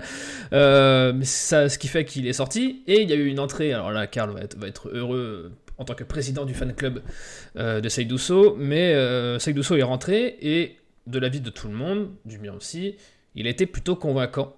mais 0.51 1.25
ça, 1.25 1.67
ce 1.67 1.77
qui 1.77 1.89
fait 1.89 2.05
qu'il 2.05 2.25
est 2.25 2.33
sorti, 2.33 2.83
et 2.87 3.01
il 3.01 3.09
y 3.09 3.13
a 3.13 3.17
eu 3.17 3.25
une 3.25 3.39
entrée, 3.41 3.73
alors 3.73 3.91
là, 3.91 4.07
Karl 4.07 4.31
va 4.31 4.39
être, 4.39 4.57
va 4.57 4.67
être 4.67 4.87
heureux 4.93 5.51
en 5.77 5.85
tant 5.85 5.93
que 5.93 6.03
président 6.03 6.45
du 6.45 6.53
fan 6.53 6.73
club 6.73 7.01
de 7.55 7.89
Seydousso, 7.89 8.55
mais 8.57 8.93
euh, 8.93 9.39
Seydousso 9.39 9.75
est 9.75 9.83
rentré, 9.83 10.37
et 10.41 10.77
de 11.07 11.19
l'avis 11.19 11.41
de 11.41 11.49
tout 11.49 11.67
le 11.67 11.73
monde, 11.73 12.09
du 12.25 12.37
mien 12.39 12.53
aussi, 12.55 12.95
il 13.35 13.47
a 13.47 13.49
été 13.49 13.65
plutôt 13.65 13.95
convaincant. 13.95 14.55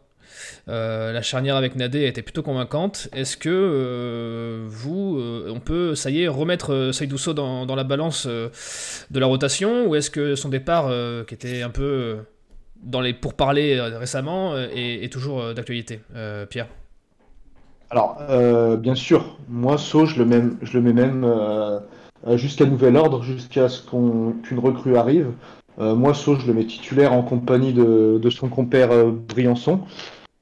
Euh, 0.67 1.11
la 1.11 1.21
charnière 1.21 1.55
avec 1.55 1.75
Nadé 1.75 2.05
a 2.05 2.07
été 2.07 2.21
plutôt 2.21 2.43
convaincante. 2.43 3.09
Est-ce 3.13 3.37
que 3.37 3.49
euh, 3.49 4.65
vous, 4.67 5.17
euh, 5.17 5.51
on 5.53 5.59
peut, 5.59 5.95
ça 5.95 6.09
y 6.09 6.23
est, 6.23 6.27
remettre 6.27 6.73
euh, 6.73 6.91
Seydousso 6.91 7.33
dans, 7.33 7.75
la 7.75 7.83
balance 7.83 8.25
euh, 8.27 8.49
de 9.11 9.19
la 9.19 9.25
rotation 9.25 9.87
Ou 9.87 9.95
est-ce 9.95 10.09
que 10.09 10.35
son 10.35 10.49
départ, 10.49 10.87
euh, 10.87 11.23
qui 11.23 11.33
était 11.33 11.61
un 11.61 11.69
peu 11.69 12.19
dans 12.81 13.01
les 13.01 13.13
pourparlers 13.13 13.79
récemment, 13.81 14.55
est, 14.57 15.11
toujours 15.11 15.53
d'actualité 15.53 15.99
Pierre? 16.49 16.69
Alors, 17.89 18.17
bien 18.77 18.95
sûr, 18.95 19.37
moi, 19.49 19.77
So, 19.77 20.05
je 20.05 20.19
le 20.19 20.25
mets, 20.25 20.43
je 20.61 20.77
le 20.77 20.83
mets 20.83 20.93
même 20.93 21.25
jusqu'à 22.37 22.65
nouvel 22.65 22.95
ordre, 22.95 23.23
jusqu'à 23.23 23.67
ce 23.69 23.81
qu'une 23.81 24.41
qu 24.43 24.55
recrue 24.57 24.95
arrive. 24.95 25.31
Euh, 25.79 25.95
moi, 25.95 26.13
So, 26.13 26.35
je 26.35 26.45
le 26.47 26.53
mets 26.53 26.65
titulaire 26.65 27.13
en 27.13 27.23
compagnie 27.23 27.73
de, 27.73 28.19
de 28.21 28.29
son 28.29 28.49
compère 28.49 28.91
euh, 28.91 29.11
Briançon. 29.11 29.81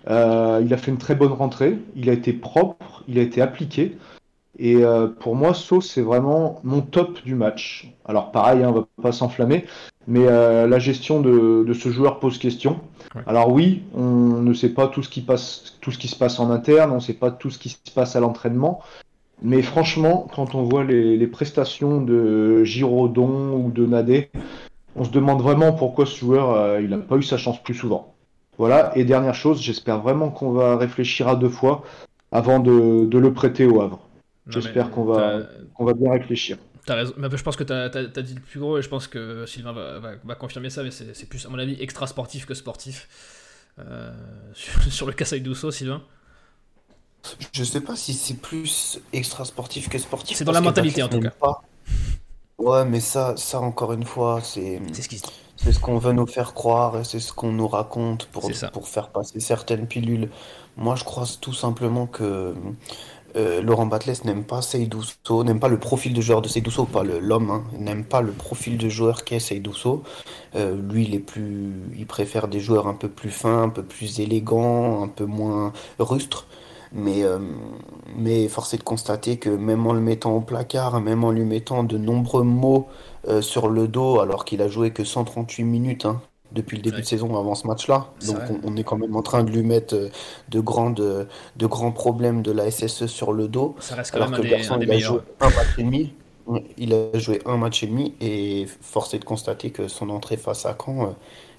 Euh, 0.09 0.61
il 0.63 0.73
a 0.73 0.77
fait 0.77 0.89
une 0.89 0.97
très 0.97 1.15
bonne 1.15 1.33
rentrée, 1.33 1.77
il 1.95 2.09
a 2.09 2.13
été 2.13 2.33
propre, 2.33 3.03
il 3.07 3.19
a 3.19 3.21
été 3.21 3.41
appliqué. 3.41 3.97
Et 4.59 4.83
euh, 4.83 5.07
pour 5.07 5.35
moi, 5.35 5.53
So, 5.53 5.81
c'est 5.81 6.01
vraiment 6.01 6.59
mon 6.63 6.81
top 6.81 7.23
du 7.23 7.35
match. 7.35 7.93
Alors 8.05 8.31
pareil, 8.31 8.63
hein, 8.63 8.69
on 8.69 8.79
va 8.79 8.87
pas 9.01 9.11
s'enflammer, 9.11 9.65
mais 10.07 10.27
euh, 10.27 10.67
la 10.67 10.79
gestion 10.79 11.21
de, 11.21 11.63
de, 11.63 11.73
ce 11.73 11.89
joueur 11.89 12.19
pose 12.19 12.39
question. 12.39 12.79
Ouais. 13.15 13.21
Alors 13.27 13.51
oui, 13.51 13.83
on 13.93 14.41
ne 14.41 14.53
sait 14.53 14.69
pas 14.69 14.87
tout 14.87 15.03
ce 15.03 15.09
qui 15.09 15.21
passe, 15.21 15.77
tout 15.81 15.91
ce 15.91 15.99
qui 15.99 16.07
se 16.07 16.15
passe 16.15 16.39
en 16.39 16.49
interne, 16.49 16.91
on 16.91 16.95
ne 16.95 16.99
sait 16.99 17.13
pas 17.13 17.29
tout 17.29 17.51
ce 17.51 17.59
qui 17.59 17.69
se 17.69 17.91
passe 17.93 18.15
à 18.15 18.19
l'entraînement. 18.19 18.81
Mais 19.43 19.61
franchement, 19.61 20.27
quand 20.33 20.55
on 20.55 20.63
voit 20.63 20.83
les, 20.83 21.15
les 21.15 21.27
prestations 21.27 22.01
de 22.01 22.63
Giraudon 22.63 23.53
ou 23.53 23.71
de 23.71 23.85
Nadé, 23.85 24.31
on 24.95 25.03
se 25.03 25.11
demande 25.11 25.43
vraiment 25.43 25.73
pourquoi 25.73 26.07
ce 26.07 26.17
joueur 26.17 26.55
euh, 26.55 26.81
il 26.81 26.89
n'a 26.89 26.97
pas 26.97 27.17
eu 27.17 27.23
sa 27.23 27.37
chance 27.37 27.61
plus 27.61 27.75
souvent. 27.75 28.15
Voilà, 28.57 28.91
et 28.97 29.03
dernière 29.03 29.35
chose, 29.35 29.61
j'espère 29.61 30.01
vraiment 30.01 30.29
qu'on 30.29 30.51
va 30.51 30.77
réfléchir 30.77 31.27
à 31.27 31.35
deux 31.35 31.49
fois 31.49 31.83
avant 32.31 32.59
de, 32.59 33.05
de 33.05 33.19
le 33.19 33.31
prêter 33.31 33.67
au 33.67 33.81
Havre. 33.81 33.99
J'espère 34.47 34.91
qu'on 34.91 35.05
va, 35.05 35.41
qu 35.77 35.83
va 35.83 35.93
bien 35.93 36.11
réfléchir. 36.11 36.57
As 36.89 36.95
raison. 36.95 37.13
Mais 37.17 37.27
je 37.29 37.43
pense 37.43 37.57
que 37.57 37.65
tu 37.65 37.73
as, 37.73 37.85
as, 37.85 37.97
as, 37.97 38.21
dit 38.21 38.35
le 38.35 38.39
plus 38.39 38.59
gros 38.59 38.77
et 38.77 38.81
je 38.81 38.87
pense 38.87 39.07
que 39.07 39.45
Sylvain 39.45 39.73
va, 39.73 39.99
va, 39.99 40.11
va 40.23 40.35
confirmer 40.35 40.69
ça, 40.69 40.83
mais 40.83 40.91
c'est 40.91 41.27
plus, 41.27 41.45
à 41.45 41.49
mon 41.49 41.59
avis, 41.59 41.75
extra 41.81 42.07
sportif 42.07 42.45
que 42.45 42.53
sportif. 42.53 43.09
Euh, 43.79 44.11
sur, 44.53 44.91
sur, 44.91 45.07
le 45.07 45.13
Kassai 45.13 45.39
Dousso, 45.39 45.71
Sylvain 45.71 46.01
Je 47.51 47.63
sais 47.63 47.81
pas 47.81 47.95
si 47.95 48.13
c'est 48.13 48.35
plus 48.35 48.99
extra 49.13 49.45
sportif 49.45 49.89
que 49.89 49.97
sportif. 49.97 50.37
C'est 50.37 50.45
dans 50.45 50.51
la 50.51 50.61
mentalité 50.61 51.03
en 51.03 51.09
tout 51.09 51.19
cas. 51.19 51.29
Pas. 51.31 51.61
Ouais, 52.57 52.85
mais 52.85 52.99
ça, 52.99 53.37
ça 53.37 53.59
encore 53.59 53.93
une 53.93 54.05
fois, 54.05 54.41
c'est 54.41 54.81
ce, 54.93 55.07
qui... 55.07 55.21
ce 55.57 55.79
qu'on 55.79 55.99
veut 55.99 56.13
nous 56.13 56.25
faire 56.25 56.53
croire 56.53 56.99
et 56.99 57.03
c'est 57.03 57.19
ce 57.19 57.31
qu'on 57.31 57.51
nous 57.51 57.67
raconte 57.67 58.25
pour, 58.27 58.49
pour 58.73 58.87
faire 58.87 59.09
passer 59.09 59.39
certaines 59.39 59.87
pilules. 59.87 60.29
Moi, 60.75 60.95
je 60.95 61.03
crois 61.03 61.25
tout 61.39 61.53
simplement 61.53 62.07
que 62.07 62.55
euh, 63.37 63.61
Laurent 63.61 63.85
Batles 63.85 64.13
n'aime 64.25 64.43
pas 64.43 64.61
Seydouso, 64.61 65.43
n'aime 65.43 65.59
pas 65.59 65.67
le 65.67 65.79
profil 65.79 66.13
de 66.13 66.21
joueur 66.21 66.41
de 66.41 66.47
Seydouso, 66.47 66.85
pas 66.85 67.03
l'homme, 67.03 67.51
hein, 67.51 67.63
n'aime 67.77 68.03
pas 68.03 68.21
le 68.21 68.31
profil 68.31 68.77
de 68.77 68.89
joueur 68.89 69.23
qu'est 69.23 69.39
Seydouso. 69.39 70.03
Euh, 70.55 70.75
lui, 70.75 71.05
il 71.05 71.15
est 71.15 71.19
plus, 71.19 71.71
il 71.97 72.07
préfère 72.07 72.47
des 72.47 72.59
joueurs 72.59 72.87
un 72.87 72.93
peu 72.93 73.09
plus 73.09 73.29
fins, 73.29 73.63
un 73.63 73.69
peu 73.69 73.83
plus 73.83 74.19
élégants, 74.19 75.03
un 75.03 75.07
peu 75.07 75.25
moins 75.25 75.73
rustres. 75.99 76.47
Mais, 76.93 77.23
euh, 77.23 77.39
mais 78.15 78.47
force 78.47 78.73
est 78.73 78.77
de 78.77 78.83
constater 78.83 79.37
que 79.37 79.49
même 79.49 79.85
en 79.87 79.93
le 79.93 79.99
mettant 80.01 80.35
au 80.35 80.41
placard, 80.41 80.99
même 81.01 81.23
en 81.23 81.31
lui 81.31 81.43
mettant 81.43 81.83
de 81.83 81.97
nombreux 81.97 82.43
mots 82.43 82.87
euh, 83.27 83.41
sur 83.41 83.67
le 83.69 83.87
dos, 83.87 84.19
alors 84.19 84.45
qu'il 84.45 84.61
a 84.61 84.67
joué 84.67 84.91
que 84.91 85.03
138 85.03 85.63
minutes 85.63 86.05
hein, 86.05 86.21
depuis 86.57 86.77
le 86.77 86.83
début 86.83 86.97
ouais. 86.97 87.01
de 87.01 87.07
saison 87.07 87.37
avant 87.37 87.55
ce 87.55 87.67
match-là, 87.67 88.07
donc 88.25 88.37
on, 88.49 88.71
on, 88.71 88.77
est 88.77 88.83
quand 88.83 88.97
même 88.97 89.15
en 89.15 89.21
train 89.21 89.43
de 89.43 89.51
lui 89.51 89.63
mettre 89.63 89.95
euh, 89.95 90.09
de, 90.49 90.59
grandes, 90.59 91.27
de 91.55 91.65
grands 91.65 91.91
problèmes 91.91 92.41
de 92.41 92.51
la 92.51 92.69
SSE 92.69 93.05
sur 93.05 93.31
le 93.31 93.47
dos. 93.47 93.75
Ça 93.79 93.95
reste 93.95 94.11
quand 94.11 94.17
alors 94.17 94.31
même 94.31 94.41
que 94.41 94.47
un, 94.47 94.49
garçon, 94.49 94.77
des, 94.77 94.85
un 94.85 94.93
il 94.93 94.93
a 94.93 94.99
joué 94.99 95.19
un 95.39 95.49
match 95.49 95.77
et 95.77 95.83
demi. 95.83 96.13
Il 96.77 96.93
a 96.93 97.19
joué 97.19 97.41
un 97.45 97.57
match 97.57 97.83
et 97.83 97.87
demi 97.87 98.13
et 98.21 98.65
force 98.81 99.13
est 99.13 99.19
de 99.19 99.25
constater 99.25 99.71
que 99.71 99.87
son 99.87 100.09
entrée 100.09 100.37
face 100.37 100.65
à 100.65 100.75
Caen, 100.83 101.15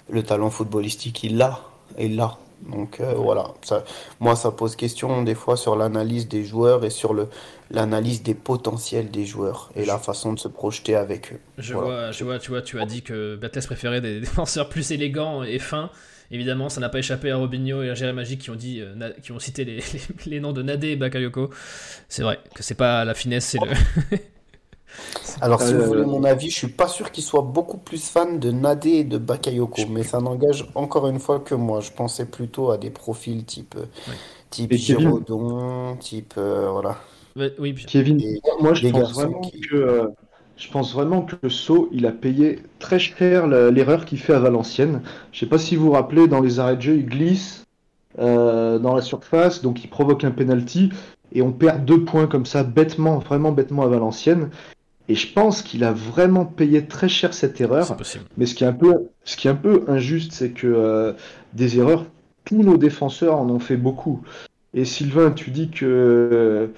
le 0.09 0.23
talent 0.23 0.49
footballistique, 0.49 1.23
il 1.23 1.37
l'a. 1.37 1.61
Il 1.99 2.15
l'a. 2.15 2.37
Donc 2.67 2.99
euh, 2.99 3.13
voilà, 3.13 3.53
ça, 3.61 3.83
moi 4.19 4.35
ça 4.35 4.51
pose 4.51 4.75
question 4.75 5.23
des 5.23 5.35
fois 5.35 5.55
sur 5.55 5.75
l'analyse 5.75 6.27
des 6.27 6.43
joueurs 6.43 6.83
et 6.83 6.89
sur 6.89 7.15
l'analyse 7.71 8.21
des 8.21 8.33
potentiels 8.33 9.09
des 9.11 9.25
joueurs 9.25 9.71
et 9.75 9.85
la 9.85 9.97
façon 9.97 10.33
de 10.33 10.39
se 10.39 10.47
projeter 10.47 10.95
avec 10.95 11.33
eux. 11.33 11.39
Je, 11.57 11.73
voilà. 11.73 11.87
vois, 11.87 12.11
je 12.11 12.23
vois, 12.23 12.39
tu 12.39 12.51
vois, 12.51 12.61
tu 12.61 12.79
as 12.79 12.85
dit 12.85 13.01
que 13.01 13.35
Bates 13.35 13.65
préférait 13.65 14.01
des 14.01 14.19
défenseurs 14.21 14.69
plus 14.69 14.91
élégants 14.91 15.43
et 15.43 15.59
fins. 15.59 15.89
Évidemment, 16.31 16.69
ça 16.69 16.79
n'a 16.79 16.89
pas 16.89 16.99
échappé 16.99 17.31
à 17.31 17.37
Robinho 17.37 17.81
et 17.81 17.89
à 17.89 17.95
Jérémy 17.95 18.17
Magic 18.17 18.41
qui 18.41 18.49
ont 18.51 18.55
dit, 18.55 18.81
euh, 18.81 19.11
qui 19.23 19.31
ont 19.31 19.39
cité 19.39 19.65
les, 19.65 19.77
les, 19.93 20.01
les, 20.27 20.39
noms 20.39 20.53
de 20.53 20.61
Nadé 20.61 20.89
et 20.89 20.95
Bakayoko. 20.95 21.49
C'est 22.07 22.21
vrai 22.21 22.39
que 22.53 22.61
c'est 22.61 22.75
pas 22.75 23.03
la 23.05 23.15
finesse, 23.15 23.45
c'est 23.45 23.59
le. 23.59 24.17
Alors, 25.41 25.61
si 25.61 25.73
euh... 25.73 25.79
vous 25.79 25.85
voulez 25.85 26.05
mon 26.05 26.23
avis, 26.23 26.49
je 26.49 26.55
suis 26.55 26.67
pas 26.67 26.87
sûr 26.87 27.11
qu'il 27.11 27.23
soit 27.23 27.41
beaucoup 27.41 27.77
plus 27.77 28.09
fan 28.09 28.39
de 28.39 28.51
Nadé 28.51 28.89
et 28.89 29.03
de 29.03 29.17
Bakayoko, 29.17 29.83
mais 29.89 30.03
ça 30.03 30.19
n'engage 30.19 30.67
encore 30.75 31.07
une 31.07 31.19
fois 31.19 31.39
que 31.39 31.55
moi. 31.55 31.79
Je 31.79 31.91
pensais 31.91 32.25
plutôt 32.25 32.71
à 32.71 32.77
des 32.77 32.89
profils 32.89 33.43
type, 33.45 33.75
ouais. 33.75 34.13
type 34.49 34.73
Giraudon, 34.73 35.95
type 35.97 36.33
euh, 36.37 36.69
voilà. 36.71 36.97
Ouais, 37.35 37.53
oui, 37.59 37.75
Kevin, 37.75 38.19
et 38.21 38.41
moi 38.59 38.73
je 38.73 38.87
pense 38.89 39.13
vraiment 39.13 39.39
qui... 39.41 39.61
que 39.61 39.75
euh, 39.75 40.07
je 40.57 40.69
pense 40.69 40.93
vraiment 40.93 41.21
que 41.21 41.47
So 41.47 41.87
il 41.93 42.05
a 42.05 42.11
payé 42.11 42.63
très 42.79 42.99
cher 42.99 43.47
l'erreur 43.47 44.05
qu'il 44.05 44.19
fait 44.19 44.33
à 44.33 44.39
Valenciennes. 44.39 45.01
Je 45.31 45.39
sais 45.39 45.45
pas 45.45 45.57
si 45.57 45.75
vous 45.75 45.85
vous 45.85 45.91
rappelez, 45.91 46.27
dans 46.27 46.41
les 46.41 46.59
arrêts 46.59 46.75
de 46.75 46.81
jeu, 46.81 46.97
il 46.97 47.05
glisse 47.05 47.65
euh, 48.17 48.77
dans 48.79 48.93
la 48.93 49.01
surface, 49.01 49.61
donc 49.61 49.83
il 49.83 49.89
provoque 49.89 50.23
un 50.23 50.31
penalty 50.31 50.91
et 51.31 51.41
on 51.41 51.51
perd 51.51 51.85
deux 51.85 52.03
points 52.03 52.27
comme 52.27 52.45
ça 52.45 52.63
bêtement, 52.63 53.19
vraiment 53.19 53.51
bêtement 53.51 53.83
à 53.83 53.87
Valenciennes. 53.87 54.49
Et 55.09 55.15
je 55.15 55.33
pense 55.33 55.63
qu'il 55.63 55.83
a 55.83 55.91
vraiment 55.91 56.45
payé 56.45 56.85
très 56.85 57.09
cher 57.09 57.33
cette 57.33 57.59
erreur. 57.59 57.97
Mais 58.37 58.45
ce 58.45 58.53
qui 58.53 58.63
est 58.63 58.67
un 58.67 58.73
peu, 58.73 59.09
ce 59.23 59.35
qui 59.35 59.47
est 59.47 59.51
un 59.51 59.55
peu 59.55 59.83
injuste, 59.87 60.31
c'est 60.33 60.51
que 60.51 60.67
euh, 60.67 61.13
des 61.53 61.79
erreurs, 61.79 62.05
tous 62.45 62.61
nos 62.61 62.77
défenseurs 62.77 63.37
en 63.37 63.49
ont 63.49 63.59
fait 63.59 63.75
beaucoup. 63.75 64.21
Et 64.75 64.85
Sylvain, 64.85 65.31
tu 65.31 65.49
dis 65.49 65.71
que 65.71 66.71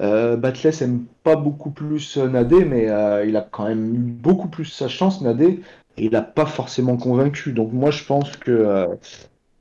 euh, 0.00 0.36
Batles 0.36 0.82
aime 0.82 1.04
pas 1.22 1.36
beaucoup 1.36 1.70
plus 1.70 2.16
Nadé, 2.16 2.64
mais 2.64 2.90
euh, 2.90 3.24
il 3.24 3.36
a 3.36 3.46
quand 3.48 3.66
même 3.66 3.94
eu 3.94 3.98
beaucoup 3.98 4.48
plus 4.48 4.64
sa 4.64 4.88
chance, 4.88 5.20
Nadé, 5.20 5.60
et 5.96 6.06
il 6.06 6.10
n'a 6.10 6.22
pas 6.22 6.46
forcément 6.46 6.96
convaincu. 6.96 7.52
Donc 7.52 7.72
moi, 7.72 7.92
je 7.92 8.02
pense 8.02 8.36
que... 8.36 8.50
Euh, 8.50 8.86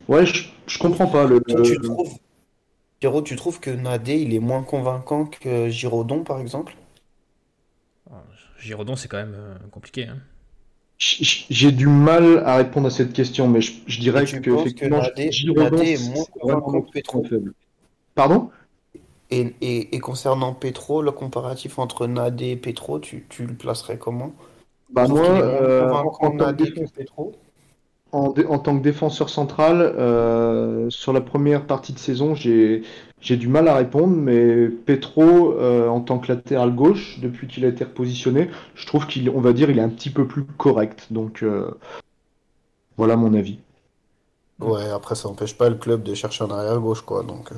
ouais, 0.08 0.26
je, 0.26 0.50
je 0.66 0.80
comprends 0.80 1.08
pas 1.08 1.26
le... 1.26 1.42
Tu 1.64 1.80
trouves... 1.80 2.16
Pierrot, 3.00 3.22
tu 3.22 3.36
trouves 3.36 3.60
que 3.60 3.70
Nadé, 3.70 4.16
il 4.16 4.34
est 4.34 4.40
moins 4.40 4.64
convaincant 4.64 5.26
que 5.26 5.70
Giraudon, 5.70 6.24
par 6.24 6.40
exemple? 6.40 6.76
Giraudon, 8.60 8.96
c'est 8.96 9.08
quand 9.08 9.18
même 9.18 9.36
euh, 9.36 9.56
compliqué. 9.72 10.08
Hein. 10.08 10.18
J'ai 10.98 11.72
du 11.72 11.88
mal 11.88 12.44
à 12.46 12.58
répondre 12.58 12.88
à 12.88 12.90
cette 12.90 13.14
question, 13.14 13.48
mais 13.48 13.62
je, 13.62 13.72
je 13.88 14.00
dirais 14.02 14.26
que, 14.26 14.50
effectivement, 14.60 15.02
que 15.02 15.32
Giraudon, 15.32 15.82
est 15.82 16.10
moins 16.10 16.26
convaincant 16.26 16.82
que 16.82 17.00
trop 17.00 17.24
faible. 17.24 17.54
Pardon? 18.16 18.52
Et, 19.32 19.54
et, 19.62 19.96
et 19.96 20.00
concernant 20.00 20.54
Petro, 20.54 21.02
le 21.02 21.12
comparatif 21.12 21.80
entre 21.80 22.06
Nadé 22.08 22.50
et 22.50 22.56
Petro, 22.58 23.00
tu, 23.00 23.26
tu 23.30 23.46
le 23.46 23.54
placerais 23.54 23.98
comment? 23.98 24.34
Bah 24.92 25.08
moi, 25.08 25.26
est 25.26 25.42
euh, 25.42 25.94
en, 25.94 26.34
Nadé 26.34 26.66
que 26.66 26.80
défense- 26.80 26.92
Petro? 26.92 27.36
En 28.12 28.60
tant 28.60 28.78
que 28.78 28.84
défenseur 28.84 29.30
central, 29.30 29.82
euh, 29.82 30.90
sur 30.90 31.14
la 31.14 31.22
première 31.22 31.66
partie 31.66 31.94
de 31.94 32.00
saison, 32.00 32.36
j'ai 32.36 32.84
j'ai 33.22 33.36
du 33.36 33.50
mal 33.50 33.68
à 33.68 33.76
répondre, 33.76 34.16
mais 34.16 34.70
Petro, 34.70 35.54
euh, 35.60 35.90
en 35.90 36.00
tant 36.00 36.20
que 36.20 36.32
latéral 36.32 36.74
gauche, 36.74 37.20
depuis 37.22 37.48
qu'il 37.48 37.66
a 37.66 37.68
été 37.68 37.84
repositionné, 37.84 38.50
je 38.76 38.86
trouve 38.88 39.08
qu'il, 39.08 39.30
on 39.30 39.42
va 39.42 39.52
dire, 39.52 39.70
il 39.70 39.78
est 39.78 39.82
un 39.82 39.90
petit 39.90 40.10
peu 40.10 40.26
plus 40.26 40.44
correct. 40.46 41.08
Donc 41.12 41.44
euh, 41.44 41.70
voilà 42.98 43.16
mon 43.16 43.34
avis. 43.34 43.60
Ouais, 44.60 44.90
après 44.90 45.16
ça 45.16 45.30
n'empêche 45.30 45.56
pas 45.56 45.70
le 45.70 45.76
club 45.76 46.04
de 46.04 46.14
chercher 46.14 46.44
un 46.44 46.50
arrière 46.52 46.80
gauche 46.80 47.02
quoi. 47.02 47.24
Donc, 47.24 47.50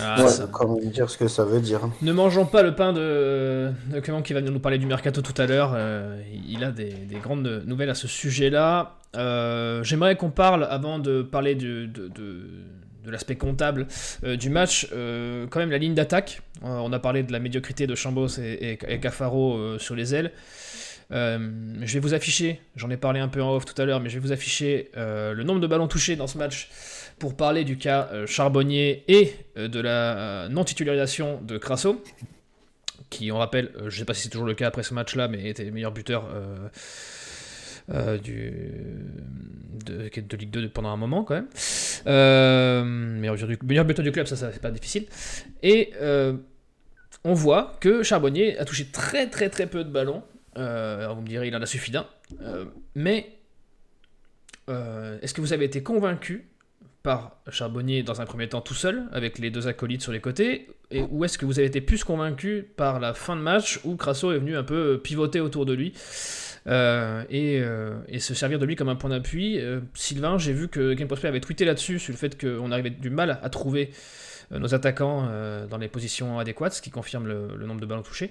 Ah, 0.00 0.22
Ouais. 0.22 0.28
ça- 0.28 0.48
même 0.68 0.90
dire 0.90 1.10
ce 1.10 1.18
que 1.18 1.26
ça 1.26 1.44
veut 1.44 1.60
dire. 1.60 1.80
Ne 2.00 2.12
mangeons 2.12 2.46
pas 2.46 2.62
le 2.62 2.76
pain 2.76 2.92
de, 2.92 3.70
de 3.92 4.00
Clément 4.00 4.22
qui 4.22 4.34
va 4.34 4.38
venir 4.40 4.52
nous 4.52 4.60
parler 4.60 4.78
du 4.78 4.86
mercato 4.86 5.20
tout 5.20 5.34
à 5.40 5.46
l'heure. 5.46 5.72
Euh, 5.74 6.22
il 6.48 6.62
a 6.62 6.70
des, 6.70 6.90
des 6.90 7.16
grandes 7.16 7.62
nouvelles 7.66 7.90
à 7.90 7.94
ce 7.96 8.06
sujet-là. 8.06 8.94
Euh, 9.14 9.82
J'aimerais 9.82 10.16
qu'on 10.16 10.30
parle, 10.30 10.64
avant 10.64 10.98
de 10.98 11.22
parler 11.22 11.54
de, 11.54 11.86
de- 11.86 12.08
de 13.04 13.10
l'aspect 13.10 13.36
comptable 13.36 13.86
euh, 14.24 14.36
du 14.36 14.48
match, 14.48 14.88
euh, 14.92 15.46
quand 15.50 15.58
même 15.60 15.70
la 15.70 15.76
ligne 15.78 15.94
d'attaque. 15.94 16.40
On 16.62 16.92
a 16.92 16.98
parlé 16.98 17.22
de 17.22 17.32
la 17.32 17.38
médiocrité 17.38 17.86
de 17.86 17.94
Chambos 17.94 18.38
et, 18.38 18.72
et, 18.72 18.78
et 18.94 18.98
Cafaro 19.00 19.78
sur 19.78 19.94
les 19.94 20.14
ailes. 20.14 20.32
Je 21.10 21.92
vais 21.92 22.00
vous 22.00 22.14
afficher, 22.14 22.60
j'en 22.76 22.88
ai 22.90 22.96
parlé 22.96 23.20
un 23.20 23.28
peu 23.28 23.42
en 23.42 23.54
off 23.54 23.66
tout 23.66 23.80
à 23.80 23.84
l'heure, 23.84 24.00
mais 24.00 24.08
je 24.08 24.14
vais 24.14 24.20
vous 24.26 24.32
afficher 24.32 24.90
le 24.96 25.42
nombre 25.42 25.60
de 25.60 25.66
ballons 25.66 25.86
touchés 25.86 26.16
dans 26.16 26.26
ce 26.26 26.38
match 26.38 26.70
pour 27.18 27.36
parler 27.36 27.62
du 27.64 27.76
cas 27.76 28.08
Charbonnier 28.26 29.04
et 29.06 29.34
de 29.56 29.80
la 29.80 30.48
non-titularisation 30.48 31.40
de 31.42 31.58
Crasso, 31.58 32.02
qui, 33.10 33.30
on 33.30 33.36
rappelle, 33.38 33.70
je 33.80 33.84
ne 33.84 33.90
sais 33.90 34.04
pas 34.06 34.14
si 34.14 34.22
c'est 34.22 34.30
toujours 34.30 34.46
le 34.46 34.54
cas 34.54 34.68
après 34.68 34.82
ce 34.82 34.94
match-là, 34.94 35.28
mais 35.28 35.48
était 35.50 35.64
le 35.64 35.72
meilleur 35.72 35.92
buteur 35.92 36.26
euh, 37.90 38.18
du, 38.18 38.52
de, 39.84 40.08
de 40.08 40.36
Ligue 40.36 40.50
2 40.50 40.68
pendant 40.70 40.90
un 40.90 40.96
moment 40.96 41.24
quand 41.24 41.34
même. 41.34 41.48
Euh, 42.06 42.84
meilleur, 42.84 43.36
du, 43.36 43.58
meilleur 43.64 43.84
buteur 43.84 44.04
du 44.04 44.12
club, 44.12 44.26
ça, 44.26 44.36
ça 44.36 44.52
c'est 44.52 44.62
pas 44.62 44.70
difficile. 44.70 45.06
Et 45.62 45.92
euh, 46.00 46.34
on 47.24 47.34
voit 47.34 47.76
que 47.80 48.02
Charbonnier 48.02 48.58
a 48.58 48.64
touché 48.64 48.86
très 48.86 49.28
très 49.28 49.48
très 49.50 49.66
peu 49.66 49.84
de 49.84 49.90
ballons. 49.90 50.22
Euh, 50.56 51.00
alors 51.00 51.16
vous 51.16 51.22
me 51.22 51.28
direz, 51.28 51.48
il 51.48 51.56
en 51.56 51.62
a 51.62 51.66
suffi 51.66 51.90
d'un. 51.90 52.06
Mais 52.94 53.30
est-ce 54.68 55.34
que 55.34 55.40
vous 55.40 55.52
avez 55.52 55.66
été 55.66 55.82
convaincu 55.82 56.48
par 57.02 57.36
Charbonnier 57.50 58.02
dans 58.02 58.22
un 58.22 58.24
premier 58.24 58.48
temps 58.48 58.62
tout 58.62 58.72
seul, 58.72 59.02
avec 59.12 59.38
les 59.38 59.50
deux 59.50 59.68
acolytes 59.68 60.00
sur 60.00 60.10
les 60.10 60.22
côtés, 60.22 60.68
et, 60.90 61.02
ou 61.02 61.22
est-ce 61.26 61.36
que 61.36 61.44
vous 61.44 61.58
avez 61.58 61.68
été 61.68 61.82
plus 61.82 62.02
convaincu 62.02 62.66
par 62.76 62.98
la 62.98 63.12
fin 63.12 63.36
de 63.36 63.42
match 63.42 63.78
où 63.84 63.96
Crasso 63.96 64.32
est 64.32 64.38
venu 64.38 64.56
un 64.56 64.62
peu 64.62 64.98
pivoter 64.98 65.40
autour 65.40 65.66
de 65.66 65.74
lui? 65.74 65.92
Et, 66.66 67.60
euh, 67.60 67.98
et 68.08 68.20
se 68.20 68.34
servir 68.34 68.58
de 68.58 68.64
lui 68.64 68.76
comme 68.76 68.88
un 68.88 68.96
point 68.96 69.10
d'appui 69.10 69.58
Euh, 69.58 69.80
Sylvain, 69.94 70.38
j'ai 70.38 70.52
vu 70.52 70.68
que 70.68 70.94
Game 70.94 71.08
Prospect 71.08 71.28
avait 71.28 71.40
tweeté 71.40 71.64
là-dessus, 71.64 71.98
sur 71.98 72.12
le 72.12 72.18
fait 72.18 72.40
qu'on 72.40 72.72
arrivait 72.72 72.90
du 72.90 73.10
mal 73.10 73.38
à 73.42 73.50
trouver 73.50 73.90
euh, 74.52 74.58
nos 74.58 74.74
attaquants 74.74 75.26
euh, 75.28 75.66
dans 75.66 75.78
les 75.78 75.88
positions 75.88 76.38
adéquates, 76.38 76.74
ce 76.74 76.82
qui 76.82 76.90
confirme 76.90 77.26
le, 77.26 77.66
nombre 77.66 77.80
de 77.80 77.86
ballons 77.86 78.02
touchés. 78.02 78.30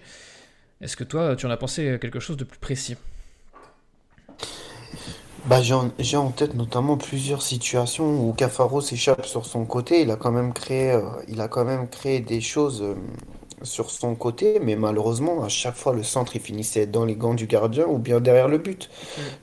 Est-ce 0.81 0.97
que 0.97 1.03
toi, 1.03 1.35
tu 1.35 1.45
en 1.45 1.51
as 1.51 1.57
pensé 1.57 1.97
quelque 2.01 2.19
chose 2.19 2.37
de 2.37 2.43
plus 2.43 2.59
précis? 2.59 2.97
Bah, 5.45 5.61
j'ai 5.61 6.15
en, 6.15 6.31
tête 6.31 6.53
notamment 6.53 6.95
plusieurs 6.95 7.41
situations 7.41 8.25
où 8.25 8.31
Cafaro 8.31 8.79
s'échappe 8.79 9.25
sur 9.25 9.45
son 9.45 9.65
côté. 9.65 10.01
Il 10.01 10.09
a 10.09 10.15
quand 10.15 10.31
même 10.31 10.53
créé, 10.53 10.91
euh, 10.91 11.01
il 11.27 11.41
a 11.41 11.49
quand 11.49 11.65
même 11.65 11.89
créé 11.89 12.21
des 12.21 12.39
choses 12.39 12.81
euh, 12.81 12.95
sur 13.63 13.89
son 13.89 14.15
côté, 14.15 14.59
mais 14.61 14.75
malheureusement, 14.75 15.43
à 15.43 15.49
chaque 15.49 15.75
fois, 15.75 15.93
le 15.93 16.03
centre, 16.03 16.35
il 16.35 16.41
finissait 16.41 16.85
dans 16.85 17.05
les 17.05 17.15
gants 17.15 17.33
du 17.33 17.47
gardien 17.47 17.85
ou 17.87 17.97
bien 17.97 18.19
derrière 18.19 18.47
le 18.47 18.57
but. 18.57 18.89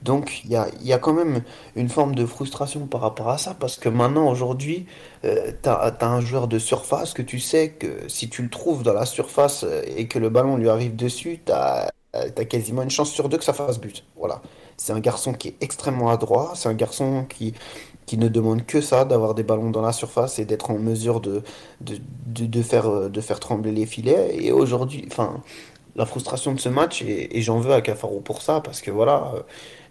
Donc, 0.02 0.42
il 0.44 0.50
y 0.50 0.56
a, 0.56 0.68
y 0.82 0.92
a 0.92 0.98
quand 0.98 1.12
même 1.12 1.42
une 1.76 1.88
forme 1.88 2.14
de 2.14 2.26
frustration 2.26 2.86
par 2.86 3.00
rapport 3.00 3.28
à 3.28 3.38
ça, 3.38 3.54
parce 3.58 3.76
que 3.76 3.88
maintenant, 3.88 4.30
aujourd'hui, 4.30 4.86
euh, 5.24 5.52
t'as, 5.62 5.90
t'as 5.90 6.08
un 6.08 6.20
joueur 6.20 6.48
de 6.48 6.58
surface 6.58 7.12
que 7.12 7.22
tu 7.22 7.40
sais 7.40 7.70
que 7.70 8.08
si 8.08 8.28
tu 8.28 8.42
le 8.42 8.50
trouves 8.50 8.82
dans 8.82 8.94
la 8.94 9.06
surface 9.06 9.64
euh, 9.64 9.82
et 9.96 10.06
que 10.06 10.18
le 10.18 10.28
ballon 10.28 10.56
lui 10.56 10.68
arrive 10.68 10.96
dessus, 10.96 11.40
t'as, 11.44 11.88
euh, 12.16 12.28
t'as 12.34 12.44
quasiment 12.44 12.82
une 12.82 12.90
chance 12.90 13.10
sur 13.10 13.28
deux 13.28 13.38
que 13.38 13.44
ça 13.44 13.52
fasse 13.52 13.78
but. 13.78 14.04
Voilà. 14.16 14.42
C'est 14.76 14.92
un 14.92 15.00
garçon 15.00 15.34
qui 15.34 15.48
est 15.48 15.56
extrêmement 15.60 16.10
adroit, 16.10 16.52
c'est 16.54 16.68
un 16.68 16.74
garçon 16.74 17.26
qui, 17.28 17.52
qui 18.10 18.18
ne 18.18 18.26
demande 18.26 18.66
que 18.66 18.80
ça, 18.80 19.04
d'avoir 19.04 19.36
des 19.36 19.44
ballons 19.44 19.70
dans 19.70 19.82
la 19.82 19.92
surface 19.92 20.40
et 20.40 20.44
d'être 20.44 20.72
en 20.72 20.78
mesure 20.80 21.22
euh, 21.28 23.08
de 23.08 23.20
faire 23.20 23.38
trembler 23.38 23.70
les 23.70 23.86
filets. 23.86 24.34
Et 24.36 24.50
aujourd'hui, 24.50 25.04
enfin, 25.06 25.40
la 25.94 26.06
frustration 26.06 26.52
de 26.52 26.58
ce 26.58 26.68
match, 26.68 27.02
et, 27.02 27.40
j'en 27.40 27.60
veux 27.60 27.72
à 27.72 27.80
Cafaro 27.80 28.18
pour 28.18 28.42
ça, 28.42 28.60
parce 28.62 28.80
que 28.80 28.90
voilà, 28.90 29.32
euh, 29.36 29.42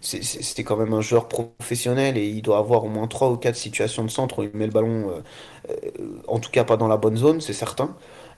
c'était 0.02 0.64
quand 0.64 0.76
même 0.76 0.92
un 0.92 1.00
joueur 1.00 1.28
professionnel 1.28 2.18
et 2.18 2.28
il 2.28 2.42
doit 2.42 2.58
avoir 2.58 2.84
au 2.84 2.88
moins 2.88 3.06
trois 3.06 3.30
ou 3.30 3.38
quatre 3.38 3.56
situations 3.56 4.04
de 4.04 4.10
centre 4.10 4.40
où 4.40 4.42
il 4.42 4.50
met 4.52 4.66
le 4.66 4.72
ballon, 4.72 5.10
euh, 5.70 5.90
en 6.28 6.40
tout 6.40 6.50
cas 6.50 6.64
pas 6.64 6.76
dans 6.76 6.88
la 6.88 6.98
bonne 6.98 7.16
zone, 7.16 7.40
c'est 7.40 7.54
certain. 7.54 7.96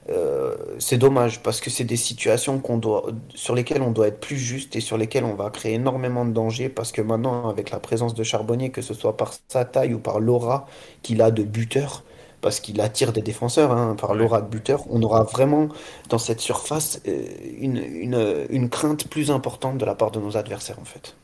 Euh, 0.08 0.56
c'est 0.78 0.98
dommage 0.98 1.42
parce 1.42 1.60
que 1.60 1.70
c'est 1.70 1.84
des 1.84 1.96
situations 1.96 2.58
qu'on 2.58 2.76
doit, 2.76 3.06
sur 3.34 3.54
lesquelles 3.54 3.82
on 3.82 3.92
doit 3.92 4.08
être 4.08 4.20
plus 4.20 4.36
juste 4.36 4.74
et 4.74 4.80
sur 4.80 4.98
lesquelles 4.98 5.24
on 5.24 5.34
va 5.34 5.48
créer 5.50 5.74
énormément 5.74 6.24
de 6.24 6.32
dangers 6.32 6.68
parce 6.68 6.90
que 6.90 7.00
maintenant, 7.02 7.48
avec 7.48 7.70
la 7.70 7.78
présence 7.78 8.14
de 8.14 8.22
Charbonnier, 8.24 8.70
que 8.70 8.82
ce 8.82 8.94
soit 8.94 9.16
par 9.16 9.32
sa 9.48 9.64
taille 9.64 9.94
ou 9.94 10.00
par 10.00 10.18
l'aura 10.18 10.66
qu'il 11.02 11.22
a 11.22 11.30
de 11.30 11.44
buteur, 11.44 12.02
parce 12.40 12.58
qu'il 12.58 12.80
attire 12.80 13.12
des 13.12 13.22
défenseurs, 13.22 13.70
hein, 13.70 13.94
par 13.94 14.14
l'aura 14.14 14.42
de 14.42 14.48
buteur, 14.48 14.84
on 14.90 15.00
aura 15.02 15.22
vraiment 15.22 15.68
dans 16.08 16.18
cette 16.18 16.40
surface 16.40 17.00
euh, 17.06 17.24
une, 17.58 17.76
une, 17.76 18.46
une 18.50 18.68
crainte 18.68 19.08
plus 19.08 19.30
importante 19.30 19.78
de 19.78 19.84
la 19.84 19.94
part 19.94 20.10
de 20.10 20.18
nos 20.18 20.36
adversaires 20.36 20.80
en 20.80 20.84
fait. 20.84 21.14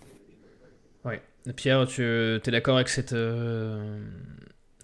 Ouais. 1.05 1.21
Pierre, 1.57 1.87
tu 1.89 2.03
es 2.05 2.51
d'accord 2.51 2.77
avec 2.77 2.89
cette, 2.89 3.13
euh, 3.13 4.01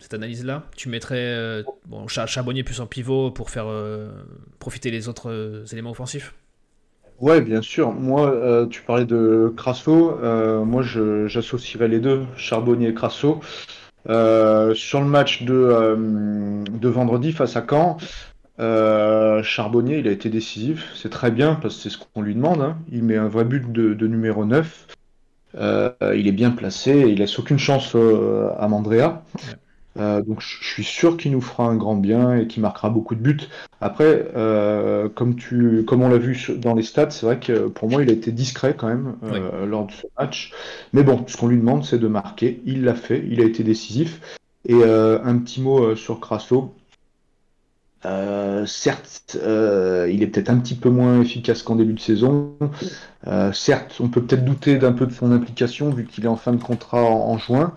cette 0.04 0.14
analyse-là 0.14 0.64
Tu 0.76 0.88
mettrais 0.88 1.16
euh, 1.18 1.62
bon, 1.86 2.06
Cha- 2.08 2.26
Charbonnier 2.26 2.62
plus 2.64 2.80
en 2.80 2.86
pivot 2.86 3.30
pour 3.30 3.50
faire 3.50 3.66
euh, 3.68 4.10
profiter 4.58 4.90
les 4.90 5.08
autres 5.08 5.30
euh, 5.30 5.64
éléments 5.72 5.90
offensifs? 5.92 6.34
Ouais, 7.20 7.40
bien 7.40 7.62
sûr. 7.62 7.92
Moi, 7.92 8.30
euh, 8.32 8.66
tu 8.66 8.82
parlais 8.82 9.04
de 9.06 9.52
Crasso. 9.56 10.18
euh, 10.22 10.64
moi, 10.64 10.82
j'associerais 10.82 11.88
les 11.88 12.00
deux, 12.00 12.24
Charbonnier 12.36 12.88
et 12.88 12.94
Crasso. 12.94 13.40
Euh, 14.08 14.74
sur 14.74 15.00
le 15.00 15.06
match 15.08 15.44
de, 15.44 16.64
de 16.70 16.88
vendredi 16.88 17.32
face 17.32 17.56
à 17.56 17.64
Caen, 17.68 17.98
Charbonnier, 19.42 19.98
il 19.98 20.08
a 20.08 20.12
été 20.12 20.28
décisif. 20.30 20.92
C'est 20.96 21.10
très 21.10 21.30
bien 21.30 21.54
parce 21.56 21.76
que 21.76 21.82
c'est 21.82 21.90
ce 21.90 21.98
qu'on 21.98 22.22
lui 22.22 22.34
demande. 22.34 22.60
hein. 22.62 22.78
Il 22.90 23.04
met 23.04 23.16
un 23.16 23.28
vrai 23.28 23.44
but 23.44 23.70
de, 23.72 23.94
de 23.94 24.06
numéro 24.06 24.44
9. 24.44 24.86
Euh, 25.56 25.92
il 26.16 26.28
est 26.28 26.32
bien 26.32 26.50
placé. 26.50 26.92
Il 27.08 27.18
laisse 27.18 27.38
aucune 27.38 27.58
chance 27.58 27.94
à 27.94 28.68
Mandrea. 28.68 29.22
Euh, 29.96 30.22
donc 30.22 30.40
je 30.40 30.66
suis 30.66 30.84
sûr 30.84 31.16
qu'il 31.16 31.32
nous 31.32 31.40
fera 31.40 31.64
un 31.64 31.76
grand 31.76 31.96
bien 31.96 32.36
et 32.36 32.46
qu'il 32.46 32.62
marquera 32.62 32.90
beaucoup 32.90 33.14
de 33.14 33.20
buts. 33.20 33.48
Après, 33.80 34.28
euh, 34.36 35.08
comme 35.08 35.36
tu, 35.36 35.84
comme 35.86 36.02
on 36.02 36.08
l'a 36.08 36.18
vu 36.18 36.36
dans 36.58 36.74
les 36.74 36.82
stats, 36.82 37.10
c'est 37.10 37.26
vrai 37.26 37.38
que 37.38 37.68
pour 37.68 37.88
moi 37.88 38.02
il 38.02 38.10
a 38.10 38.12
été 38.12 38.32
discret 38.32 38.74
quand 38.76 38.88
même 38.88 39.16
euh, 39.24 39.66
lors 39.66 39.86
de 39.86 39.92
ce 39.92 40.06
match. 40.18 40.52
Mais 40.92 41.02
bon, 41.02 41.24
ce 41.26 41.36
qu'on 41.36 41.48
lui 41.48 41.58
demande 41.58 41.84
c'est 41.84 41.98
de 41.98 42.08
marquer. 42.08 42.60
Il 42.64 42.84
l'a 42.84 42.94
fait, 42.94 43.24
il 43.30 43.40
a 43.40 43.44
été 43.44 43.62
décisif. 43.62 44.20
Et 44.66 44.74
euh, 44.74 45.18
un 45.22 45.38
petit 45.38 45.60
mot 45.60 45.84
euh, 45.84 45.96
sur 45.96 46.20
Crasso. 46.20 46.74
Euh, 48.06 48.66
certes, 48.66 49.38
euh, 49.42 50.10
il 50.12 50.22
est 50.22 50.26
peut-être 50.26 50.50
un 50.50 50.58
petit 50.58 50.74
peu 50.74 50.90
moins 50.90 51.22
efficace 51.22 51.62
qu'en 51.62 51.76
début 51.76 51.94
de 51.94 52.00
saison. 52.00 52.52
Euh, 53.26 53.50
certes, 53.52 53.96
on 54.00 54.08
peut 54.08 54.20
peut-être 54.22 54.44
douter 54.44 54.76
d'un 54.76 54.92
peu 54.92 55.06
de 55.06 55.12
son 55.12 55.32
implication 55.32 55.88
vu 55.90 56.04
qu'il 56.04 56.24
est 56.24 56.28
en 56.28 56.36
fin 56.36 56.52
de 56.52 56.62
contrat 56.62 57.02
en, 57.02 57.38
juin. 57.38 57.72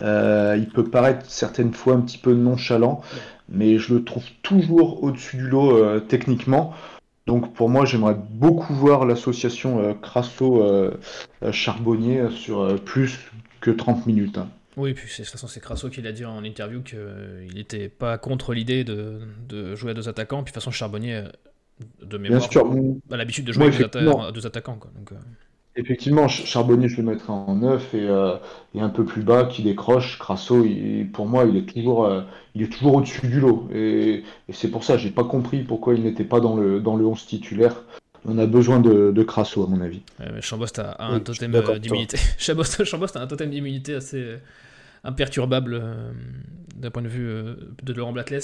Il 0.00 0.68
peut 0.72 0.84
paraître 0.84 1.26
certaines 1.28 1.72
fois 1.72 1.94
un 1.94 2.00
petit 2.00 2.18
peu 2.18 2.34
nonchalant, 2.34 3.00
mais 3.48 3.78
je 3.78 3.94
le 3.94 4.04
trouve 4.04 4.24
toujours 4.42 5.02
au-dessus 5.02 5.38
du 5.38 5.48
lot 5.48 5.98
techniquement. 6.00 6.72
Donc 7.26 7.54
pour 7.54 7.70
moi, 7.70 7.84
j'aimerais 7.84 8.16
beaucoup 8.30 8.74
voir 8.74 9.04
l'association 9.06 9.96
Crasso-Charbonnier 10.00 12.30
sur 12.30 12.80
plus 12.84 13.18
que 13.60 13.70
30 13.70 14.06
minutes. 14.06 14.38
hein. 14.38 14.48
Oui, 14.76 14.92
puis 14.94 15.08
de 15.08 15.16
toute 15.16 15.26
façon, 15.26 15.46
c'est 15.46 15.60
Crasso 15.60 15.88
qui 15.88 16.02
l'a 16.02 16.12
dit 16.12 16.24
en 16.24 16.42
interview 16.44 16.82
qu'il 16.82 17.54
n'était 17.54 17.88
pas 17.88 18.18
contre 18.18 18.54
l'idée 18.54 18.82
de, 18.84 19.20
de 19.48 19.74
jouer 19.76 19.92
à 19.92 19.94
deux 19.94 20.08
attaquants. 20.08 20.38
Puis 20.42 20.50
de 20.50 20.54
toute 20.54 20.62
façon, 20.62 20.70
Charbonnier, 20.72 21.14
euh, 21.14 21.28
de 22.02 22.18
mémoire, 22.18 22.40
a 23.10 23.16
l'habitude 23.16 23.44
de 23.44 23.52
jouer 23.52 23.66
avec 23.66 23.78
deux, 23.78 23.84
atta- 23.84 23.98
effectivement. 24.02 24.32
deux 24.32 24.46
attaquants. 24.46 24.76
Quoi. 24.76 24.90
Donc, 24.96 25.12
euh, 25.12 25.16
effectivement, 25.76 26.28
Ch- 26.28 26.46
Charbonnier, 26.46 26.88
je 26.88 26.96
le 26.96 27.04
mettrais 27.04 27.32
en 27.32 27.54
9 27.56 27.94
et, 27.94 28.08
euh, 28.08 28.36
et 28.74 28.80
un 28.80 28.88
peu 28.88 29.04
plus 29.04 29.22
bas 29.22 29.44
qui 29.44 29.62
décroche. 29.62 30.18
Crasso, 30.18 30.64
il- 30.64 31.10
pour 31.12 31.26
moi, 31.26 31.44
il 31.44 31.56
est 31.56 31.66
toujours, 31.72 32.04
euh, 32.06 32.22
il 32.56 32.62
est 32.62 32.72
toujours 32.72 32.94
au-dessus 32.96 33.26
du 33.28 33.40
lot. 33.40 33.68
Et, 33.72 34.24
et 34.48 34.52
c'est 34.52 34.68
pour 34.70 34.82
ça, 34.84 34.96
j'ai 34.96 35.10
pas 35.10 35.24
compris 35.24 35.62
pourquoi 35.62 35.94
il 35.94 36.02
n'était 36.02 36.24
pas 36.24 36.40
dans 36.40 36.56
le, 36.56 36.80
dans 36.80 36.96
le 36.96 37.06
11 37.06 37.26
titulaire. 37.26 37.84
On 38.26 38.38
a 38.38 38.46
besoin 38.46 38.80
de, 38.80 39.12
de 39.12 39.22
Crasso, 39.22 39.62
à 39.64 39.66
mon 39.66 39.80
avis. 39.80 40.00
Ouais, 40.18 40.40
Chambost 40.40 40.78
a, 40.78 40.92
a 40.92 41.06
un 41.06 41.16
Oui, 41.16 41.22
totem 41.22 41.54
euh, 41.54 41.78
d'immunité. 41.78 42.18
Chambost, 42.38 42.84
Chambost 42.84 43.16
a 43.16 43.20
un 43.20 43.26
totem 43.26 43.50
d'immunité 43.50 43.94
assez 43.94 44.18
euh, 44.18 44.36
imperturbable 45.04 45.74
euh, 45.74 46.12
d'un 46.76 46.90
point 46.90 47.02
de 47.02 47.08
vue 47.08 47.28
euh, 47.28 47.54
de 47.82 47.92
Laurent 47.92 48.12
Blattles. 48.12 48.40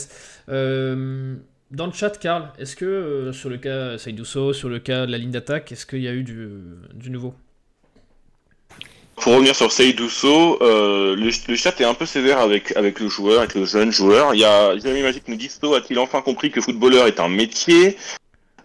Euh, 0.49 1.37
dans 1.71 1.87
le 1.87 1.93
chat, 1.93 2.19
Karl, 2.19 2.51
est-ce 2.59 2.77
que 2.77 3.31
sur 3.33 3.49
le 3.49 3.57
cas 3.57 3.97
Saïdousso, 3.97 4.53
sur 4.53 4.69
le 4.69 4.81
cas 4.81 5.07
de 5.07 5.13
la 5.13 5.19
ligne 5.19 5.31
d'attaque, 5.31 5.73
est-ce 5.73 5.87
qu'il 5.87 6.03
y 6.03 6.09
a 6.09 6.13
eu 6.13 6.25
du, 6.25 6.49
du 6.95 7.11
nouveau? 7.11 7.35
Pour 9.21 9.35
revenir 9.35 9.55
sur 9.55 9.71
Seydouso, 9.71 10.63
euh, 10.63 11.15
le, 11.15 11.57
chat 11.57 11.79
est 11.79 11.85
un 11.85 11.93
peu 11.93 12.07
sévère 12.07 12.39
avec, 12.39 12.75
avec 12.75 13.01
le 13.01 13.09
joueur, 13.09 13.41
avec 13.41 13.55
le 13.55 13.67
jeune 13.67 13.93
joueur. 13.93 14.35
Il 14.35 14.41
y 14.41 14.45
a 14.45 14.77
Jérémy 14.79 15.03
Magic 15.03 15.29
nous 15.29 15.37
dit 15.37 15.51
a-t-il 15.77 15.99
enfin 15.99 16.23
compris 16.23 16.51
que 16.51 16.63
footballeur 16.63 17.07
est 17.07 17.21
un 17.21 17.29
métier? 17.29 17.99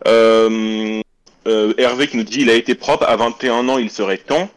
Euh, 0.07 1.01
euh, 1.47 1.73
Hervé 1.77 2.07
qui 2.07 2.17
nous 2.17 2.23
dit 2.23 2.41
il 2.41 2.49
a 2.49 2.53
été 2.53 2.75
propre, 2.75 3.05
à 3.07 3.15
21 3.15 3.69
ans 3.69 3.77
il 3.77 3.89
serait 3.89 4.17
temps. 4.17 4.49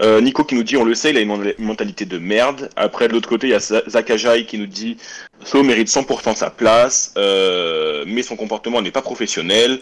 Euh, 0.00 0.20
Nico 0.20 0.44
qui 0.44 0.54
nous 0.54 0.62
dit 0.62 0.76
on 0.76 0.84
le 0.84 0.94
sait, 0.94 1.10
il 1.10 1.16
a 1.16 1.20
une 1.20 1.54
mentalité 1.58 2.04
de 2.04 2.18
merde. 2.18 2.70
Après 2.76 3.08
de 3.08 3.12
l'autre 3.12 3.28
côté 3.28 3.48
il 3.48 3.50
y 3.50 3.54
a 3.54 3.60
Zakajai 3.60 4.46
qui 4.46 4.58
nous 4.58 4.66
dit 4.66 4.96
So 5.44 5.62
mérite 5.62 5.88
100% 5.88 6.36
sa 6.36 6.50
place, 6.50 7.14
euh, 7.16 8.04
mais 8.06 8.22
son 8.22 8.36
comportement 8.36 8.80
n'est 8.80 8.90
pas 8.90 9.02
professionnel. 9.02 9.80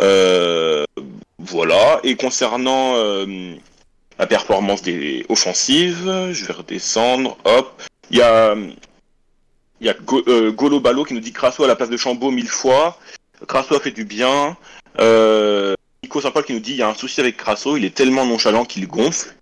Euh, 0.00 0.84
voilà. 1.38 2.00
Et 2.02 2.16
concernant 2.16 2.96
la 4.18 4.26
performance 4.26 4.82
des 4.82 5.24
offensives. 5.28 6.30
Je 6.32 6.44
vais 6.44 6.52
redescendre. 6.52 7.36
Hop. 7.44 7.82
Il 8.10 8.18
y 8.18 8.22
a, 8.22 9.94
Golo 10.50 10.80
Balo 10.80 11.04
qui 11.04 11.14
nous 11.14 11.20
dit 11.20 11.32
Crasso 11.32 11.64
à 11.64 11.66
la 11.66 11.76
place 11.76 11.90
de 11.90 11.96
Chambaud 11.96 12.30
mille 12.30 12.48
fois. 12.48 12.98
Crasso 13.48 13.74
a 13.74 13.80
fait 13.80 13.90
du 13.90 14.04
bien. 14.04 14.56
Euh, 14.98 15.74
Nico 16.02 16.20
Saint-Paul 16.20 16.44
qui 16.44 16.52
nous 16.52 16.60
dit 16.60 16.72
il 16.72 16.78
y 16.78 16.82
a 16.82 16.88
un 16.88 16.94
souci 16.94 17.20
avec 17.20 17.36
Crasso, 17.36 17.76
il 17.76 17.84
est 17.84 17.94
tellement 17.94 18.26
nonchalant 18.26 18.64
qu'il 18.64 18.86
gonfle. 18.88 19.34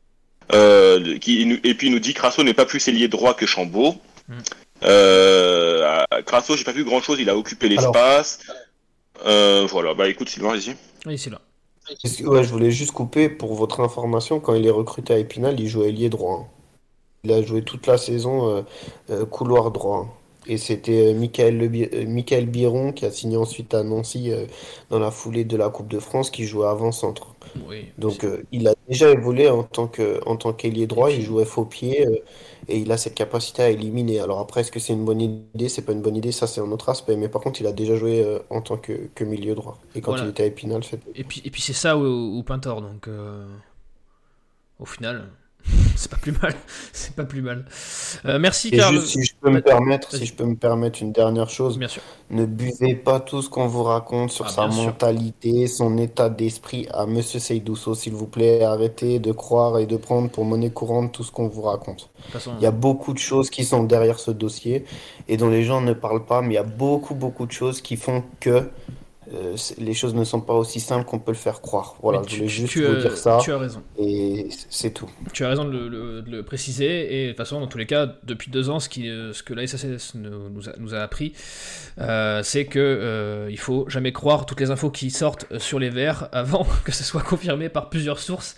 Euh, 0.52 1.16
qui, 1.18 1.60
et 1.62 1.74
puis 1.74 1.86
il 1.86 1.92
nous 1.92 2.00
dit 2.00 2.12
Crasso 2.12 2.42
n'est 2.42 2.54
pas 2.54 2.66
plus 2.66 2.86
ailier 2.88 3.08
droit 3.08 3.34
que 3.34 3.46
Chambaud. 3.46 3.94
Mm. 4.28 4.34
Euh, 4.82 6.04
Crasso, 6.26 6.56
j'ai 6.56 6.64
pas 6.64 6.72
vu 6.72 6.84
grand 6.84 7.00
chose, 7.00 7.18
il 7.20 7.30
a 7.30 7.36
occupé 7.36 7.68
l'espace. 7.68 8.40
Euh, 9.24 9.66
voilà, 9.70 9.94
bah 9.94 10.08
écoute 10.08 10.28
Sylvain, 10.28 10.50
vas-y. 10.50 10.76
Oui, 11.06 11.18
c'est 11.18 11.30
là. 11.30 11.40
Ouais, 12.24 12.44
je 12.44 12.50
voulais 12.50 12.70
juste 12.70 12.92
couper 12.92 13.28
pour 13.28 13.54
votre 13.54 13.80
information. 13.80 14.38
Quand 14.38 14.54
il 14.54 14.66
est 14.66 14.70
recruté 14.70 15.14
à 15.14 15.18
Épinal, 15.18 15.58
il 15.58 15.68
jouait 15.68 15.88
ailier 15.88 16.08
droit. 16.08 16.48
Il 17.24 17.32
a 17.32 17.42
joué 17.42 17.62
toute 17.62 17.86
la 17.86 17.98
saison 17.98 18.64
euh, 19.10 19.24
couloir 19.26 19.70
droit. 19.70 20.19
Et 20.50 20.58
c'était 20.58 21.14
euh, 21.14 22.06
Michael, 22.06 22.46
Biron 22.46 22.92
qui 22.92 23.06
a 23.06 23.10
signé 23.10 23.36
ensuite 23.36 23.72
à 23.72 23.82
Nancy 23.82 24.32
dans 24.90 24.98
la 24.98 25.10
foulée 25.10 25.44
de 25.44 25.56
la 25.56 25.70
Coupe 25.70 25.88
de 25.88 25.98
France 25.98 26.30
qui 26.30 26.44
jouait 26.44 26.66
avant-centre. 26.66 27.34
Donc 27.98 28.26
il 28.52 28.68
a 28.68 28.74
déjà 28.88 29.10
évolué 29.10 29.48
en 29.48 29.62
tant 29.62 29.86
que 29.86 30.20
en 30.26 30.36
tant 30.36 30.52
qu'ailier 30.52 30.86
droit, 30.86 31.10
il 31.10 31.22
jouait 31.22 31.44
faux 31.44 31.64
pied 31.64 32.06
et 32.70 32.78
il 32.78 32.90
a 32.92 32.96
cette 32.96 33.14
capacité 33.14 33.62
à 33.62 33.70
éliminer. 33.70 34.20
Alors 34.20 34.38
après, 34.38 34.60
est-ce 34.60 34.70
que 34.70 34.80
c'est 34.80 34.92
une 34.92 35.04
bonne 35.04 35.20
idée? 35.20 35.68
C'est 35.68 35.82
pas 35.82 35.92
une 35.92 36.02
bonne 36.02 36.16
idée, 36.16 36.32
ça 36.32 36.46
c'est 36.46 36.60
un 36.60 36.70
autre 36.70 36.88
aspect. 36.88 37.16
Mais 37.16 37.28
par 37.28 37.42
contre, 37.42 37.60
il 37.60 37.66
a 37.66 37.72
déjà 37.72 37.96
joué 37.96 38.22
euh, 38.22 38.38
en 38.50 38.60
tant 38.60 38.76
que, 38.76 39.08
que, 39.14 39.24
milieu 39.24 39.54
droit. 39.54 39.78
Et 39.94 40.00
quand 40.00 40.16
il 40.16 40.28
était 40.28 40.44
à 40.44 40.46
Épinal. 40.46 40.82
Et 41.14 41.24
puis, 41.24 41.42
et 41.44 41.50
puis 41.50 41.60
c'est 41.60 41.72
ça 41.72 41.96
ou, 41.96 42.38
ou 42.38 42.42
Pintor, 42.42 42.82
donc 42.82 43.08
euh, 43.08 43.46
au 44.78 44.84
final. 44.84 45.28
c'est 45.96 46.10
pas 46.10 46.16
plus 46.16 46.32
mal. 46.32 46.54
c'est 46.92 47.14
pas 47.14 47.24
plus 47.24 47.42
mal. 47.42 47.64
Euh, 48.24 48.38
merci, 48.38 48.70
Carl. 48.70 49.00
si 49.02 49.22
je 49.22 49.34
peux 49.40 49.50
me 49.50 49.60
permettre, 49.60 50.14
si 50.14 50.26
je 50.26 50.34
peux 50.34 50.44
me 50.44 50.56
permettre 50.56 51.02
une 51.02 51.12
dernière 51.12 51.50
chose. 51.50 51.78
Bien 51.78 51.88
sûr. 51.88 52.02
Ne 52.30 52.46
buvez 52.46 52.94
pas 52.94 53.20
tout 53.20 53.42
ce 53.42 53.48
qu'on 53.48 53.66
vous 53.66 53.82
raconte 53.82 54.30
sur 54.30 54.46
ah, 54.46 54.50
sa 54.50 54.66
mentalité, 54.68 55.66
son 55.66 55.98
état 55.98 56.28
d'esprit 56.28 56.86
à 56.92 57.06
Monsieur 57.06 57.40
Seydousso, 57.40 57.94
s'il 57.94 58.14
vous 58.14 58.26
plaît. 58.26 58.62
Arrêtez 58.62 59.18
de 59.18 59.32
croire 59.32 59.78
et 59.78 59.86
de 59.86 59.96
prendre 59.96 60.30
pour 60.30 60.44
monnaie 60.44 60.70
courante 60.70 61.12
tout 61.12 61.24
ce 61.24 61.32
qu'on 61.32 61.48
vous 61.48 61.62
raconte. 61.62 62.10
il 62.58 62.62
y 62.62 62.66
a 62.66 62.70
beaucoup 62.70 63.12
de 63.12 63.18
choses 63.18 63.50
qui 63.50 63.64
sont 63.64 63.82
derrière 63.82 64.18
ce 64.20 64.30
dossier 64.30 64.84
et 65.28 65.36
dont 65.36 65.48
les 65.48 65.64
gens 65.64 65.80
ne 65.80 65.92
parlent 65.92 66.24
pas, 66.24 66.40
mais 66.40 66.54
il 66.54 66.56
y 66.56 66.58
a 66.58 66.62
beaucoup, 66.62 67.14
beaucoup 67.14 67.46
de 67.46 67.52
choses 67.52 67.80
qui 67.80 67.96
font 67.96 68.22
que 68.38 68.70
euh, 69.32 69.56
les 69.78 69.94
choses 69.94 70.14
ne 70.14 70.24
sont 70.24 70.40
pas 70.40 70.54
aussi 70.54 70.80
simples 70.80 71.04
qu'on 71.04 71.18
peut 71.20 71.30
le 71.30 71.36
faire 71.36 71.60
croire. 71.60 71.94
Voilà, 72.02 72.22
je 72.26 72.36
voulais 72.36 72.48
juste 72.48 72.76
vous 72.76 72.96
dire 72.96 73.16
ça. 73.16 73.38
Tu 73.42 73.52
as 73.52 73.58
raison. 73.58 73.82
Et 73.98 74.48
c'est 74.68 74.90
tout. 74.90 75.08
Tu 75.32 75.44
as 75.44 75.48
raison 75.48 75.64
de 75.64 76.24
le, 76.26 76.42
préciser. 76.42 77.14
Et 77.14 77.24
de 77.26 77.28
toute 77.30 77.36
façon, 77.38 77.60
dans 77.60 77.66
tous 77.66 77.78
les 77.78 77.86
cas, 77.86 78.08
depuis 78.24 78.50
deux 78.50 78.70
ans, 78.70 78.80
ce, 78.80 78.88
qui, 78.88 79.08
euh, 79.08 79.32
ce 79.32 79.42
que 79.42 79.54
la 79.54 79.66
SSS 79.66 80.14
nous 80.14 80.68
a, 80.68 80.72
nous 80.78 80.94
a 80.94 80.98
appris, 80.98 81.34
euh, 81.98 82.42
c'est 82.42 82.66
que 82.66 82.78
euh, 82.78 83.48
il 83.50 83.58
faut 83.58 83.88
jamais 83.88 84.12
croire 84.12 84.46
toutes 84.46 84.60
les 84.60 84.70
infos 84.70 84.90
qui 84.90 85.10
sortent 85.10 85.46
sur 85.58 85.78
les 85.78 85.90
verts 85.90 86.28
avant 86.32 86.66
que 86.84 86.92
ce 86.92 87.04
soit 87.04 87.22
confirmé 87.22 87.68
par 87.68 87.88
plusieurs 87.88 88.18
sources 88.18 88.56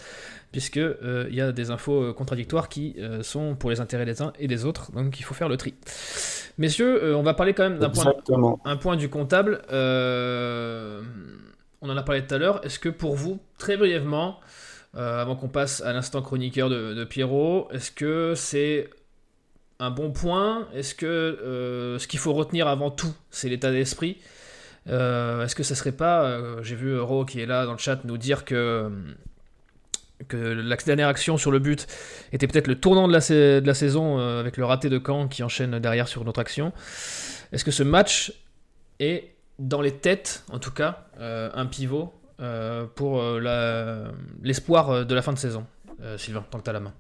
puisque 0.53 0.77
il 0.77 1.35
y 1.35 1.41
a 1.41 1.51
des 1.51 1.71
infos 1.71 2.15
contradictoires 2.15 2.69
qui 2.69 2.97
sont 3.23 3.57
pour 3.57 3.71
les 3.71 3.81
intérêts 3.81 4.05
des 4.05 4.23
uns 4.23 4.33
et 4.39 4.47
des 4.47 4.65
autres, 4.65 4.93
donc 4.93 5.19
il 5.19 5.23
faut 5.23 5.35
faire 5.35 5.49
le 5.49 5.57
tri. 5.57 5.75
Messieurs, 6.59 7.03
euh, 7.03 7.17
on 7.17 7.23
va 7.23 7.35
parler 7.35 7.55
quand 7.55 7.63
même 7.63 7.79
d'un 7.79 7.91
point, 7.91 8.15
un 8.65 8.77
point 8.77 8.97
du 8.97 9.09
comptable. 9.09 9.63
Euh, 9.73 11.03
on 11.81 11.89
en 11.89 11.97
a 11.97 12.03
parlé 12.03 12.27
tout 12.27 12.35
à 12.35 12.39
l'heure. 12.39 12.65
Est-ce 12.65 12.79
que 12.79 12.89
pour 12.89 13.17
vous, 13.17 13.41
très 13.59 13.77
brièvement, 13.77 14.39
euh, 14.95 15.21
avant 15.21 15.35
qu'on 15.35 15.49
passe 15.49 15.81
à 15.81 15.93
l'instant 15.93 16.21
chroniqueur 16.21 16.69
de, 16.69 17.05
Pierrot, 17.05 17.69
est-ce 17.73 17.91
que 17.91 18.35
c'est 18.37 18.91
un 19.79 19.91
bon 19.91 20.13
point? 20.13 20.69
Est-ce 20.75 20.95
que 20.95 21.97
ce 21.99 22.07
qu'il 22.07 22.21
faut 22.21 22.35
retenir 22.35 22.69
avant 22.69 22.91
tout, 22.91 23.15
c'est 23.31 23.49
l'état 23.49 23.71
d'esprit? 23.71 24.19
Est-ce 24.87 25.55
que 25.55 25.63
ça 25.63 25.75
serait 25.75 25.93
pas, 25.93 26.63
j'ai 26.63 26.77
vu 26.77 26.91
Euro 26.91 27.25
qui 27.25 27.41
est 27.41 27.47
là 27.47 27.65
dans 27.65 27.73
le 27.73 27.79
chat 27.79 28.05
nous 28.05 28.19
dire 28.19 28.45
que 28.45 28.91
que 30.29 30.37
la 30.37 30.77
dernière 30.77 31.09
action 31.09 31.37
sur 31.37 31.51
le 31.51 31.59
but 31.59 31.87
était 32.33 32.47
peut-être 32.47 32.67
le 32.67 32.77
tournant 32.77 33.09
de 33.09 33.13
la, 33.13 33.75
saison 33.75 34.19
euh, 34.19 34.41
avec 34.41 34.57
le 34.57 34.65
raté 34.65 34.89
de 34.89 35.01
Caen 35.05 35.29
qui 35.29 35.43
enchaîne 35.43 35.79
derrière 35.79 36.09
sur 36.09 36.23
une 36.23 36.29
autre 36.29 36.41
action. 36.41 36.73
Est-ce 37.53 37.65
que 37.65 37.71
ce 37.71 37.83
match 37.83 38.33
est 38.99 39.35
dans 39.59 39.81
les 39.81 39.93
têtes, 39.93 40.45
en 40.53 40.59
tout 40.59 40.71
cas, 40.71 41.07
euh, 41.21 41.51
un 41.55 41.67
pivot 41.67 42.13
euh, 42.41 42.87
pour 42.95 43.23
l'espoir 44.43 45.07
de 45.07 45.15
la 45.15 45.23
fin 45.23 45.33
de 45.33 45.39
saison 45.39 45.67
Sylvain, 46.17 46.45
tant 46.51 46.59
que 46.59 46.65
tu 46.65 46.71
as 46.71 46.73
la 46.73 46.81
main. 46.81 46.93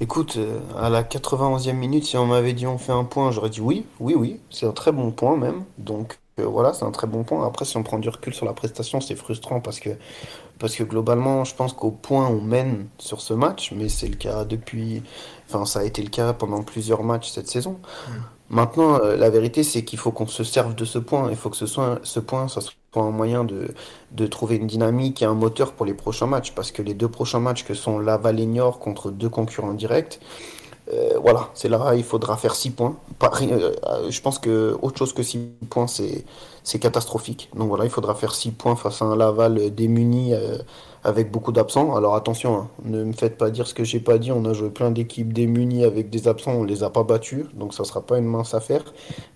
Écoute, 0.00 0.38
à 0.78 0.88
la 0.88 1.02
91e 1.02 1.74
minute, 1.74 2.04
si 2.04 2.16
on 2.16 2.26
m'avait 2.26 2.54
dit 2.54 2.66
on 2.66 2.78
fait 2.78 2.92
un 2.92 3.04
point, 3.04 3.30
j'aurais 3.32 3.50
dit 3.50 3.60
oui, 3.60 3.84
oui, 4.00 4.14
oui, 4.14 4.40
c'est 4.50 4.66
un 4.66 4.72
très 4.72 4.92
bon 4.92 5.10
point 5.10 5.36
même. 5.36 5.64
Donc 5.76 6.18
voilà, 6.44 6.74
c'est 6.74 6.84
un 6.84 6.90
très 6.90 7.06
bon 7.06 7.24
point. 7.24 7.46
Après, 7.46 7.64
si 7.64 7.76
on 7.76 7.82
prend 7.82 7.98
du 7.98 8.08
recul 8.10 8.34
sur 8.34 8.44
la 8.44 8.52
prestation, 8.52 9.00
c'est 9.00 9.16
frustrant 9.16 9.60
parce 9.60 9.80
que 9.80 9.90
parce 10.58 10.74
que 10.74 10.84
globalement, 10.84 11.44
je 11.44 11.54
pense 11.54 11.72
qu'au 11.72 11.90
point 11.90 12.26
on 12.28 12.40
mène 12.40 12.88
sur 12.98 13.20
ce 13.20 13.34
match, 13.34 13.72
mais 13.72 13.88
c'est 13.88 14.08
le 14.08 14.16
cas 14.16 14.44
depuis. 14.44 15.02
Enfin, 15.48 15.64
ça 15.64 15.80
a 15.80 15.84
été 15.84 16.02
le 16.02 16.08
cas 16.08 16.32
pendant 16.32 16.62
plusieurs 16.62 17.02
matchs 17.02 17.30
cette 17.30 17.48
saison. 17.48 17.78
Mm. 18.08 18.12
Maintenant, 18.48 19.00
euh, 19.00 19.16
la 19.16 19.28
vérité, 19.28 19.64
c'est 19.64 19.84
qu'il 19.84 19.98
faut 19.98 20.12
qu'on 20.12 20.26
se 20.26 20.44
serve 20.44 20.74
de 20.74 20.84
ce 20.84 20.98
point. 20.98 21.28
Il 21.30 21.36
faut 21.36 21.50
que 21.50 21.56
ce, 21.56 21.66
soit, 21.66 21.98
ce 22.04 22.20
point, 22.20 22.48
ça 22.48 22.60
soit 22.60 22.74
un 22.94 23.10
moyen 23.10 23.44
de, 23.44 23.74
de 24.12 24.26
trouver 24.26 24.56
une 24.56 24.68
dynamique 24.68 25.20
et 25.20 25.24
un 25.24 25.34
moteur 25.34 25.72
pour 25.72 25.84
les 25.84 25.94
prochains 25.94 26.26
matchs. 26.26 26.52
Parce 26.52 26.70
que 26.70 26.80
les 26.80 26.94
deux 26.94 27.08
prochains 27.08 27.40
matchs 27.40 27.64
que 27.64 27.74
sont 27.74 27.98
Laval 27.98 28.38
et 28.38 28.46
Niort 28.46 28.78
contre 28.78 29.10
deux 29.10 29.28
concurrents 29.28 29.74
directs, 29.74 30.20
euh, 30.92 31.18
voilà, 31.20 31.50
c'est 31.54 31.68
là, 31.68 31.94
il 31.96 32.04
faudra 32.04 32.36
faire 32.36 32.54
6 32.54 32.70
points. 32.70 32.96
Euh, 33.42 33.72
je 34.08 34.20
pense 34.20 34.38
que 34.38 34.76
autre 34.82 34.98
chose 34.98 35.12
que 35.12 35.22
6 35.22 35.38
points, 35.68 35.86
c'est 35.86 36.78
catastrophique. 36.78 37.50
Donc 37.56 37.68
voilà, 37.68 37.84
il 37.84 37.90
faudra 37.90 38.14
faire 38.14 38.34
6 38.34 38.52
points 38.52 38.76
face 38.76 39.02
à 39.02 39.06
un 39.06 39.16
Laval 39.16 39.74
démuni 39.74 40.32
euh, 40.34 40.58
avec 41.02 41.32
beaucoup 41.32 41.50
d'absents. 41.50 41.96
Alors 41.96 42.14
attention, 42.14 42.56
hein, 42.56 42.68
ne 42.84 43.02
me 43.02 43.12
faites 43.12 43.36
pas 43.36 43.50
dire 43.50 43.66
ce 43.66 43.74
que 43.74 43.82
j'ai 43.84 44.00
pas 44.00 44.18
dit. 44.18 44.30
On 44.30 44.44
a 44.44 44.52
joué 44.52 44.70
plein 44.70 44.90
d'équipes 44.92 45.32
démunies 45.32 45.84
avec 45.84 46.08
des 46.08 46.28
absents, 46.28 46.52
on 46.52 46.64
les 46.64 46.84
a 46.84 46.90
pas 46.90 47.02
battus, 47.02 47.46
donc 47.54 47.74
ça 47.74 47.84
sera 47.84 48.02
pas 48.02 48.18
une 48.18 48.26
mince 48.26 48.54
affaire, 48.54 48.84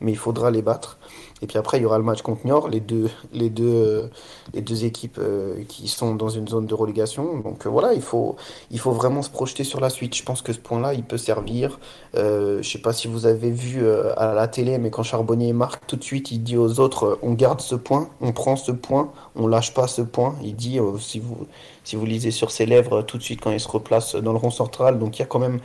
mais 0.00 0.12
il 0.12 0.18
faudra 0.18 0.50
les 0.50 0.62
battre. 0.62 0.98
Et 1.42 1.46
puis 1.46 1.58
après, 1.58 1.78
il 1.78 1.82
y 1.82 1.86
aura 1.86 1.98
le 1.98 2.04
match 2.04 2.22
contre 2.22 2.44
Niort, 2.44 2.68
les 2.68 2.80
deux, 2.80 3.08
les 3.32 3.48
deux, 3.48 3.64
euh, 3.64 4.06
les 4.52 4.60
deux 4.60 4.84
équipes 4.84 5.18
euh, 5.18 5.64
qui 5.68 5.88
sont 5.88 6.14
dans 6.14 6.28
une 6.28 6.46
zone 6.46 6.66
de 6.66 6.74
relégation. 6.74 7.38
Donc 7.38 7.66
euh, 7.66 7.70
voilà, 7.70 7.94
il 7.94 8.02
faut, 8.02 8.36
il 8.70 8.78
faut 8.78 8.92
vraiment 8.92 9.22
se 9.22 9.30
projeter 9.30 9.64
sur 9.64 9.80
la 9.80 9.88
suite. 9.88 10.14
Je 10.14 10.22
pense 10.22 10.42
que 10.42 10.52
ce 10.52 10.58
point-là, 10.58 10.92
il 10.92 11.02
peut 11.02 11.16
servir. 11.16 11.78
je 12.14 12.58
ne 12.58 12.62
sais 12.62 12.78
pas 12.78 12.92
si 12.92 13.08
vous 13.08 13.26
avez 13.26 13.50
vu 13.50 13.88
à 14.16 14.34
la 14.34 14.48
télé, 14.48 14.78
mais 14.78 14.90
quand 14.90 15.02
Charbonnier 15.02 15.52
marque 15.52 15.86
tout 15.86 15.96
de 15.96 16.04
suite, 16.04 16.30
il 16.30 16.42
dit 16.42 16.56
aux 16.56 16.78
autres 16.80 17.18
on 17.22 17.32
garde 17.32 17.60
ce 17.60 17.74
point, 17.74 18.10
on 18.20 18.32
prend 18.32 18.56
ce 18.56 18.72
point, 18.72 19.12
on 19.34 19.46
lâche 19.46 19.72
pas 19.72 19.86
ce 19.86 20.02
point. 20.02 20.34
Il 20.42 20.56
dit 20.56 20.78
si 20.98 21.20
vous, 21.20 21.46
si 21.84 21.96
vous 21.96 22.04
lisez 22.04 22.30
sur 22.30 22.50
ses 22.50 22.66
lèvres 22.66 23.02
tout 23.02 23.16
de 23.16 23.22
suite 23.22 23.40
quand 23.40 23.50
il 23.50 23.60
se 23.60 23.68
replace 23.68 24.14
dans 24.14 24.32
le 24.32 24.38
rond 24.38 24.50
central. 24.50 24.98
Donc 24.98 25.18
il 25.18 25.20
y 25.20 25.22
a 25.22 25.26
quand 25.26 25.38
même 25.38 25.60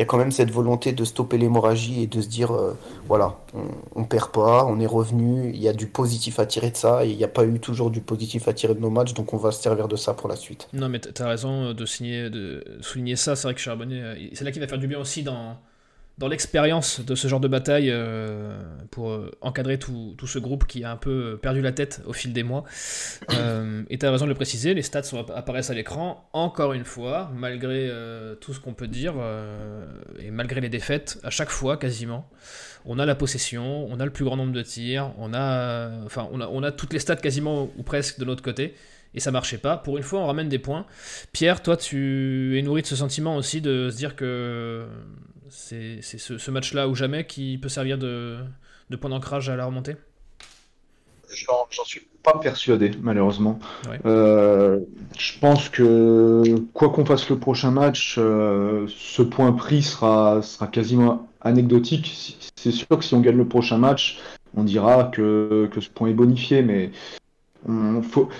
il 0.00 0.04
y 0.04 0.04
a 0.04 0.06
quand 0.06 0.16
même 0.16 0.32
cette 0.32 0.50
volonté 0.50 0.92
de 0.92 1.04
stopper 1.04 1.36
l'hémorragie 1.36 2.04
et 2.04 2.06
de 2.06 2.22
se 2.22 2.26
dire 2.26 2.52
euh, 2.52 2.74
voilà, 3.06 3.38
on, 3.94 4.00
ne 4.00 4.06
perd 4.06 4.30
pas, 4.30 4.64
on 4.64 4.80
est 4.80 4.86
revenu, 4.86 5.50
il 5.52 5.60
y 5.60 5.68
a 5.68 5.74
du 5.74 5.88
positif 5.88 6.38
à 6.40 6.46
tirer 6.46 6.70
de 6.70 6.76
ça 6.78 7.04
et 7.04 7.10
il 7.10 7.18
n'y 7.18 7.24
a 7.24 7.28
pas 7.28 7.44
eu 7.44 7.60
toujours 7.60 7.90
du 7.90 8.00
positif 8.00 8.48
à 8.48 8.54
tirer 8.54 8.74
de 8.74 8.80
nos 8.80 8.88
matchs, 8.88 9.12
donc 9.12 9.34
on 9.34 9.36
va 9.36 9.52
se 9.52 9.60
servir 9.60 9.88
de 9.88 9.96
ça 9.96 10.14
pour 10.14 10.30
la 10.30 10.36
suite. 10.36 10.68
Non, 10.72 10.88
mais 10.88 11.00
tu 11.00 11.20
as 11.20 11.28
raison 11.28 11.74
de, 11.74 11.84
signer, 11.84 12.30
souligner 12.80 13.14
ça. 13.14 13.36
C'est 13.36 13.46
vrai 13.46 13.54
que 13.54 13.60
Charbonnet, 13.60 14.00
euh, 14.00 14.14
c'est 14.32 14.42
là 14.42 14.52
qu'il 14.52 14.62
va 14.62 14.68
faire 14.68 14.78
du 14.78 14.86
bien 14.86 14.98
aussi 14.98 15.22
dans, 15.22 15.58
dans 16.20 16.28
l'expérience 16.28 17.00
de 17.00 17.14
ce 17.14 17.28
genre 17.28 17.40
de 17.40 17.48
bataille 17.48 17.88
euh, 17.90 18.60
pour 18.90 19.10
euh, 19.10 19.30
encadrer 19.40 19.78
tout, 19.78 20.14
tout, 20.18 20.26
ce 20.26 20.38
groupe 20.38 20.66
qui 20.66 20.84
a 20.84 20.92
un 20.92 20.96
peu 20.96 21.38
perdu 21.40 21.62
la 21.62 21.72
tête 21.72 22.02
au 22.04 22.12
fil 22.12 22.34
des 22.34 22.42
mois. 22.42 22.64
Euh, 23.32 23.82
et 23.88 23.96
tu 23.96 24.04
as 24.04 24.10
raison 24.10 24.26
de 24.26 24.28
le 24.28 24.34
préciser, 24.34 24.74
les 24.74 24.82
stats 24.82 25.00
apparaissent 25.34 25.70
à 25.70 25.74
l'écran, 25.74 26.28
encore 26.34 26.74
une 26.74 26.84
fois, 26.84 27.30
malgré 27.34 27.90
tout 28.40 28.52
ce 28.52 28.60
qu'on 28.60 28.74
peut 28.74 28.86
dire, 28.86 29.14
et 30.18 30.30
malgré 30.30 30.60
les 30.60 30.68
défaites, 30.68 31.18
à 31.24 31.30
chaque 31.30 31.48
fois 31.48 31.78
quasiment, 31.78 32.28
on 32.84 32.98
a 32.98 33.06
la 33.06 33.14
possession, 33.14 33.86
on 33.90 33.98
a 33.98 34.04
le 34.04 34.10
plus 34.10 34.26
grand 34.26 34.36
nombre 34.36 34.52
de 34.52 34.62
tirs, 34.62 35.12
on 35.16 35.32
a, 35.32 35.90
enfin, 36.04 36.28
on 36.32 36.40
a, 36.42 36.48
on 36.48 36.62
a 36.62 36.70
toutes 36.70 36.92
les 36.92 36.98
stats 36.98 37.16
quasiment 37.16 37.70
ou 37.78 37.82
presque 37.82 38.18
de 38.18 38.26
l'autre 38.26 38.42
côté 38.42 38.74
et 39.14 39.20
ça 39.20 39.30
marchait 39.30 39.58
pas. 39.58 39.76
Pour 39.76 39.96
une 39.96 40.04
fois, 40.04 40.20
on 40.20 40.26
ramène 40.26 40.48
des 40.48 40.58
points. 40.58 40.86
Pierre, 41.32 41.62
toi, 41.62 41.76
tu 41.76 42.58
es 42.58 42.62
nourri 42.62 42.82
de 42.82 42.86
ce 42.86 42.96
sentiment 42.96 43.36
aussi 43.36 43.60
de 43.60 43.88
se 43.90 43.96
dire 43.96 44.14
que 44.14 44.86
c'est 45.50 46.00
ce, 46.02 46.50
match-là 46.50 46.88
ou 46.88 46.94
jamais 46.94 47.26
qui 47.26 47.58
peut 47.58 47.68
servir 47.68 47.98
de, 47.98 48.38
point 49.00 49.10
d'ancrage 49.10 49.48
à 49.48 49.56
la 49.56 49.66
remontée? 49.66 49.96
J'en 51.28 51.84
suis 51.84 52.08
pas 52.22 52.38
persuadé, 52.38 52.90
malheureusement. 53.00 53.58
Euh, 54.04 54.80
je 55.16 55.38
pense 55.38 55.68
que 55.68 56.58
quoi 56.72 56.90
qu'on 56.90 57.04
fasse 57.04 57.28
le 57.30 57.38
prochain 57.38 57.70
match, 57.70 58.16
euh, 58.18 58.86
ce 58.88 59.22
point 59.22 59.52
pris 59.52 59.82
sera, 59.82 60.42
sera 60.42 60.66
quasiment 60.66 61.28
anecdotique. 61.40 62.36
C'est 62.56 62.72
sûr 62.72 62.88
que 62.88 63.04
si 63.04 63.14
on 63.14 63.20
gagne 63.20 63.36
le 63.36 63.46
prochain 63.48 63.78
match, 63.78 64.18
on 64.56 64.64
dira 64.64 65.04
que, 65.04 65.70
que 65.72 65.80
ce 65.80 65.88
point 65.88 66.08
est 66.08 66.14
bonifié, 66.14 66.62
mais 66.62 66.90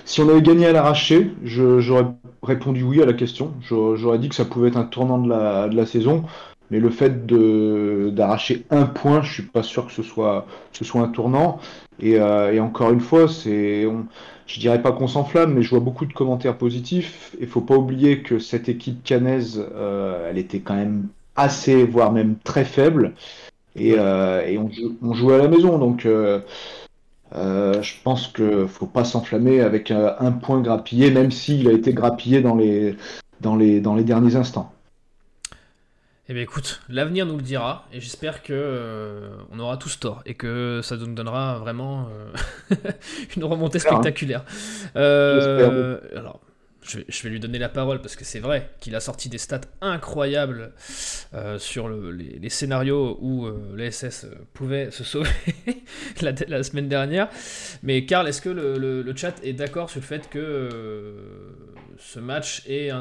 si 0.04 0.20
on 0.20 0.28
avait 0.28 0.42
gagné 0.42 0.66
à 0.66 0.72
l'arraché, 0.72 1.30
j'aurais 1.44 2.06
répondu 2.42 2.82
oui 2.82 3.02
à 3.02 3.06
la 3.06 3.12
question. 3.12 3.52
J'aurais 3.60 4.18
dit 4.18 4.28
que 4.28 4.34
ça 4.34 4.44
pouvait 4.44 4.68
être 4.68 4.76
un 4.76 4.84
tournant 4.84 5.18
de 5.18 5.28
la, 5.28 5.68
de 5.68 5.76
la 5.76 5.86
saison. 5.86 6.24
Mais 6.70 6.78
le 6.80 6.90
fait 6.90 7.26
d'arracher 7.26 8.64
un 8.70 8.86
point, 8.86 9.22
je 9.22 9.32
suis 9.32 9.42
pas 9.42 9.62
sûr 9.62 9.86
que 9.86 9.92
ce 9.92 10.02
soit, 10.02 10.46
ce 10.72 10.84
soit 10.84 11.02
un 11.02 11.08
tournant. 11.08 11.58
Et, 12.00 12.18
euh, 12.18 12.52
et 12.52 12.60
encore 12.60 12.92
une 12.92 13.00
fois, 13.00 13.28
c'est, 13.28 13.86
je 14.46 14.60
dirais 14.60 14.82
pas 14.82 14.92
qu'on 14.92 15.08
s'enflamme, 15.08 15.54
mais 15.54 15.62
je 15.62 15.70
vois 15.70 15.80
beaucoup 15.80 16.06
de 16.06 16.12
commentaires 16.12 16.56
positifs. 16.56 17.34
Il 17.40 17.46
faut 17.46 17.60
pas 17.60 17.76
oublier 17.76 18.22
que 18.22 18.38
cette 18.38 18.68
équipe 18.68 19.02
canaise, 19.04 19.64
euh, 19.74 20.28
elle 20.30 20.38
était 20.38 20.60
quand 20.60 20.74
même 20.74 21.08
assez, 21.36 21.84
voire 21.84 22.12
même 22.12 22.36
très 22.44 22.64
faible. 22.64 23.14
Et, 23.76 23.94
euh, 23.96 24.44
et 24.46 24.58
on, 24.58 24.68
on, 25.02 25.14
jouait 25.14 25.36
à 25.36 25.38
la 25.38 25.48
maison, 25.48 25.78
donc 25.78 26.04
euh, 26.04 26.40
je 27.34 27.92
pense 28.02 28.26
que 28.26 28.66
faut 28.66 28.86
pas 28.86 29.04
s'enflammer 29.04 29.60
avec 29.60 29.90
un, 29.92 30.16
un 30.18 30.32
point 30.32 30.60
grappillé, 30.60 31.10
même 31.10 31.30
s'il 31.30 31.68
a 31.68 31.72
été 31.72 31.92
grappillé 31.92 32.40
dans 32.40 32.56
les, 32.56 32.96
dans 33.40 33.54
les, 33.54 33.80
dans 33.80 33.94
les 33.94 34.04
derniers 34.04 34.34
instants. 34.34 34.72
Eh 36.30 36.32
bien 36.32 36.44
écoute, 36.44 36.80
l'avenir 36.88 37.26
nous 37.26 37.36
le 37.36 37.42
dira 37.42 37.88
et 37.92 38.00
j'espère 38.00 38.44
que 38.44 38.52
euh, 38.52 39.30
on 39.50 39.58
aura 39.58 39.76
tous 39.76 39.98
tort 39.98 40.22
et 40.26 40.34
que 40.34 40.78
ça 40.80 40.96
nous 40.96 41.12
donnera 41.12 41.58
vraiment 41.58 42.08
euh, 42.70 42.76
une 43.36 43.42
remontée 43.42 43.80
spectaculaire. 43.80 44.44
Euh, 44.94 45.98
alors, 46.14 46.38
je 46.82 46.98
vais, 47.24 47.30
lui 47.30 47.40
donner 47.40 47.58
la 47.58 47.68
parole 47.68 48.00
parce 48.00 48.14
que 48.14 48.24
c'est 48.24 48.38
vrai 48.38 48.70
qu'il 48.78 48.94
a 48.94 49.00
sorti 49.00 49.28
des 49.28 49.38
stats 49.38 49.62
incroyables 49.80 50.72
sur 51.58 51.88
les, 51.88 52.48
scénarios 52.48 53.18
où 53.20 53.48
les 53.74 53.90
SS 53.90 54.26
pouvaient 54.54 54.92
se 54.92 55.02
sauver 55.02 55.30
la, 56.20 56.62
semaine 56.62 56.88
dernière. 56.88 57.28
Mais 57.82 58.06
Karl, 58.06 58.28
est-ce 58.28 58.40
que 58.40 58.50
le, 58.50 58.78
le, 59.02 59.16
chat 59.16 59.34
est 59.42 59.52
d'accord 59.52 59.90
sur 59.90 59.98
le 59.98 60.06
fait 60.06 60.30
que 60.30 60.68
ce 61.98 62.20
match 62.20 62.62
est 62.68 62.92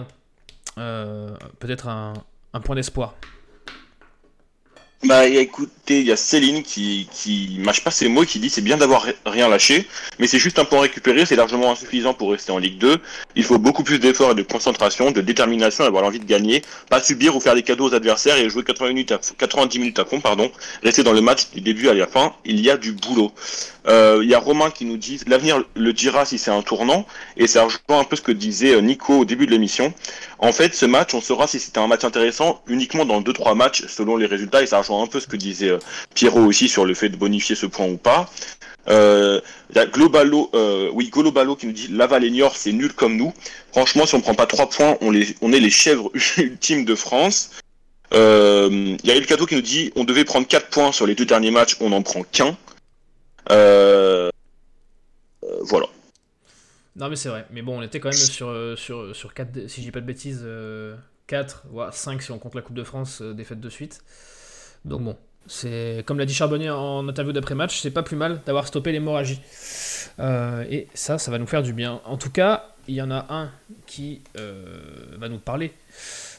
peut-être 0.75 1.89
un, 1.89 2.13
un 2.53 2.59
point 2.59 2.75
d'espoir 2.75 3.15
bah 5.05 5.25
écoutez, 5.27 6.01
il 6.01 6.07
y 6.07 6.11
a 6.11 6.17
Céline 6.17 6.61
qui, 6.61 7.07
qui 7.13 7.57
mâche 7.59 7.81
pas 7.85 7.89
ses 7.89 8.09
mots 8.09 8.25
qui 8.25 8.37
dit 8.39 8.49
c'est 8.49 8.61
bien 8.61 8.75
d'avoir 8.75 9.05
rien 9.25 9.47
lâché, 9.47 9.87
mais 10.19 10.27
c'est 10.27 10.39
juste 10.39 10.59
un 10.59 10.65
point 10.65 10.81
récupéré, 10.81 11.25
c'est 11.25 11.37
largement 11.37 11.71
insuffisant 11.71 12.13
pour 12.13 12.31
rester 12.31 12.51
en 12.51 12.57
Ligue 12.57 12.77
2. 12.79 12.97
Il 13.37 13.45
faut 13.45 13.57
beaucoup 13.57 13.83
plus 13.83 13.97
d'efforts 13.99 14.31
et 14.31 14.35
de 14.35 14.43
concentration, 14.43 15.11
de 15.11 15.21
détermination, 15.21 15.85
avoir 15.85 16.03
l'envie 16.03 16.19
de 16.19 16.25
gagner, 16.25 16.63
pas 16.89 17.01
subir 17.01 17.33
ou 17.33 17.39
faire 17.39 17.55
des 17.55 17.63
cadeaux 17.63 17.89
aux 17.89 17.93
adversaires 17.93 18.35
et 18.35 18.49
jouer 18.49 18.65
80 18.65 18.89
minutes 18.89 19.13
à, 19.13 19.21
90 19.37 19.79
minutes 19.79 19.99
à 19.99 20.05
fond, 20.05 20.19
pardon, 20.19 20.51
rester 20.83 21.03
dans 21.03 21.13
le 21.13 21.21
match 21.21 21.49
du 21.51 21.61
début 21.61 21.87
à 21.87 21.93
la 21.93 22.05
fin, 22.05 22.33
il 22.43 22.59
y 22.59 22.69
a 22.69 22.75
du 22.75 22.91
boulot. 22.91 23.31
Euh, 23.89 24.19
il 24.21 24.29
y 24.29 24.35
a 24.35 24.39
Romain 24.39 24.69
qui 24.69 24.85
nous 24.85 24.97
dit 24.97 25.19
l'avenir 25.27 25.63
le 25.75 25.93
dira 25.93 26.25
si 26.25 26.37
c'est 26.37 26.51
un 26.51 26.61
tournant, 26.61 27.07
et 27.37 27.47
ça 27.47 27.63
rejoint 27.63 27.99
un 28.01 28.03
peu 28.03 28.15
ce 28.15 28.21
que 28.21 28.31
disait 28.31 28.75
euh, 28.75 28.81
Nico 28.81 29.19
au 29.19 29.25
début 29.25 29.45
de 29.47 29.51
l'émission. 29.51 29.93
En 30.37 30.51
fait, 30.51 30.75
ce 30.75 30.85
match, 30.85 31.13
on 31.13 31.21
saura 31.21 31.47
si 31.47 31.59
c'était 31.59 31.79
un 31.79 31.87
match 31.87 32.03
intéressant 32.03 32.61
uniquement 32.67 33.05
dans 33.05 33.21
2-3 33.21 33.55
matchs 33.55 33.85
selon 33.87 34.15
les 34.15 34.25
résultats, 34.25 34.61
et 34.61 34.67
ça 34.67 34.77
rejoint 34.77 35.03
un 35.03 35.07
peu 35.07 35.19
ce 35.19 35.27
que 35.27 35.35
disait 35.35 35.69
euh, 35.69 35.79
Pierrot 36.13 36.45
aussi 36.45 36.69
sur 36.69 36.85
le 36.85 36.93
fait 36.93 37.09
de 37.09 37.17
bonifier 37.17 37.55
ce 37.55 37.65
point 37.65 37.87
ou 37.87 37.97
pas. 37.97 38.29
Euh, 38.89 39.41
y 39.75 39.79
a 39.79 39.85
Globalo, 39.85 40.49
euh, 40.53 40.89
oui, 40.93 41.09
Globalo 41.09 41.55
qui 41.55 41.65
nous 41.65 41.73
dit 41.73 41.87
Laval 41.89 42.23
et 42.23 42.43
c'est 42.53 42.71
nul 42.71 42.93
comme 42.93 43.17
nous. 43.17 43.33
Franchement, 43.71 44.05
si 44.05 44.15
on 44.15 44.21
prend 44.21 44.35
pas 44.35 44.45
3 44.45 44.69
points, 44.69 44.97
on, 45.01 45.13
est 45.13 45.59
les 45.59 45.69
chèvres 45.69 46.11
ultimes 46.37 46.85
de 46.85 46.95
France. 46.95 47.51
Il 48.11 48.97
y 49.03 49.11
a 49.11 49.15
El 49.15 49.25
Cadeau 49.25 49.45
qui 49.45 49.55
nous 49.55 49.61
dit 49.61 49.91
on 49.95 50.03
devait 50.03 50.25
prendre 50.25 50.47
4 50.47 50.67
points 50.69 50.91
sur 50.91 51.05
les 51.05 51.15
deux 51.15 51.25
derniers 51.25 51.51
matchs, 51.51 51.75
on 51.81 51.89
n'en 51.89 52.01
prend 52.01 52.23
qu'un. 52.23 52.55
Voilà. 55.63 55.87
Non, 56.95 57.09
mais 57.09 57.15
c'est 57.15 57.29
vrai. 57.29 57.45
Mais 57.51 57.61
bon, 57.61 57.79
on 57.79 57.81
était 57.81 57.99
quand 57.99 58.09
même 58.09 58.17
sur, 58.17 58.77
sur, 58.77 59.15
sur 59.15 59.33
4, 59.33 59.67
si 59.67 59.81
je 59.81 59.85
dis 59.85 59.91
pas 59.91 60.01
de 60.01 60.05
bêtises, 60.05 60.45
4, 61.27 61.65
voire 61.69 61.93
5 61.93 62.21
si 62.21 62.31
on 62.31 62.39
compte 62.39 62.55
la 62.55 62.61
Coupe 62.61 62.75
de 62.75 62.83
France, 62.83 63.21
défaite 63.21 63.59
de 63.59 63.69
suite. 63.69 64.01
Donc 64.85 65.01
bon, 65.01 65.17
c'est 65.47 66.03
comme 66.05 66.19
l'a 66.19 66.25
dit 66.25 66.33
Charbonnier 66.33 66.69
en 66.69 67.07
interview 67.07 67.33
d'après-match, 67.33 67.79
c'est 67.81 67.91
pas 67.91 68.03
plus 68.03 68.15
mal 68.15 68.41
d'avoir 68.45 68.67
stoppé 68.67 68.91
l'hémorragie. 68.91 69.41
Euh, 70.19 70.63
et 70.69 70.87
ça, 70.93 71.17
ça 71.17 71.31
va 71.31 71.39
nous 71.39 71.47
faire 71.47 71.63
du 71.63 71.73
bien. 71.73 72.01
En 72.05 72.17
tout 72.17 72.29
cas, 72.29 72.75
il 72.87 72.95
y 72.95 73.01
en 73.01 73.11
a 73.11 73.25
un 73.29 73.51
qui 73.87 74.21
euh, 74.37 74.79
va 75.17 75.29
nous 75.29 75.39
parler 75.39 75.73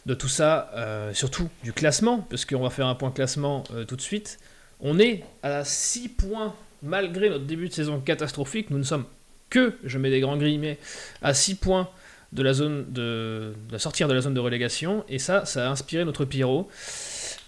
de 0.06 0.14
tout 0.14 0.28
ça, 0.28 0.70
euh, 0.74 1.12
surtout 1.12 1.48
du 1.62 1.72
classement, 1.72 2.20
parce 2.30 2.44
qu'on 2.44 2.60
va 2.60 2.70
faire 2.70 2.86
un 2.86 2.94
point 2.94 3.10
classement 3.10 3.64
tout 3.88 3.96
de 3.96 4.00
suite. 4.00 4.38
On 4.80 4.98
est 4.98 5.24
à 5.42 5.64
6 5.64 6.08
points 6.10 6.54
malgré 6.82 7.28
notre 7.28 7.44
début 7.44 7.68
de 7.68 7.72
saison 7.72 8.00
catastrophique. 8.00 8.70
Nous 8.70 8.78
ne 8.78 8.84
sommes 8.84 9.04
que, 9.48 9.74
je 9.84 9.98
mets 9.98 10.10
des 10.10 10.20
grands 10.20 10.36
guillemets, 10.36 10.78
à 11.22 11.34
6 11.34 11.56
points 11.56 11.88
de 12.32 12.42
la 12.42 12.52
zone 12.52 12.86
de, 12.90 13.52
de 13.70 13.78
sortir 13.78 14.06
de 14.08 14.14
la 14.14 14.20
zone 14.20 14.34
de 14.34 14.40
relégation. 14.40 15.04
Et 15.08 15.18
ça, 15.18 15.44
ça 15.44 15.68
a 15.68 15.70
inspiré 15.70 16.04
notre 16.04 16.24
Pierrot 16.24 16.68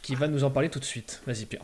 qui 0.02 0.14
va 0.14 0.28
nous 0.28 0.44
en 0.44 0.50
parler 0.50 0.68
tout 0.68 0.80
de 0.80 0.84
suite. 0.84 1.22
Vas-y 1.26 1.46
Pierre. 1.46 1.62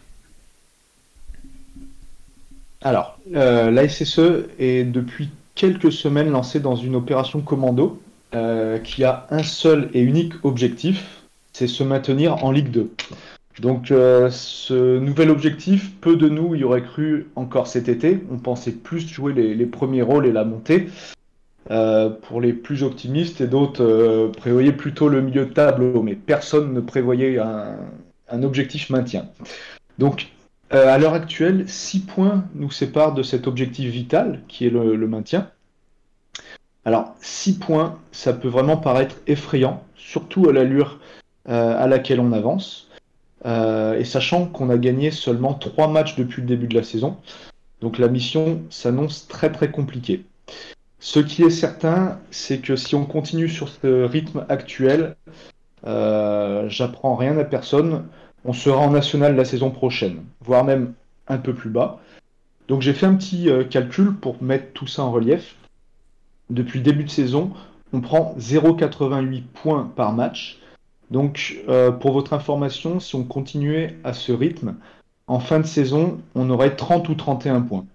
Alors, 2.80 3.18
euh, 3.34 3.70
la 3.70 3.88
SSE 3.88 4.46
est 4.58 4.84
depuis 4.84 5.30
quelques 5.56 5.90
semaines 5.90 6.30
lancée 6.30 6.60
dans 6.60 6.76
une 6.76 6.94
opération 6.94 7.40
commando 7.40 8.00
euh, 8.34 8.78
qui 8.78 9.02
a 9.04 9.26
un 9.30 9.42
seul 9.42 9.90
et 9.94 10.00
unique 10.00 10.34
objectif, 10.44 11.22
c'est 11.52 11.66
se 11.66 11.82
maintenir 11.82 12.44
en 12.44 12.52
Ligue 12.52 12.70
2. 12.70 12.90
Donc 13.60 13.90
euh, 13.90 14.30
ce 14.30 14.98
nouvel 14.98 15.30
objectif, 15.30 15.92
peu 16.00 16.16
de 16.16 16.28
nous 16.28 16.54
y 16.54 16.64
auraient 16.64 16.82
cru 16.82 17.28
encore 17.36 17.66
cet 17.66 17.88
été. 17.88 18.20
On 18.30 18.38
pensait 18.38 18.72
plus 18.72 19.06
jouer 19.08 19.32
les, 19.32 19.66
premiers 19.66 20.02
rôles 20.02 20.26
et 20.26 20.32
la 20.32 20.44
montée. 20.44 20.88
pour 21.68 22.40
les 22.40 22.52
plus 22.52 22.82
optimistes 22.82 23.40
et 23.40 23.46
d'autres 23.46 24.30
prévoyaient 24.36 24.72
plutôt 24.72 25.08
le 25.08 25.20
milieu 25.20 25.46
de 25.46 25.52
tableau, 25.52 26.02
mais 26.02 26.14
personne 26.14 26.72
ne 26.72 26.80
prévoyait 26.80 27.38
un, 27.38 28.42
objectif 28.42 28.90
maintien. 28.90 29.26
Donc, 29.98 30.30
euh, 30.74 30.88
à 30.88 30.98
l'heure 30.98 31.14
actuelle, 31.14 31.64
6 31.66 32.00
points 32.00 32.44
nous 32.54 32.70
séparent 32.70 33.14
de 33.14 33.22
cet 33.22 33.46
objectif 33.46 33.90
vital 33.90 34.40
qui 34.48 34.66
est 34.66 34.70
le, 34.70 35.06
maintien. 35.06 35.50
Alors, 36.84 37.14
6 37.20 37.58
points, 37.58 37.98
ça 38.12 38.34
peut 38.34 38.48
vraiment 38.48 38.76
paraître 38.76 39.16
effrayant, 39.26 39.82
surtout 39.96 40.48
à 40.48 40.52
l'allure 40.52 40.98
euh, 41.48 41.74
à 41.76 41.86
laquelle 41.86 42.20
on 42.20 42.32
avance. 42.32 42.87
Euh, 43.46 43.98
et 43.98 44.04
sachant 44.04 44.46
qu'on 44.46 44.70
a 44.70 44.78
gagné 44.78 45.10
seulement 45.10 45.54
3 45.54 45.88
matchs 45.88 46.16
depuis 46.16 46.42
le 46.42 46.48
début 46.48 46.66
de 46.66 46.74
la 46.74 46.82
saison. 46.82 47.16
Donc 47.80 47.98
la 47.98 48.08
mission 48.08 48.62
s'annonce 48.70 49.28
très 49.28 49.52
très 49.52 49.70
compliquée. 49.70 50.24
Ce 50.98 51.20
qui 51.20 51.44
est 51.44 51.50
certain, 51.50 52.18
c'est 52.30 52.58
que 52.58 52.74
si 52.74 52.96
on 52.96 53.04
continue 53.04 53.48
sur 53.48 53.68
ce 53.68 54.04
rythme 54.04 54.44
actuel, 54.48 55.16
euh, 55.86 56.68
j'apprends 56.68 57.14
rien 57.14 57.38
à 57.38 57.44
personne. 57.44 58.06
On 58.44 58.52
sera 58.52 58.78
en 58.78 58.90
national 58.90 59.36
la 59.36 59.44
saison 59.44 59.70
prochaine, 59.70 60.24
voire 60.40 60.64
même 60.64 60.94
un 61.28 61.38
peu 61.38 61.54
plus 61.54 61.70
bas. 61.70 62.00
Donc 62.66 62.82
j'ai 62.82 62.92
fait 62.92 63.06
un 63.06 63.14
petit 63.14 63.48
euh, 63.48 63.62
calcul 63.62 64.14
pour 64.14 64.42
mettre 64.42 64.72
tout 64.72 64.86
ça 64.88 65.04
en 65.04 65.12
relief. 65.12 65.56
Depuis 66.50 66.80
le 66.80 66.84
début 66.84 67.04
de 67.04 67.10
saison, 67.10 67.52
on 67.92 68.00
prend 68.00 68.34
0,88 68.38 69.42
points 69.42 69.92
par 69.94 70.12
match. 70.12 70.58
Donc 71.10 71.56
euh, 71.68 71.90
pour 71.90 72.12
votre 72.12 72.32
information, 72.32 73.00
si 73.00 73.14
on 73.14 73.24
continuait 73.24 73.96
à 74.04 74.12
ce 74.12 74.32
rythme, 74.32 74.76
en 75.26 75.40
fin 75.40 75.60
de 75.60 75.66
saison, 75.66 76.20
on 76.34 76.50
aurait 76.50 76.76
30 76.76 77.08
ou 77.08 77.14
31 77.14 77.62
points. 77.62 77.86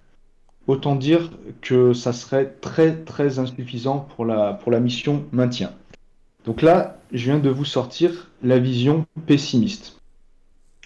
Autant 0.68 0.96
dire 0.96 1.32
que 1.62 1.94
ça 1.94 2.14
serait 2.14 2.46
très 2.62 2.96
très 2.96 3.40
insuffisant 3.40 4.08
pour 4.16 4.26
la, 4.26 4.58
mission 4.80 5.26
maintien. 5.32 5.72
Donc 6.46 6.62
là, 6.62 6.98
je 7.12 7.26
viens 7.26 7.40
de 7.40 7.50
vous 7.50 7.66
sortir 7.66 8.32
la 8.42 8.60
vision 8.60 9.06
pessimiste. 9.26 10.00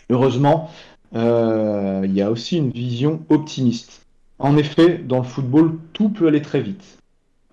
Heureusement, 0.10 0.72
euh, 1.16 2.02
il 2.06 2.14
y 2.14 2.22
a 2.22 2.32
aussi 2.32 2.58
une 2.58 2.72
vision 2.72 3.24
optimiste. 3.30 4.06
En 4.40 4.58
effet, 4.58 4.98
dans 4.98 5.18
le 5.18 5.24
football, 5.24 5.78
tout 5.94 6.10
peut 6.10 6.28
aller 6.28 6.42
très 6.42 6.62
vite. 6.62 6.98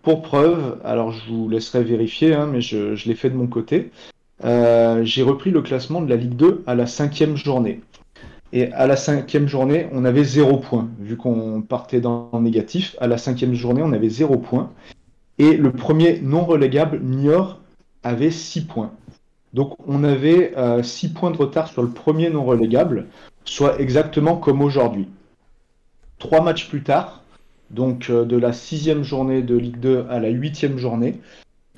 Pour 0.02 0.22
preuve, 0.22 0.80
alors 0.84 1.12
je 1.12 1.30
vous 1.30 1.48
laisserai 1.48 1.82
vérifier, 1.82 2.34
hein, 2.34 2.46
mais 2.46 2.60
je 2.60 3.08
l'ai 3.08 3.14
fait 3.14 3.30
de 3.30 3.36
mon 3.36 3.46
côté. 3.46 3.90
Euh, 4.42 5.04
j'ai 5.04 5.22
repris 5.22 5.50
le 5.50 5.62
classement 5.62 6.00
de 6.00 6.10
la 6.10 6.16
Ligue 6.16 6.34
2 6.34 6.64
à 6.66 6.74
la 6.74 6.86
cinquième 6.86 7.36
journée. 7.36 7.80
Et 8.52 8.72
à 8.72 8.86
la 8.86 8.96
cinquième 8.96 9.48
journée, 9.48 9.88
on 9.92 10.04
avait 10.04 10.24
zéro 10.24 10.58
point. 10.58 10.88
Vu 11.00 11.16
qu'on 11.16 11.62
partait 11.62 12.00
dans 12.00 12.30
négatif, 12.40 12.96
à 13.00 13.06
la 13.06 13.18
cinquième 13.18 13.54
journée, 13.54 13.82
on 13.82 13.92
avait 13.92 14.08
zéro 14.08 14.38
point. 14.38 14.70
Et 15.38 15.56
le 15.56 15.72
premier 15.72 16.20
non 16.20 16.44
relégable, 16.44 17.00
Niort, 17.00 17.60
avait 18.02 18.30
six 18.30 18.64
points. 18.64 18.92
Donc 19.54 19.76
on 19.86 20.02
avait 20.02 20.52
euh, 20.56 20.82
six 20.82 21.08
points 21.08 21.30
de 21.30 21.36
retard 21.36 21.68
sur 21.68 21.82
le 21.82 21.88
premier 21.88 22.28
non 22.28 22.44
relégable, 22.44 23.06
soit 23.44 23.80
exactement 23.80 24.36
comme 24.36 24.60
aujourd'hui. 24.60 25.08
Trois 26.18 26.42
matchs 26.42 26.68
plus 26.68 26.82
tard, 26.82 27.22
donc 27.70 28.10
euh, 28.10 28.24
de 28.24 28.36
la 28.36 28.52
sixième 28.52 29.04
journée 29.04 29.42
de 29.42 29.56
Ligue 29.56 29.78
2 29.78 30.06
à 30.10 30.18
la 30.18 30.28
huitième 30.28 30.78
journée, 30.78 31.20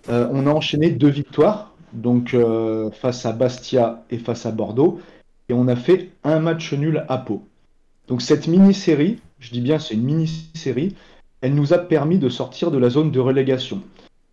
euh, 0.09 0.27
on 0.33 0.47
a 0.47 0.51
enchaîné 0.51 0.91
deux 0.91 1.09
victoires, 1.09 1.75
donc 1.93 2.35
euh, 2.35 2.91
face 2.91 3.27
à 3.27 3.33
Bastia 3.33 4.05
et 4.11 4.19
face 4.19 4.47
à 4.47 4.53
Bordeaux, 4.53 5.01
et 5.49 5.55
on 5.55 5.69
a 5.69 5.77
fait 5.77 6.11
un 6.25 6.41
match 6.41 6.73
nul 6.73 7.05
à 7.09 7.19
Pau. 7.19 7.43
Donc 8.09 8.23
cette 8.23 8.47
mini-série, 8.47 9.19
je 9.39 9.51
dis 9.51 9.61
bien 9.61 9.79
c'est 9.79 9.95
une 9.95 10.05
mini-série, 10.05 10.95
elle 11.41 11.55
nous 11.55 11.73
a 11.73 11.79
permis 11.79 12.19
de 12.19 12.29
sortir 12.29 12.71
de 12.71 12.79
la 12.79 12.91
zone 12.91 13.11
de 13.11 13.21
relégation. 13.21 13.83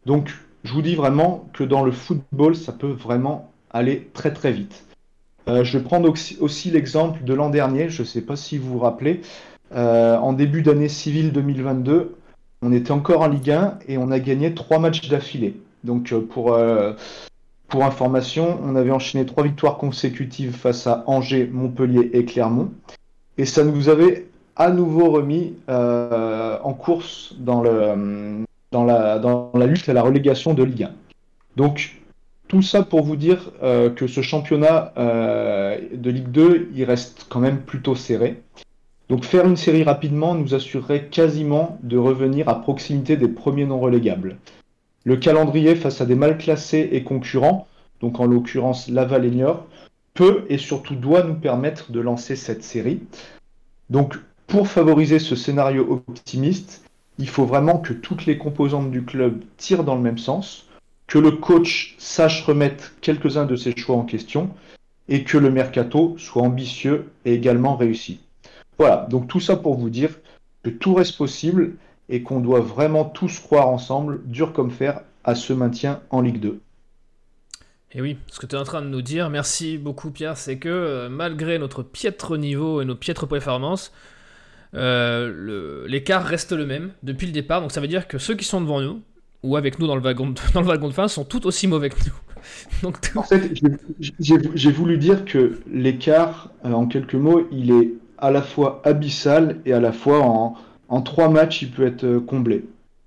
Donc 0.06 0.34
je 0.64 0.74
vous 0.74 0.82
dis 0.82 0.95
vraiment 0.95 1.49
que 1.54 1.64
dans 1.64 1.84
le 1.84 1.91
football, 1.91 2.56
ça 2.56 2.72
peut 2.72 2.91
vraiment 2.91 3.51
aller 3.72 4.10
très 4.14 4.34
très 4.34 4.51
vite. 4.51 4.86
Euh, 5.47 5.64
je 5.64 5.78
vais 5.78 5.84
prendre 5.84 6.10
aussi, 6.10 6.72
l'exemple 6.72 7.24
de 7.24 7.34
l'an 7.34 7.49
dernier, 7.49 7.89
je 7.89 8.04
ne 8.04 8.08
sais 8.08 8.22
pas 8.22 8.36
si 8.36 8.58
vous 8.58 8.74
vous 8.74 8.80
rappelez, 8.80 9.22
euh, 9.76 10.18
en 10.18 10.32
début 10.32 10.62
d'année 10.62 10.88
civile 10.88 11.34
2022, 11.34 12.16
on 12.62 12.72
était 12.72 12.91
encore 12.91 13.22
en 13.22 13.28
Ligue 13.28 13.51
1 13.51 13.80
et 13.89 13.97
on 13.97 14.10
a 14.10 14.20
gagné 14.20 14.54
trois 14.54 14.80
matchs 14.80 15.10
d'affilée. 15.10 15.60
Donc 15.84 16.14
pour, 16.30 16.58
pour 17.74 17.86
information, 17.86 18.59
on 18.63 18.76
avait 18.76 18.91
enchaîné 18.91 19.26
trois 19.26 19.43
victoires 19.43 19.78
consécutives 19.78 20.51
face 20.51 20.86
à 20.86 21.03
Angers, 21.07 21.49
Montpellier 21.51 22.11
et 22.13 22.24
Clermont. 22.24 22.69
Et 23.39 23.45
ça 23.45 23.63
nous 23.63 23.89
avait 23.89 24.28
à 24.55 24.69
nouveau 24.69 25.09
remis 25.09 25.55
euh, 25.69 26.59
en 26.63 26.76
course 26.76 27.34
dans, 27.39 27.63
la 27.63 27.95
lutte 29.65 29.89
à 29.89 29.93
la 29.93 30.03
relégation 30.03 30.53
de 30.53 30.63
Ligue 30.63 30.84
1. 30.84 30.91
Donc 31.55 31.99
tout 32.47 32.61
ça 32.61 32.84
pour 32.84 33.01
vous 33.01 33.15
dire 33.15 33.51
euh, 33.63 33.89
que 33.89 34.05
ce 34.05 34.21
championnat 34.21 34.93
euh, 34.99 35.80
de 35.91 36.11
Ligue 36.11 36.30
2, 36.30 36.69
il 36.76 36.84
reste 36.84 37.26
quand 37.28 37.39
même 37.39 37.57
plutôt 37.57 37.95
serré. 37.95 38.39
Donc 39.09 39.26
faire 39.26 39.47
une 39.47 39.57
série 39.57 39.82
rapidement 39.82 40.36
nous 40.36 40.53
assurerait 40.53 41.05
quasiment 41.05 41.80
de 41.82 41.97
revenir 41.97 42.47
à 42.49 42.61
proximité 42.61 43.17
des 43.17 43.30
premiers 43.30 43.65
non 43.65 43.80
relégables. 43.80 44.38
Le 45.06 45.18
calendrier 45.18 45.76
face 45.76 46.01
à 46.01 46.06
des 46.06 46.16
mal 46.16 46.38
classés 46.38 46.89
et 46.91 47.04
concurrents, 47.04 47.68
donc 47.99 48.20
en 48.20 48.26
l'occurrence 48.26 48.89
Laval 48.89 49.26
et 49.26 49.45
peut 50.14 50.45
et 50.49 50.58
surtout 50.58 50.95
doit 50.95 51.24
nous 51.24 51.36
permettre 51.36 51.91
de 51.91 51.99
lancer 51.99 52.36
cette 52.36 52.64
série. 52.64 53.01
Donc 53.89 54.18
pour 54.47 54.68
favoriser 54.68 55.20
ce 55.20 55.36
scénario 55.36 56.04
optimiste, 56.08 56.84
il 57.18 57.28
faut 57.28 57.45
vraiment 57.45 57.78
que 57.78 57.93
toutes 57.93 58.26
les 58.26 58.38
composantes 58.38 58.91
du 58.91 59.04
club 59.04 59.41
tirent 59.58 59.84
dans 59.84 59.95
le 59.95 60.01
même 60.01 60.18
sens, 60.18 60.68
que 61.08 61.20
le 61.20 61.32
coach 61.32 61.95
sache 61.97 62.43
remettre 62.43 62.93
quelques-uns 63.01 63.45
de 63.45 63.56
ses 63.56 63.76
choix 63.76 63.95
en 63.95 64.04
question 64.04 64.49
et 65.10 65.24
que 65.24 65.38
le 65.38 65.51
mercato 65.51 66.16
soit 66.18 66.43
ambitieux 66.43 67.10
et 67.26 67.34
également 67.34 67.76
réussi. 67.76 68.20
Voilà, 68.78 69.08
donc 69.10 69.28
tout 69.28 69.39
ça 69.39 69.58
pour 69.58 69.76
vous 69.76 69.89
dire 69.89 70.20
que 70.64 70.70
tout 70.70 70.93
reste 70.93 71.18
possible 71.18 71.76
et 72.10 72.24
qu'on 72.24 72.39
doit 72.39 72.60
vraiment 72.60 73.06
tous 73.06 73.39
croire 73.39 73.70
ensemble, 73.70 74.22
dur 74.26 74.54
comme 74.54 74.72
fer, 74.72 75.01
à 75.24 75.36
ce 75.36 75.54
maintien 75.54 76.01
en 76.10 76.22
Ligue 76.22 76.39
2. 76.39 76.60
Et 77.93 78.01
oui, 78.01 78.18
ce 78.28 78.39
que 78.39 78.45
tu 78.45 78.56
es 78.56 78.60
en 78.60 78.64
train 78.64 78.82
de 78.82 78.88
nous 78.88 79.01
dire, 79.01 79.30
merci 79.30 79.78
beaucoup 79.78 80.10
Pierre, 80.12 80.36
c'est 80.38 80.58
que 80.58 80.68
euh, 80.70 81.10
malgré 81.10 81.60
notre 81.60 81.84
piètre 81.84 82.38
niveau 82.38 82.82
et 82.82 82.86
nos 82.86 82.95
piètres 82.95 83.28
performances, 83.28 83.93
euh, 84.74 85.86
l'écart 85.88 86.24
reste 86.26 86.51
le 86.51 86.66
même 86.66 86.91
depuis 87.04 87.28
le 87.28 87.34
départ. 87.34 87.62
Donc 87.62 87.72
ça 87.72 87.82
veut 87.82 87.88
dire 87.88 88.08
que 88.08 88.18
ceux 88.18 88.36
qui 88.36 88.45
sont 88.45 88.62
devant 88.62 88.82
nous, 88.82 89.01
ou 89.43 89.58
avec 89.58 89.78
nous 89.80 89.88
dans 89.88 89.95
le 89.95 90.01
wagon 90.01 90.30
de, 90.32 90.39
dans 90.54 90.62
le 90.62 90.68
wagon 90.68 90.88
de 90.88 90.93
fin, 90.93 91.08
sont 91.08 91.24
tout 91.26 91.45
aussi 91.45 91.68
mauvais 91.68 91.89
que 91.89 91.97
nous. 92.06 92.14
Donc 92.82 92.99
tout- 92.99 93.18
En 93.20 93.24
fait, 93.24 93.51
j'ai 93.99 94.72
voulu 94.72 94.97
dire 94.97 95.24
que 95.26 95.60
l'écart, 95.72 96.49
euh, 96.66 96.72
en 96.74 96.88
quelques 96.88 97.14
mots, 97.16 97.47
il 97.51 97.72
est 97.72 97.93
à 98.18 98.32
la 98.32 98.41
fois 98.41 98.82
abyssal 98.86 99.60
et 99.66 99.74
à 99.74 99.80
la 99.80 99.91
fois 99.91 100.20
en, 100.22 100.56
en 100.94 101.02
trois 101.02 101.28
matchs, 101.28 101.64
il 101.64 101.72
peut 101.72 101.88
être 101.88 102.04
euh, 102.04 102.20
comblé. 102.20 102.66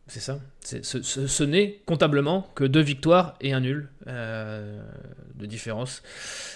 c'est 0.09 0.20
ça. 0.20 0.41
Ce, 0.64 1.45
n'est 1.45 1.78
comptablement 1.87 2.51
que 2.57 2.64
deux 2.64 2.80
victoires 2.80 3.37
et 3.41 3.53
un 3.53 3.61
nul 3.61 3.89
euh, 4.09 4.82
de 5.37 5.47
différence 5.47 6.03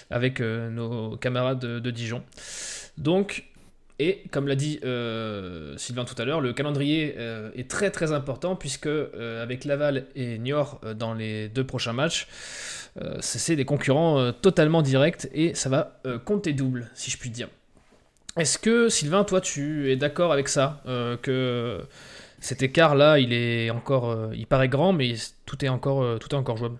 avec 0.09 0.41
euh, 0.41 0.69
nos 0.69 1.15
camarades 1.15 1.59
de, 1.59 1.91
Dijon. 1.91 2.21
Donc, 2.97 3.45
et 3.99 4.23
comme 4.31 4.49
l'a 4.49 4.55
dit 4.55 4.81
Sylvain 5.77 6.03
tout 6.03 6.21
à 6.21 6.25
l'heure, 6.25 6.41
le 6.41 6.51
calendrier 6.51 7.15
est 7.55 7.69
très 7.69 7.91
très 7.91 8.11
important 8.11 8.57
puisque 8.57 8.89
avec 8.89 9.63
Laval 9.63 10.07
et 10.15 10.39
Niort 10.39 10.81
dans 10.95 11.13
les 11.13 11.47
deux 11.47 11.63
prochains 11.63 11.93
matchs, 11.93 12.27
c'est 13.19 13.55
des 13.55 13.65
concurrents 13.65 14.33
totalement 14.33 14.81
directs 14.81 15.29
et 15.33 15.53
ça 15.53 15.69
va 15.69 16.01
compter 16.25 16.51
double, 16.53 16.89
si 16.95 17.11
je 17.11 17.17
puis 17.17 17.29
dire. 17.29 17.47
Est-ce 18.37 18.57
que 18.57 18.87
Sylvain, 18.89 19.23
toi, 19.23 19.41
tu 19.41 19.91
es 19.91 19.95
d'accord 19.97 20.31
avec 20.31 20.47
ça 20.47 20.81
euh, 20.87 21.17
que 21.17 21.81
cet 22.39 22.63
écart-là, 22.63 23.19
il 23.19 23.33
est 23.33 23.69
encore, 23.71 24.09
euh, 24.09 24.29
il 24.33 24.47
paraît 24.47 24.69
grand, 24.69 24.93
mais 24.93 25.15
tout 25.45 25.63
est 25.65 25.69
encore, 25.69 26.01
euh, 26.01 26.17
tout 26.17 26.33
encore 26.33 26.55
jouable? 26.55 26.77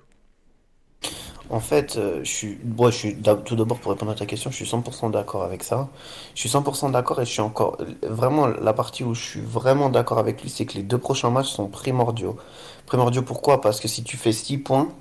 En 1.50 1.60
fait, 1.60 2.00
je 2.24 2.32
suis, 2.32 2.58
moi, 2.64 2.92
je 2.92 2.96
suis 2.96 3.18
tout 3.44 3.58
d'abord 3.58 3.78
pour 3.80 3.92
répondre 3.92 4.14
à 4.14 4.16
ta 4.16 4.26
question, 4.26 4.52
je 4.52 4.56
suis 4.56 4.66
100% 4.66 5.12
d'accord 5.12 5.44
avec 5.44 5.64
ça. 5.64 5.90
Je 6.34 6.40
suis 6.40 6.48
100% 6.48 6.92
d'accord 6.92 7.20
et 7.22 7.26
je 7.26 7.32
suis 7.32 7.42
encore 7.42 7.78
vraiment 8.04 8.48
la 8.48 8.72
partie 8.72 9.04
où 9.04 9.14
je 9.14 9.22
suis 9.22 9.42
vraiment 9.42 9.90
d'accord 9.90 10.18
avec 10.18 10.42
lui, 10.42 10.50
c'est 10.50 10.66
que 10.66 10.76
les 10.76 10.84
deux 10.84 10.98
prochains 10.98 11.30
matchs 11.30 11.50
sont 11.50 11.68
primordiaux. 11.68 12.38
Primordiaux 12.86 13.24
pourquoi? 13.24 13.60
Parce 13.60 13.82
que 13.82 13.90
si 13.90 14.02
tu 14.02 14.16
fais 14.16 14.32
6 14.32 14.60
points, 14.60 14.94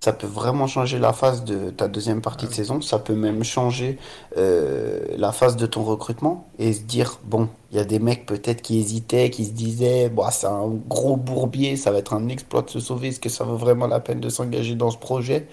ça 0.00 0.12
peut 0.12 0.28
vraiment 0.28 0.68
changer 0.68 1.00
la 1.00 1.12
phase 1.12 1.44
de 1.44 1.70
ta 1.70 1.88
deuxième 1.88 2.20
partie 2.20 2.46
de 2.46 2.52
saison. 2.52 2.80
Ça 2.80 3.00
peut 3.00 3.14
même 3.14 3.42
changer 3.42 3.98
euh, 4.36 5.00
la 5.16 5.32
phase 5.32 5.56
de 5.56 5.66
ton 5.66 5.82
recrutement 5.82 6.46
et 6.58 6.72
se 6.72 6.82
dire, 6.82 7.18
bon, 7.24 7.48
il 7.72 7.78
y 7.78 7.80
a 7.80 7.84
des 7.84 7.98
mecs 7.98 8.24
peut-être 8.24 8.62
qui 8.62 8.78
hésitaient, 8.78 9.30
qui 9.30 9.44
se 9.44 9.50
disaient, 9.50 10.08
bon, 10.08 10.24
c'est 10.30 10.46
un 10.46 10.68
gros 10.88 11.16
bourbier, 11.16 11.76
ça 11.76 11.90
va 11.90 11.98
être 11.98 12.14
un 12.14 12.28
exploit 12.28 12.62
de 12.62 12.70
se 12.70 12.78
sauver, 12.78 13.08
est-ce 13.08 13.20
que 13.20 13.28
ça 13.28 13.42
vaut 13.44 13.56
vraiment 13.56 13.88
la 13.88 13.98
peine 13.98 14.20
de 14.20 14.28
s'engager 14.28 14.76
dans 14.76 14.90
ce 14.90 14.98
projet? 14.98 15.48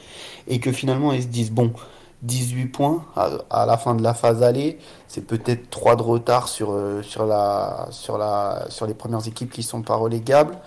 Et 0.48 0.60
que 0.60 0.72
finalement 0.72 1.12
ils 1.12 1.24
se 1.24 1.28
disent, 1.28 1.52
bon, 1.52 1.74
18 2.22 2.68
points 2.68 3.04
à, 3.16 3.32
à 3.50 3.66
la 3.66 3.78
fin 3.78 3.96
de 3.96 4.04
la 4.04 4.14
phase 4.14 4.43
aller, 4.43 4.78
c'est 5.08 5.26
peut-être 5.26 5.72
3 5.72 5.96
de 5.96 6.04
retard 6.04 6.48
sur, 6.50 6.72
euh, 6.72 7.02
sur 7.02 7.26
la, 7.26 7.88
sur 7.89 8.18
la, 8.20 8.68
sur 8.70 8.86
les 8.86 8.93
premières 8.93 9.28
équipes 9.28 9.52
qui 9.52 9.64
sont 9.64 9.82
pas 9.82 9.96
relégables. 9.96 10.58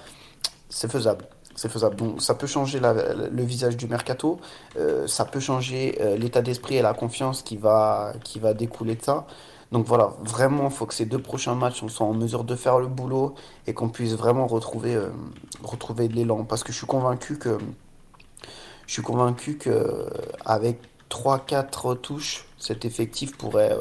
C'est 0.69 0.91
faisable. 0.91 1.25
C'est 1.59 1.69
faisable. 1.69 1.97
Donc 1.97 2.23
ça 2.23 2.35
peut 2.35 2.47
changer 2.47 2.79
le 2.79 3.43
visage 3.43 3.77
du 3.77 3.89
mercato, 3.89 4.39
euh, 4.77 5.09
ça 5.09 5.25
peut 5.25 5.41
changer 5.41 5.99
euh, 6.01 6.17
l'état 6.17 6.41
d'esprit 6.41 6.77
et 6.77 6.83
la 6.83 6.95
confiance 6.95 7.43
qui 7.43 7.57
va, 7.57 8.13
qui 8.23 8.39
va 8.39 8.55
découler 8.55 8.95
de 8.95 9.03
ça. 9.03 9.27
Donc 9.73 9.85
voilà, 9.85 10.13
vraiment, 10.23 10.67
il 10.67 10.71
faut 10.71 10.87
que 10.87 10.95
ces 10.95 11.05
deux 11.05 11.21
prochains 11.21 11.57
matchs, 11.57 11.83
on 11.83 11.89
soit 11.89 12.07
en 12.07 12.15
mesure 12.15 12.45
de 12.45 12.55
faire 12.55 12.79
le 12.79 12.87
boulot 12.87 13.35
et 13.67 13.75
qu'on 13.75 13.89
puisse 13.89 14.15
vraiment 14.15 14.47
retrouver, 14.47 14.95
euh, 14.95 15.09
retrouver 15.65 16.07
de 16.07 16.15
l'élan. 16.15 16.45
Parce 16.45 16.63
que 16.63 16.71
je 16.71 16.79
suis 16.79 16.87
convaincu 16.87 17.39
que, 17.39 17.59
je 18.87 18.93
suis 18.93 19.03
convaincu 19.03 19.57
que 19.57 20.07
avec 20.45 20.79
3-4 21.11 22.01
touches, 22.01 22.47
cet 22.57 22.85
effectif 22.85 23.37
pourrait, 23.37 23.77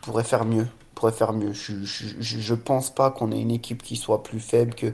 pourrait 0.00 0.22
faire 0.22 0.44
mieux. 0.44 0.68
Pourrait 0.94 1.12
faire 1.12 1.32
mieux. 1.32 1.54
Je, 1.54 1.82
je, 1.82 2.06
je 2.20 2.38
je 2.38 2.54
pense 2.54 2.94
pas 2.94 3.10
qu'on 3.10 3.32
ait 3.32 3.40
une 3.40 3.50
équipe 3.50 3.82
qui 3.82 3.96
soit 3.96 4.22
plus 4.22 4.38
faible 4.38 4.74
que, 4.74 4.92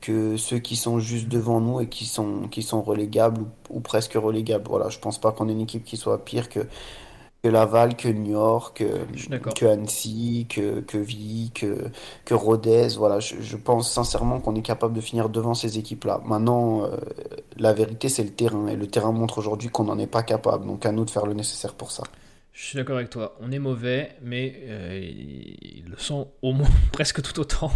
que 0.00 0.36
ceux 0.36 0.58
qui 0.58 0.76
sont 0.76 0.98
juste 1.00 1.28
devant 1.28 1.60
nous 1.60 1.80
et 1.80 1.88
qui 1.88 2.06
sont, 2.06 2.48
qui 2.48 2.62
sont 2.62 2.82
relégables 2.82 3.42
ou, 3.42 3.76
ou 3.76 3.80
presque 3.80 4.14
relégables. 4.14 4.68
Voilà, 4.68 4.88
je 4.88 4.98
pense 4.98 5.18
pas 5.18 5.32
qu'on 5.32 5.48
ait 5.48 5.52
une 5.52 5.60
équipe 5.60 5.84
qui 5.84 5.96
soit 5.96 6.24
pire 6.24 6.48
que, 6.48 6.60
que 7.42 7.48
Laval, 7.48 7.96
que 7.96 8.08
Niort, 8.08 8.74
que, 8.74 8.84
que 9.54 9.66
Annecy, 9.66 10.46
que, 10.48 10.80
que 10.80 10.98
Ville, 10.98 11.50
que, 11.52 11.90
que 12.24 12.34
Rodez. 12.34 12.88
Voilà, 12.96 13.20
je, 13.20 13.36
je 13.40 13.56
pense 13.56 13.90
sincèrement 13.90 14.40
qu'on 14.40 14.54
est 14.54 14.62
capable 14.62 14.94
de 14.94 15.00
finir 15.00 15.28
devant 15.28 15.54
ces 15.54 15.78
équipes-là. 15.78 16.20
Maintenant, 16.24 16.84
euh, 16.84 16.96
la 17.56 17.72
vérité, 17.72 18.08
c'est 18.08 18.24
le 18.24 18.30
terrain. 18.30 18.66
Et 18.68 18.76
le 18.76 18.86
terrain 18.86 19.12
montre 19.12 19.38
aujourd'hui 19.38 19.68
qu'on 19.68 19.84
n'en 19.84 19.98
est 19.98 20.06
pas 20.06 20.22
capable. 20.22 20.66
Donc 20.66 20.86
à 20.86 20.92
nous 20.92 21.04
de 21.04 21.10
faire 21.10 21.26
le 21.26 21.34
nécessaire 21.34 21.74
pour 21.74 21.90
ça. 21.90 22.04
Je 22.58 22.64
suis 22.64 22.76
d'accord 22.76 22.96
avec 22.96 23.08
toi. 23.08 23.36
On 23.40 23.52
est 23.52 23.60
mauvais, 23.60 24.16
mais 24.20 24.60
euh, 24.64 25.00
ils 25.00 25.84
le 25.88 25.96
sont 25.96 26.32
au 26.42 26.52
moins 26.52 26.68
presque 26.92 27.22
tout 27.22 27.38
autant. 27.38 27.70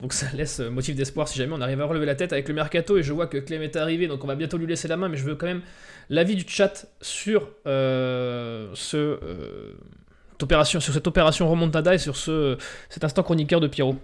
Donc 0.00 0.12
ça 0.12 0.28
laisse 0.32 0.60
euh, 0.60 0.70
motif 0.70 0.94
d'espoir 0.94 1.26
si 1.26 1.36
jamais 1.36 1.52
on 1.52 1.60
arrive 1.60 1.80
à 1.80 1.86
relever 1.86 2.06
la 2.06 2.14
tête 2.14 2.32
avec 2.32 2.46
le 2.46 2.54
mercato. 2.54 2.96
Et 2.96 3.02
je 3.02 3.12
vois 3.12 3.26
que 3.26 3.38
Clem 3.38 3.62
est 3.62 3.74
arrivé, 3.74 4.06
donc 4.06 4.22
on 4.22 4.28
va 4.28 4.36
bientôt 4.36 4.56
lui 4.56 4.68
laisser 4.68 4.86
la 4.86 4.96
main. 4.96 5.08
Mais 5.08 5.16
je 5.16 5.24
veux 5.24 5.34
quand 5.34 5.46
même 5.46 5.62
l'avis 6.08 6.36
du 6.36 6.44
chat 6.46 6.86
sur 7.00 7.48
euh, 7.66 8.72
opération, 10.40 10.78
sur 10.78 10.94
cette 10.94 11.08
opération 11.08 11.50
remontada 11.50 11.94
et 11.94 11.98
sur 11.98 12.14
ce, 12.16 12.56
cet 12.90 13.02
instant 13.02 13.24
chroniqueur 13.24 13.58
de 13.58 13.66
Pierrot. 13.66 13.96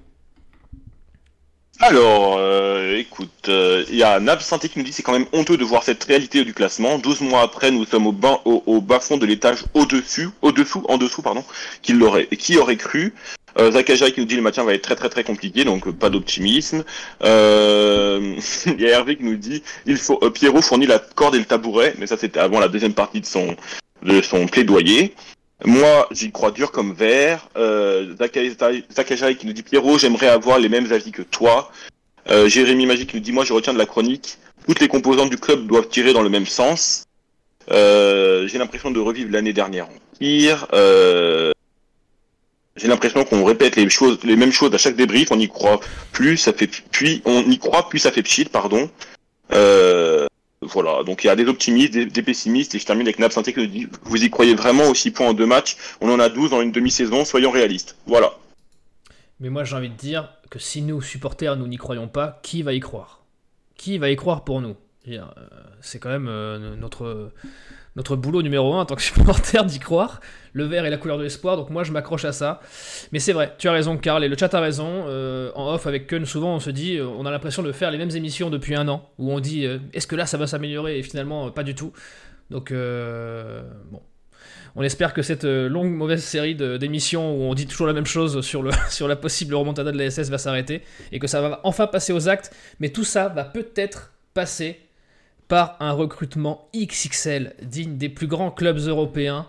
Alors, 1.80 2.36
euh, 2.38 2.96
écoute, 2.96 3.48
euh, 3.48 3.84
il 3.90 3.96
y 3.96 4.04
a 4.04 4.20
Nab 4.20 4.40
Santé 4.40 4.68
qui 4.68 4.78
nous 4.78 4.84
dit 4.84 4.92
c'est 4.92 5.02
quand 5.02 5.12
même 5.12 5.26
honteux 5.32 5.56
de 5.56 5.64
voir 5.64 5.82
cette 5.82 6.02
réalité 6.04 6.44
du 6.44 6.54
classement. 6.54 6.98
12 6.98 7.22
mois 7.22 7.42
après, 7.42 7.70
nous 7.70 7.84
sommes 7.84 8.06
au 8.06 8.12
bas, 8.12 8.40
au, 8.44 8.80
bas 8.80 9.00
fond 9.00 9.16
de 9.16 9.26
l'étage 9.26 9.64
au-dessus, 9.74 10.28
au-dessous, 10.40 10.84
en 10.88 10.98
dessous, 10.98 11.20
pardon, 11.20 11.44
qui 11.82 11.92
l'aurait, 11.92 12.26
qui 12.26 12.56
aurait 12.58 12.76
cru. 12.76 13.12
Euh, 13.56 13.82
qui 13.82 14.20
nous 14.20 14.26
dit 14.26 14.34
le 14.34 14.42
maintien 14.42 14.64
va 14.64 14.74
être 14.74 14.82
très 14.82 14.96
très 14.96 15.08
très 15.08 15.22
compliqué, 15.22 15.64
donc 15.64 15.90
pas 15.92 16.10
d'optimisme. 16.10 16.84
Euh, 17.22 18.36
il 18.66 18.80
y 18.80 18.86
a 18.86 18.90
Hervé 18.90 19.16
qui 19.16 19.24
nous 19.24 19.36
dit 19.36 19.62
il 19.86 19.96
faut 19.96 20.18
euh, 20.22 20.30
Pierrot 20.30 20.62
fournit 20.62 20.86
la 20.86 20.98
corde 20.98 21.36
et 21.36 21.38
le 21.38 21.44
tabouret, 21.44 21.94
mais 21.98 22.06
ça 22.06 22.16
c'était 22.16 22.40
avant 22.40 22.58
la 22.58 22.68
deuxième 22.68 22.94
partie 22.94 23.20
de 23.20 23.26
son 23.26 23.56
de 24.02 24.20
son 24.22 24.46
plaidoyer. 24.46 25.14
Moi, 25.64 26.08
j'y 26.10 26.30
crois 26.30 26.50
dur 26.50 26.72
comme 26.72 26.92
verre. 26.92 27.48
Euh, 27.56 28.14
Zakajaï 28.16 29.36
qui 29.36 29.46
nous 29.46 29.52
dit 29.52 29.62
Pierrot, 29.62 29.98
j'aimerais 29.98 30.28
avoir 30.28 30.58
les 30.58 30.68
mêmes 30.68 30.92
avis 30.92 31.10
que 31.10 31.22
toi. 31.22 31.70
Euh, 32.28 32.48
Jérémy 32.48 32.86
Magique 32.86 33.10
qui 33.10 33.16
nous 33.16 33.22
dit 33.22 33.32
Moi, 33.32 33.44
je 33.44 33.52
retiens 33.52 33.72
de 33.72 33.78
la 33.78 33.86
chronique. 33.86 34.38
Toutes 34.66 34.80
les 34.80 34.88
composantes 34.88 35.30
du 35.30 35.38
club 35.38 35.66
doivent 35.66 35.88
tirer 35.88 36.12
dans 36.12 36.22
le 36.22 36.28
même 36.28 36.46
sens. 36.46 37.04
Euh, 37.70 38.46
j'ai 38.46 38.58
l'impression 38.58 38.90
de 38.90 39.00
revivre 39.00 39.30
l'année 39.32 39.52
dernière 39.52 39.86
en 39.86 40.18
pire. 40.18 40.66
Euh, 40.74 41.52
j'ai 42.76 42.88
l'impression 42.88 43.24
qu'on 43.24 43.44
répète 43.44 43.76
les 43.76 43.88
choses, 43.88 44.18
les 44.24 44.36
mêmes 44.36 44.52
choses 44.52 44.74
à 44.74 44.78
chaque 44.78 44.96
débrief. 44.96 45.30
On 45.30 45.38
y 45.38 45.48
croit 45.48 45.80
plus, 46.12 46.36
ça 46.36 46.52
fait 46.52 46.68
puis 46.90 47.22
on 47.24 47.42
y 47.50 47.58
croit 47.58 47.88
plus, 47.88 48.00
ça 48.00 48.12
fait 48.12 48.22
pchit, 48.22 48.46
pardon. 48.46 48.90
Euh, 49.52 50.26
voilà, 50.64 51.02
donc 51.04 51.24
il 51.24 51.28
y 51.28 51.30
a 51.30 51.36
des 51.36 51.46
optimistes, 51.46 51.92
des, 51.92 52.22
pessimistes, 52.22 52.74
et 52.74 52.78
je 52.78 52.86
termine 52.86 53.06
avec 53.06 53.18
Nab 53.18 53.30
Santé 53.30 53.52
qui 53.52 53.68
dit 53.68 53.86
Vous 54.02 54.22
y 54.22 54.30
croyez 54.30 54.54
vraiment 54.54 54.84
aussi 54.84 55.02
6 55.02 55.10
points 55.12 55.28
en 55.28 55.32
deux 55.34 55.46
matchs? 55.46 55.76
On 56.00 56.10
en 56.10 56.18
a 56.18 56.28
12 56.28 56.52
en 56.52 56.60
une 56.60 56.72
demi-saison, 56.72 57.24
soyons 57.24 57.50
réalistes. 57.50 57.96
Voilà. 58.06 58.32
Mais 59.40 59.50
moi 59.50 59.64
j'ai 59.64 59.76
envie 59.76 59.90
de 59.90 59.96
dire 59.96 60.30
que 60.50 60.58
si 60.58 60.82
nous, 60.82 61.02
supporters, 61.02 61.56
nous 61.56 61.66
n'y 61.66 61.76
croyons 61.76 62.08
pas, 62.08 62.40
qui 62.42 62.62
va 62.62 62.72
y 62.72 62.80
croire? 62.80 63.22
Qui 63.76 63.98
va 63.98 64.10
y 64.10 64.16
croire 64.16 64.44
pour 64.44 64.60
nous? 64.60 64.76
Euh, 65.08 65.20
C'est 65.80 65.98
quand 65.98 66.10
même 66.10 66.28
euh, 66.28 66.76
notre, 66.76 67.32
notre 67.96 68.16
boulot 68.16 68.42
numéro 68.42 68.74
un 68.74 68.80
en 68.80 68.84
tant 68.84 68.96
que 68.96 69.02
supporter 69.14 69.64
d'y 69.64 69.78
croire. 69.78 70.20
Le 70.52 70.64
vert 70.64 70.84
est 70.84 70.90
la 70.90 70.96
couleur 70.96 71.18
de 71.18 71.22
l'espoir, 71.22 71.56
donc 71.56 71.70
moi 71.70 71.84
je 71.84 71.92
m'accroche 71.92 72.24
à 72.24 72.32
ça. 72.32 72.60
Mais 73.12 73.18
c'est 73.18 73.32
vrai, 73.32 73.54
tu 73.58 73.68
as 73.68 73.72
raison, 73.72 73.96
Karl, 73.96 74.22
et 74.24 74.28
le 74.28 74.36
chat 74.36 74.52
a 74.54 74.60
raison. 74.60 75.04
Euh, 75.08 75.50
en 75.54 75.72
off 75.74 75.86
avec 75.86 76.06
Kun, 76.06 76.24
souvent 76.24 76.54
on 76.54 76.60
se 76.60 76.70
dit, 76.70 76.96
euh, 76.96 77.06
on 77.06 77.26
a 77.26 77.30
l'impression 77.30 77.62
de 77.62 77.72
faire 77.72 77.90
les 77.90 77.98
mêmes 77.98 78.14
émissions 78.14 78.50
depuis 78.50 78.74
un 78.74 78.88
an, 78.88 79.10
où 79.18 79.32
on 79.32 79.40
dit, 79.40 79.66
euh, 79.66 79.78
est-ce 79.92 80.06
que 80.06 80.16
là 80.16 80.26
ça 80.26 80.38
va 80.38 80.46
s'améliorer? 80.46 80.98
Et 80.98 81.02
finalement, 81.02 81.50
pas 81.50 81.64
du 81.64 81.74
tout. 81.74 81.92
Donc, 82.50 82.72
bon. 82.72 84.00
On 84.76 84.82
espère 84.82 85.14
que 85.14 85.22
cette 85.22 85.44
longue 85.44 85.92
mauvaise 85.92 86.22
série 86.22 86.56
d'émissions 86.56 87.36
où 87.36 87.42
on 87.44 87.54
dit 87.54 87.66
toujours 87.66 87.86
la 87.86 87.92
même 87.92 88.06
chose 88.06 88.40
sur, 88.40 88.60
le, 88.60 88.72
sur 88.90 89.06
la 89.06 89.14
possible 89.16 89.54
remontada 89.54 89.92
de 89.92 89.98
la 89.98 90.10
SS 90.10 90.30
va 90.30 90.38
s'arrêter 90.38 90.82
et 91.12 91.20
que 91.20 91.28
ça 91.28 91.40
va 91.40 91.60
enfin 91.62 91.86
passer 91.86 92.12
aux 92.12 92.28
actes. 92.28 92.52
Mais 92.80 92.90
tout 92.90 93.04
ça 93.04 93.28
va 93.28 93.44
peut-être 93.44 94.12
passer 94.34 94.80
par 95.48 95.76
un 95.80 95.92
recrutement 95.92 96.68
XXL 96.74 97.54
digne 97.62 97.96
des 97.96 98.08
plus 98.08 98.26
grands 98.26 98.50
clubs 98.50 98.78
européens, 98.78 99.46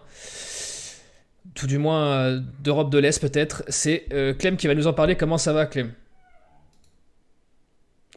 tout 1.53 1.67
du 1.67 1.77
moins 1.77 2.07
euh, 2.07 2.41
d'Europe 2.59 2.89
de 2.89 2.97
l'Est 2.97 3.19
peut-être. 3.19 3.63
C'est 3.67 4.05
euh, 4.11 4.33
Clem 4.33 4.57
qui 4.57 4.67
va 4.67 4.75
nous 4.75 4.87
en 4.87 4.93
parler. 4.93 5.15
Comment 5.15 5.37
ça 5.37 5.53
va 5.53 5.65
Clem? 5.65 5.93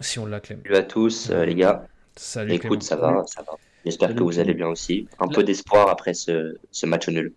Si 0.01 0.19
on 0.19 0.27
l'a 0.27 0.41
Clem. 0.41 0.61
Salut 0.65 0.77
à 0.77 0.83
tous 0.83 1.31
euh, 1.31 1.45
les 1.45 1.55
gars. 1.55 1.87
Salut 2.17 2.53
Écoute, 2.53 2.83
ça 2.83 2.97
va, 2.97 3.25
ça 3.27 3.43
va. 3.43 3.53
J'espère 3.85 4.15
que 4.15 4.23
vous 4.23 4.39
allez 4.39 4.55
bien 4.55 4.67
aussi. 4.67 5.07
Un 5.21 5.29
peu 5.29 5.45
d'espoir 5.45 5.89
après 5.89 6.15
ce, 6.15 6.57
match 6.85 7.09
nul. 7.09 7.33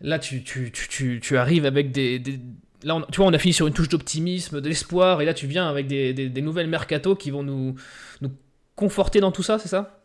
Là, 0.00 0.18
tu, 0.18 0.42
tu, 0.42 0.72
tu, 0.72 1.20
tu 1.22 1.36
arrives 1.36 1.66
avec 1.66 1.92
des, 1.92 2.20
Là, 2.84 3.00
tu 3.12 3.18
vois, 3.18 3.26
on 3.26 3.32
a 3.32 3.38
fini 3.38 3.52
sur 3.52 3.66
une 3.66 3.72
touche 3.72 3.88
d'optimisme, 3.88 4.60
d'espoir, 4.60 5.22
et 5.22 5.24
là, 5.24 5.34
tu 5.34 5.46
viens 5.46 5.68
avec 5.68 5.86
des, 5.86 6.12
des, 6.12 6.42
nouvelles 6.42 6.66
mercato 6.66 7.14
qui 7.14 7.30
vont 7.30 7.42
nous, 7.42 7.76
nous 8.20 8.30
conforté 8.82 9.20
dans 9.20 9.30
tout 9.30 9.44
ça, 9.44 9.60
c'est 9.60 9.68
ça? 9.68 10.00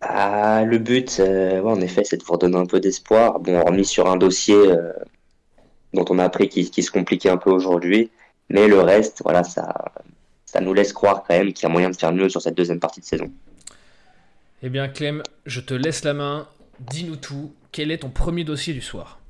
Ah, 0.00 0.64
Le 0.64 0.78
but, 0.78 1.20
euh, 1.20 1.62
en 1.62 1.80
effet, 1.80 2.02
c'est 2.02 2.16
de 2.16 2.24
vous 2.24 2.32
redonner 2.32 2.56
un 2.56 2.66
peu 2.66 2.80
d'espoir. 2.80 3.38
Bon, 3.38 3.62
remis 3.64 3.84
sur 3.84 4.10
un 4.10 4.16
dossier 4.16 4.56
euh, 4.56 4.92
dont 5.94 6.04
on 6.10 6.18
a 6.18 6.24
appris 6.24 6.48
qu'il 6.48 6.84
se 6.84 6.90
compliquait 6.90 7.30
un 7.30 7.36
peu 7.36 7.50
aujourd'hui. 7.50 8.10
Mais 8.50 8.66
le 8.66 8.80
reste, 8.80 9.22
voilà, 9.22 9.44
ça, 9.44 9.92
ça 10.46 10.60
nous 10.60 10.74
laisse 10.74 10.92
croire 10.92 11.22
quand 11.22 11.34
même 11.38 11.52
qu'il 11.52 11.62
y 11.62 11.66
a 11.66 11.72
moyen 11.72 11.90
de 11.90 11.96
faire 11.96 12.12
mieux 12.12 12.28
sur 12.28 12.42
cette 12.42 12.56
deuxième 12.56 12.80
partie 12.80 13.00
de 13.00 13.04
saison. 13.04 13.30
Eh 14.64 14.68
bien, 14.68 14.88
Clem, 14.88 15.22
je 15.44 15.60
te 15.60 15.74
laisse 15.74 16.02
la 16.02 16.14
main. 16.14 16.48
Dis-nous 16.80 17.16
tout. 17.16 17.52
Quel 17.70 17.92
est 17.92 17.98
ton 17.98 18.10
premier 18.10 18.42
dossier 18.42 18.74
du 18.74 18.80
soir? 18.80 19.20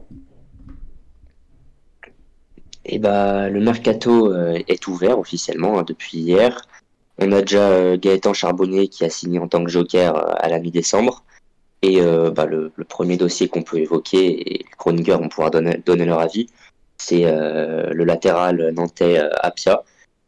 Et 2.89 2.97
eh 2.97 2.99
bah, 3.01 3.49
le 3.49 3.59
mercato 3.59 4.32
euh, 4.32 4.62
est 4.68 4.87
ouvert 4.87 5.18
officiellement 5.18 5.80
hein, 5.80 5.82
depuis 5.82 6.18
hier. 6.18 6.62
On 7.18 7.32
a 7.32 7.41
déjà 7.41 7.68
euh, 7.70 7.97
Gaëtan 7.97 8.32
Charbonnier 8.32 8.87
qui 8.87 9.05
a 9.05 9.11
signé 9.11 9.41
en 9.41 9.49
tant 9.49 9.64
que 9.64 9.70
joker 9.70 10.14
euh, 10.16 10.34
à 10.37 10.49
la 10.49 10.61
mi-décembre. 10.61 11.24
Et 11.82 12.01
bah, 12.01 12.47
le, 12.47 12.72
premier 12.89 13.16
dossier 13.16 13.49
qu'on 13.49 13.62
peut 13.62 13.78
évoquer, 13.78 14.41
et 14.41 14.59
les 14.59 14.64
chroniqueurs 14.76 15.20
vont 15.20 15.28
pouvoir 15.28 15.51
donner, 15.51 15.80
donner 15.84 16.05
leur 16.05 16.18
avis, 16.18 16.49
c'est 16.97 17.24
le 17.24 18.05
latéral 18.05 18.72
nantais 18.72 19.20
Apia. 19.43 19.84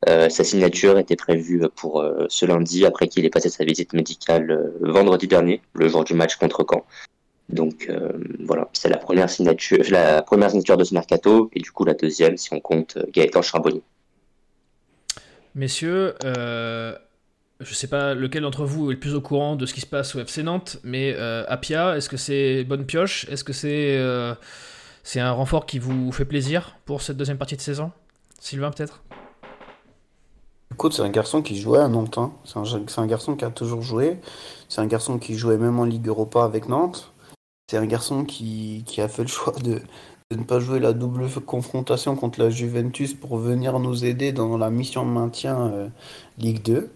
sa 0.07 0.45
signature 0.45 0.99
était 0.99 1.17
prévue 1.17 1.63
pour 1.75 2.05
ce 2.29 2.47
lundi 2.47 2.85
après 2.85 3.09
qu'il 3.09 3.25
ait 3.25 3.31
passé 3.31 3.49
sa 3.49 3.65
visite 3.65 3.93
médicale 3.93 4.73
vendredi 4.83 5.27
dernier, 5.27 5.61
le 5.73 5.89
jour 5.89 6.05
du 6.05 6.15
match 6.15 6.37
contre 6.37 6.65
Caen. 6.71 6.85
Donc 7.49 7.87
euh, 7.89 8.13
voilà, 8.45 8.69
c'est 8.75 8.91
la 8.91 8.99
première 8.99 9.31
signature, 9.31 9.79
la 9.91 10.23
première 10.23 10.51
signature 10.51 10.77
de 10.77 10.85
ce 10.85 10.93
mercato 10.93 11.51
et 11.55 11.61
du 11.61 11.71
coup 11.71 11.85
la 11.85 11.95
deuxième 11.95 12.37
si 12.37 12.53
on 12.53 12.61
compte 12.61 12.99
euh, 12.99 13.05
Gaëtan 13.11 13.41
Charbonnier. 13.41 13.83
Messieurs, 15.55 16.15
euh, 16.25 16.95
je 17.61 17.71
ne 17.71 17.75
sais 17.75 17.87
pas 17.87 18.15
lequel 18.15 18.43
d'entre 18.43 18.65
vous 18.65 18.91
est 18.91 18.95
le 18.95 19.01
plus 19.01 19.15
au 19.15 19.23
courant 19.23 19.57
de 19.57 19.65
ce 19.65 19.73
qui 19.73 19.81
se 19.81 19.87
passe 19.87 20.15
au 20.15 20.21
FC 20.21 20.43
Nantes, 20.43 20.79
mais 20.85 21.15
Apia, 21.49 21.97
est-ce 21.97 22.09
que 22.09 22.17
c'est 22.17 22.65
bonne 22.65 22.85
pioche? 22.85 23.27
Est-ce 23.31 23.43
que 23.43 23.53
c'est 23.53 23.99
c'est 25.03 25.21
un 25.21 25.33
renfort 25.33 25.67
qui 25.67 25.79
vous 25.79 26.13
fait 26.13 26.27
plaisir 26.27 26.77
pour 26.85 27.03
cette 27.03 27.17
deuxième 27.17 27.39
partie 27.39 27.57
de 27.57 27.63
saison? 27.63 27.91
Sylvain 28.39 28.71
peut-être? 28.71 29.03
Écoute, 30.71 30.93
c'est 30.93 31.03
un 31.03 31.09
garçon 31.09 31.43
qui 31.43 31.59
jouait 31.59 31.81
à 31.81 31.89
Nantes. 31.89 32.19
Hein. 32.19 32.31
C'est 32.45 32.59
un, 32.59 33.03
un, 33.03 33.07
garçon 33.07 33.35
qui 33.35 33.45
a 33.45 33.51
toujours 33.51 33.83
joué. 33.83 34.21
C'est 34.69 34.81
un 34.81 34.87
garçon 34.87 35.19
qui 35.19 35.35
jouait 35.35 35.57
même 35.57 35.81
en 35.81 35.85
Ligue 35.85 36.07
Europa 36.07 36.45
avec 36.45 36.69
Nantes. 36.69 37.11
C'est 37.71 37.77
un 37.77 37.85
garçon 37.85 38.25
qui, 38.25 38.83
a 38.97 39.09
fait 39.09 39.23
le 39.23 39.29
choix 39.29 39.53
de, 39.63 39.83
ne 40.35 40.43
pas 40.43 40.59
jouer 40.59 40.81
la 40.81 40.95
double 40.95 41.29
confrontation 41.45 42.17
contre 42.17 42.41
la 42.41 42.49
Juventus 42.49 43.13
pour 43.13 43.37
venir 43.37 43.79
nous 43.79 44.07
aider 44.07 44.33
dans 44.33 44.57
la 44.57 44.71
mission 44.71 45.05
de 45.05 45.11
maintien 45.11 45.71
euh, 45.71 45.89
Ligue 46.39 46.63
2. 46.63 46.91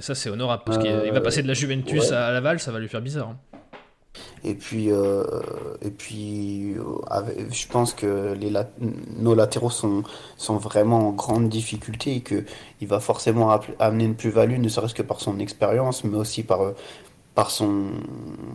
Ça, 0.00 0.14
c'est 0.14 0.28
honorable, 0.28 0.62
parce 0.66 0.76
qu'il 0.76 1.10
va 1.10 1.20
passer 1.22 1.42
de 1.42 1.48
la 1.48 1.54
Juventus 1.54 2.12
à 2.12 2.30
Laval, 2.32 2.60
ça 2.60 2.70
va 2.70 2.78
lui 2.78 2.88
faire 2.88 3.00
bizarre. 3.00 3.30
Hein. 3.30 3.38
Et 4.44 4.54
puis, 4.54 4.90
euh, 4.90 5.24
et 5.82 5.90
puis 5.90 6.74
euh, 6.74 7.50
je 7.50 7.66
pense 7.66 7.94
que 7.94 8.34
les 8.34 8.52
nos 9.18 9.34
latéraux 9.34 9.70
sont, 9.70 10.02
sont 10.36 10.56
vraiment 10.56 11.08
en 11.08 11.12
grande 11.12 11.48
difficulté 11.48 12.16
et 12.16 12.20
qu'il 12.20 12.88
va 12.88 13.00
forcément 13.00 13.58
amener 13.78 14.04
une 14.04 14.16
plus-value, 14.16 14.58
ne 14.58 14.68
serait-ce 14.68 14.94
que 14.94 15.02
par 15.02 15.20
son 15.20 15.38
expérience, 15.38 16.04
mais 16.04 16.16
aussi 16.16 16.42
par, 16.42 16.72
par, 17.34 17.50
son, 17.50 17.90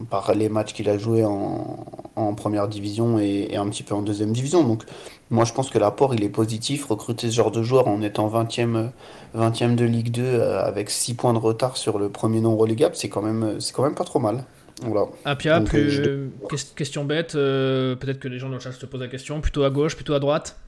par 0.10 0.34
les 0.34 0.50
matchs 0.50 0.74
qu'il 0.74 0.90
a 0.90 0.98
joué 0.98 1.24
en, 1.24 1.86
en 2.16 2.34
première 2.34 2.68
division 2.68 3.20
et, 3.20 3.56
un 3.56 3.68
petit 3.70 3.84
peu 3.84 3.94
en 3.94 4.02
deuxième 4.02 4.32
division. 4.32 4.64
Donc 4.64 4.84
moi 5.30 5.46
je 5.46 5.54
pense 5.54 5.70
que 5.70 5.78
l'apport 5.78 6.14
il 6.14 6.24
est 6.24 6.30
positif. 6.30 6.86
Recruter 6.86 7.30
ce 7.30 7.36
genre 7.36 7.52
de 7.52 7.64
joueur 7.64 7.88
en 7.88 8.02
étant 8.02 8.30
20e, 8.30 8.90
20e 9.36 9.76
de 9.76 9.86
Ligue 9.86 10.12
2 10.12 10.22
euh, 10.24 10.64
avec 10.64 10.90
6 10.90 11.16
points 11.16 11.34
de 11.34 11.40
retard 11.40 11.78
sur 11.78 12.00
le 12.00 12.10
premier 12.10 12.42
non 12.42 12.56
relégable, 12.56 12.96
c'est 12.96 13.10
quand, 13.10 13.22
même, 13.22 13.58
quand 13.74 13.84
même 13.84 13.96
pas 13.96 14.06
trop 14.06 14.20
mal. 14.20 14.46
Voilà. 14.82 15.08
Ah, 15.24 15.36
Pia, 15.38 15.62
plus, 15.62 16.00
euh, 16.00 16.30
question 16.76 17.06
bête, 17.06 17.36
euh, 17.36 17.96
peut-être 17.96 18.20
que 18.20 18.28
les 18.28 18.40
gens 18.40 18.50
dans 18.50 18.56
le 18.56 18.60
chat 18.60 18.74
se 18.74 18.86
posent 18.86 19.00
la 19.00 19.08
question, 19.08 19.40
plutôt 19.40 19.64
à 19.64 19.70
gauche, 19.70 19.96
plutôt 19.96 20.14
à 20.14 20.20
droite? 20.20 20.60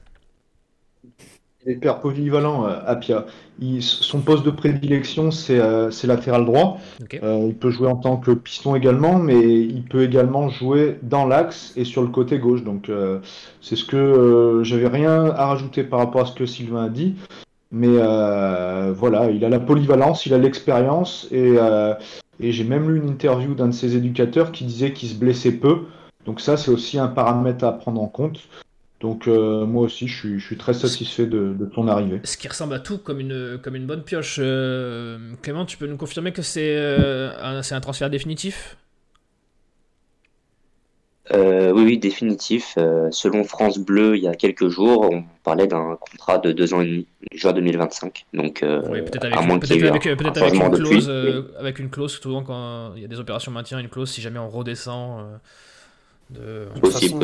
Hyper 1.72 2.00
polyvalent, 2.00 2.66
euh, 2.66 2.78
Apia. 2.86 3.26
son 3.80 4.20
poste 4.20 4.44
de 4.44 4.50
prédilection, 4.50 5.30
c'est 5.30 5.58
euh, 5.58 5.90
latéral 6.04 6.44
droit. 6.44 6.78
Euh, 7.22 7.46
il 7.48 7.54
peut 7.54 7.70
jouer 7.70 7.88
en 7.88 7.96
tant 7.96 8.16
que 8.16 8.30
piston 8.32 8.74
également, 8.74 9.18
mais 9.18 9.38
il 9.38 9.82
peut 9.82 10.02
également 10.02 10.48
jouer 10.48 10.98
dans 11.02 11.26
l'axe 11.26 11.72
et 11.76 11.84
sur 11.84 12.02
le 12.02 12.08
côté 12.08 12.38
gauche. 12.38 12.64
Donc, 12.64 12.90
c'est 13.60 13.76
ce 13.76 13.84
que 13.84 14.62
j'avais 14.64 14.88
rien 14.88 15.26
à 15.26 15.46
rajouter 15.46 15.84
par 15.84 16.00
rapport 16.00 16.22
à 16.22 16.26
ce 16.26 16.34
que 16.34 16.46
Sylvain 16.46 16.84
a 16.84 16.88
dit. 16.88 17.14
Mais 17.70 17.96
voilà, 18.92 19.30
il 19.30 19.44
a 19.44 19.48
la 19.48 19.60
polyvalence, 19.60 20.26
il 20.26 20.34
a 20.34 20.38
l'expérience 20.38 21.28
et 21.30 21.56
Et 22.40 22.52
j'ai 22.52 22.64
même 22.64 22.88
lu 22.88 22.98
une 22.98 23.08
interview 23.08 23.54
d'un 23.54 23.66
de 23.66 23.72
ses 23.72 23.96
éducateurs 23.96 24.52
qui 24.52 24.64
disait 24.64 24.92
qu'il 24.92 25.08
se 25.08 25.14
blessait 25.14 25.52
peu. 25.52 25.86
Donc 26.24 26.40
ça, 26.40 26.56
c'est 26.56 26.70
aussi 26.70 26.98
un 26.98 27.08
paramètre 27.08 27.64
à 27.64 27.72
prendre 27.72 28.00
en 28.00 28.06
compte. 28.06 28.38
Donc 29.00 29.28
euh, 29.28 29.64
moi 29.64 29.84
aussi, 29.84 30.08
je 30.08 30.38
suis, 30.38 30.56
très 30.56 30.74
satisfait 30.74 31.26
de, 31.26 31.54
ton 31.72 31.86
arrivée. 31.86 32.20
Ce 32.24 32.36
qui 32.36 32.48
ressemble 32.48 32.74
à 32.74 32.80
tout 32.80 32.98
comme 32.98 33.20
une, 33.20 33.58
comme 33.62 33.76
une 33.76 33.86
bonne 33.86 34.02
pioche. 34.02 34.38
Euh, 34.40 35.18
Clément, 35.42 35.64
tu 35.66 35.76
peux 35.76 35.86
nous 35.86 35.96
confirmer 35.96 36.32
que 36.32 36.42
c'est 36.42 36.76
euh, 36.76 37.30
un, 37.40 37.60
un, 37.60 37.80
transfert 37.80 38.10
définitif? 38.10 38.76
Oui, 41.30 41.84
oui, 41.84 41.98
définitif. 41.98 42.74
selon 43.10 43.44
France 43.44 43.78
Bleu, 43.78 44.16
il 44.16 44.22
y 44.24 44.28
a 44.28 44.34
quelques 44.34 44.68
jours, 44.68 45.08
on 45.12 45.22
parlait 45.44 45.66
d'un 45.66 45.96
contrat 46.00 46.38
de 46.38 46.50
deux 46.50 46.72
ans 46.74 46.80
et 46.80 46.86
demi, 46.86 47.06
juin 47.32 47.52
2025. 47.52 48.24
Donc, 48.32 48.64
oui, 48.90 49.02
peut-être 49.02 49.26
avec, 49.26 50.54
une 50.54 50.70
clause, 50.70 51.10
avec 51.58 51.78
une 51.78 51.90
clause, 51.90 52.18
souvent 52.18 52.42
quand 52.42 52.94
il 52.96 53.02
y 53.02 53.04
a 53.04 53.08
des 53.08 53.20
opérations 53.20 53.52
maintien, 53.52 53.78
une 53.78 53.90
clause 53.90 54.10
si 54.10 54.22
jamais 54.22 54.38
on 54.40 54.48
redescend. 54.48 55.38
De... 56.30 56.68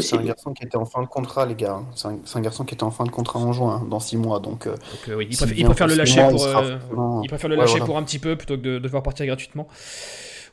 c'est 0.00 0.16
un 0.16 0.22
garçon 0.22 0.55
qui 0.55 0.64
était 0.64 0.76
en 0.76 0.86
fin 0.86 1.02
de 1.02 1.07
contrat, 1.07 1.44
les 1.44 1.55
gars. 1.55 1.82
C'est 1.94 2.09
un, 2.09 2.40
garçon 2.40 2.64
qui 2.64 2.74
était 2.74 2.84
en 2.84 2.90
fin 2.90 3.05
de 3.05 3.11
contrat 3.11 3.38
en 3.38 3.52
juin, 3.52 3.86
dans 3.90 4.00
6 4.00 4.16
mois. 4.16 4.40
Donc, 4.40 4.66
euh, 4.66 4.76
euh, 5.09 5.16
oui, 5.16 5.28
il, 5.30 5.64
préfère, 5.66 5.86
le 5.86 5.94
lâcher, 5.94 6.26
pour, 6.30 6.46
euh, 6.46 7.20
il 7.22 7.28
préfère 7.28 7.50
le 7.50 7.57
lâcher 7.57 7.80
pour 7.80 7.98
un 7.98 8.02
petit 8.02 8.18
peu 8.18 8.36
plutôt 8.36 8.57
que 8.57 8.62
de, 8.62 8.78
devoir 8.78 9.02
partir 9.02 9.26
gratuitement. 9.26 9.68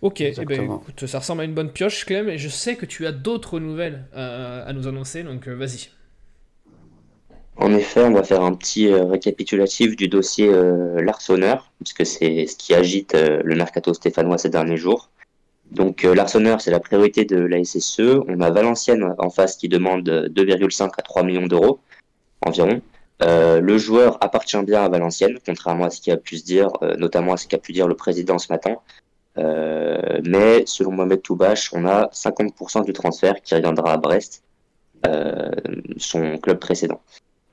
Ok, 0.01 0.19
eh 0.19 0.33
ben, 0.45 0.63
écoute, 0.63 1.05
ça 1.05 1.19
ressemble 1.19 1.41
à 1.41 1.43
une 1.45 1.53
bonne 1.53 1.71
pioche, 1.71 2.05
Clem, 2.05 2.27
et 2.27 2.37
je 2.37 2.49
sais 2.49 2.75
que 2.75 2.85
tu 2.85 3.05
as 3.07 3.11
d'autres 3.13 3.59
nouvelles 3.59 4.05
à 4.13 4.73
nous 4.73 4.87
annoncer, 4.87 5.23
donc 5.23 5.47
vas-y. 5.47 5.89
En 7.55 7.73
effet, 7.73 8.03
on 8.03 8.11
va 8.11 8.23
faire 8.23 8.41
un 8.41 8.53
petit 8.53 8.91
récapitulatif 8.91 9.95
du 9.95 10.09
dossier 10.09 10.51
Larsonneur, 10.97 11.71
puisque 11.83 12.05
c'est 12.05 12.47
ce 12.47 12.57
qui 12.57 12.73
agite 12.73 13.13
le 13.13 13.55
mercato 13.55 13.93
stéphanois 13.93 14.37
ces 14.37 14.49
derniers 14.49 14.77
jours. 14.77 15.09
Donc 15.71 16.03
euh, 16.03 16.13
l'Arseneur, 16.13 16.61
c'est 16.61 16.71
la 16.71 16.79
priorité 16.79 17.25
de 17.25 17.37
la 17.37 17.63
SSE. 17.63 18.19
On 18.27 18.41
a 18.41 18.49
Valenciennes 18.49 19.15
en 19.17 19.29
face 19.29 19.55
qui 19.55 19.69
demande 19.69 20.07
2,5 20.07 20.91
à 20.97 21.01
3 21.01 21.23
millions 21.23 21.47
d'euros 21.47 21.79
environ. 22.45 22.81
Euh, 23.21 23.61
le 23.61 23.77
joueur 23.77 24.17
appartient 24.21 24.61
bien 24.63 24.83
à 24.83 24.89
Valenciennes, 24.89 25.37
contrairement 25.45 25.85
à 25.85 25.89
ce 25.89 26.01
qu'il 26.01 26.11
a 26.11 26.17
pu 26.17 26.37
se 26.37 26.43
dire, 26.43 26.69
euh, 26.81 26.95
notamment 26.97 27.33
à 27.33 27.37
ce 27.37 27.47
qu'a 27.47 27.59
pu 27.59 27.71
dire 27.71 27.87
le 27.87 27.95
président 27.95 28.39
ce 28.39 28.51
matin. 28.51 28.77
Euh, 29.37 30.19
mais 30.25 30.65
selon 30.65 30.91
Mohamed 30.91 31.21
Toubache, 31.21 31.71
on 31.73 31.85
a 31.85 32.09
50% 32.11 32.83
du 32.83 32.93
transfert 32.93 33.41
qui 33.41 33.55
reviendra 33.55 33.93
à 33.93 33.97
Brest, 33.97 34.43
euh, 35.07 35.51
son 35.97 36.37
club 36.37 36.59
précédent. 36.59 37.01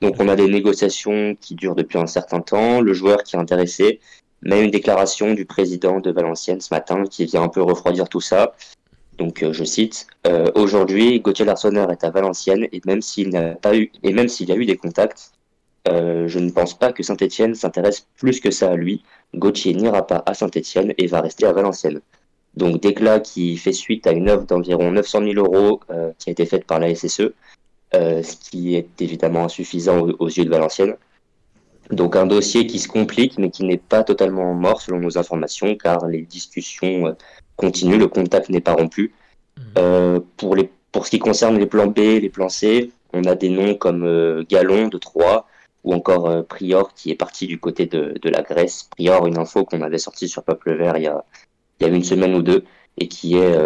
Donc 0.01 0.15
on 0.19 0.27
a 0.27 0.35
des 0.35 0.47
négociations 0.47 1.35
qui 1.39 1.55
durent 1.55 1.75
depuis 1.75 1.99
un 1.99 2.07
certain 2.07 2.41
temps. 2.41 2.81
Le 2.81 2.93
joueur 2.93 3.23
qui 3.23 3.35
est 3.35 3.39
intéressé, 3.39 3.99
mais 4.41 4.63
une 4.63 4.71
déclaration 4.71 5.33
du 5.33 5.45
président 5.45 5.99
de 5.99 6.11
Valenciennes 6.11 6.61
ce 6.61 6.73
matin 6.73 7.03
qui 7.05 7.25
vient 7.25 7.43
un 7.43 7.49
peu 7.49 7.61
refroidir 7.61 8.07
tout 8.09 8.21
ça. 8.21 8.53
Donc, 9.17 9.43
euh, 9.43 9.51
je 9.51 9.65
cite 9.65 10.07
euh, 10.27 10.49
Aujourd'hui, 10.55 11.19
Gauthier 11.19 11.45
Larsonneur 11.45 11.91
est 11.91 12.03
à 12.05 12.09
Valenciennes 12.09 12.67
et 12.71 12.81
même 12.85 13.01
s'il 13.01 13.29
n'a 13.29 13.55
pas 13.55 13.75
eu 13.75 13.91
et 14.01 14.13
même 14.13 14.29
s'il 14.29 14.51
a 14.51 14.55
eu 14.55 14.65
des 14.65 14.77
contacts, 14.77 15.33
euh, 15.89 16.27
je 16.27 16.39
ne 16.39 16.49
pense 16.49 16.77
pas 16.77 16.93
que 16.93 17.03
Saint-Etienne 17.03 17.53
s'intéresse 17.53 18.07
plus 18.17 18.39
que 18.39 18.49
ça 18.49 18.71
à 18.71 18.75
lui. 18.75 19.03
Gauthier 19.35 19.73
n'ira 19.73 20.07
pas 20.07 20.23
à 20.25 20.33
Saint-Etienne 20.33 20.93
et 20.97 21.07
va 21.07 21.21
rester 21.21 21.45
à 21.45 21.51
Valenciennes. 21.51 21.99
Donc, 22.55 22.81
déclat 22.81 23.19
qui 23.19 23.57
fait 23.57 23.73
suite 23.73 24.07
à 24.07 24.11
une 24.11 24.29
offre 24.29 24.45
d'environ 24.45 24.91
900 24.91 25.19
000 25.33 25.33
euros 25.35 25.81
qui 26.17 26.29
a 26.29 26.31
été 26.31 26.45
faite 26.45 26.65
par 26.65 26.79
la 26.79 26.93
SSE, 26.95 27.31
ce 27.93 28.35
qui 28.49 28.75
est 28.75 28.89
évidemment 29.01 29.45
insuffisant 29.45 29.99
aux 30.01 30.27
yeux 30.27 30.45
de 30.45 30.49
Valenciennes. 30.49 30.95
Donc 31.91 32.15
un 32.15 32.27
dossier 32.27 32.67
qui 32.67 32.77
se 32.79 32.87
complique, 32.87 33.37
mais 33.39 33.49
qui 33.49 33.63
n'est 33.65 33.77
pas 33.77 34.03
totalement 34.03 34.53
mort 34.53 34.81
selon 34.81 34.99
nos 34.99 35.17
informations, 35.17 35.75
car 35.75 36.05
les 36.07 36.21
discussions 36.21 37.07
euh, 37.07 37.13
continuent, 37.55 37.97
le 37.97 38.07
contact 38.07 38.49
n'est 38.49 38.61
pas 38.61 38.73
rompu. 38.73 39.11
Mmh. 39.57 39.61
Euh, 39.79 40.19
pour, 40.37 40.55
les, 40.55 40.69
pour 40.91 41.05
ce 41.05 41.11
qui 41.11 41.19
concerne 41.19 41.57
les 41.57 41.65
plans 41.65 41.87
B, 41.87 41.97
les 41.97 42.29
plans 42.29 42.49
C, 42.49 42.91
on 43.13 43.23
a 43.23 43.33
des 43.33 43.49
noms 43.49 43.73
comme 43.73 44.03
euh, 44.03 44.43
Galon 44.47 44.87
de 44.87 44.97
Troyes, 44.97 45.45
ou 45.83 45.93
encore 45.93 46.45
Prior 46.45 46.93
qui 46.93 47.09
est 47.09 47.15
parti 47.15 47.47
du 47.47 47.57
côté 47.57 47.85
de, 47.85 48.13
de, 48.21 48.29
la 48.29 48.41
Grèce. 48.41 48.89
Prior, 48.91 49.25
une 49.25 49.39
info 49.39 49.63
qu'on 49.63 49.81
avait 49.81 49.97
sortie 49.97 50.27
sur 50.27 50.43
Peuple 50.43 50.75
Vert 50.75 50.97
il 50.97 51.03
y 51.03 51.07
a, 51.07 51.23
il 51.79 51.87
y 51.87 51.89
a 51.89 51.93
une 51.93 52.03
semaine 52.03 52.35
ou 52.35 52.43
deux, 52.43 52.65
et 52.97 53.07
qui, 53.07 53.37
est, 53.37 53.57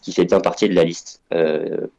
qui 0.00 0.12
fait 0.14 0.24
bien 0.24 0.40
partie 0.40 0.70
de 0.70 0.74
la 0.74 0.82
liste 0.82 1.20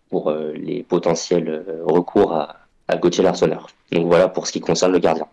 pour 0.10 0.34
les 0.56 0.82
potentiels 0.82 1.64
recours 1.86 2.34
à, 2.34 2.56
à 2.88 2.98
Gauthier 2.98 3.24
Larsonneur. 3.24 3.68
Donc 3.92 4.08
voilà 4.08 4.28
pour 4.28 4.48
ce 4.48 4.54
qui 4.54 4.60
concerne 4.60 4.92
le 4.92 4.98
gardien. 4.98 5.28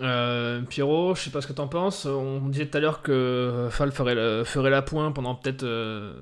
Euh, 0.00 0.60
Pierrot, 0.62 1.14
je 1.14 1.22
sais 1.22 1.30
pas 1.30 1.40
ce 1.40 1.46
que 1.46 1.52
t'en 1.52 1.68
penses. 1.68 2.06
On 2.06 2.48
disait 2.48 2.66
tout 2.66 2.76
à 2.76 2.80
l'heure 2.80 3.02
que 3.02 3.68
Fall 3.70 3.92
ferait, 3.92 4.14
la, 4.14 4.44
ferait 4.44 4.70
la 4.70 4.82
pointe 4.82 5.14
pendant 5.14 5.34
peut-être 5.34 5.62
euh, 5.62 6.14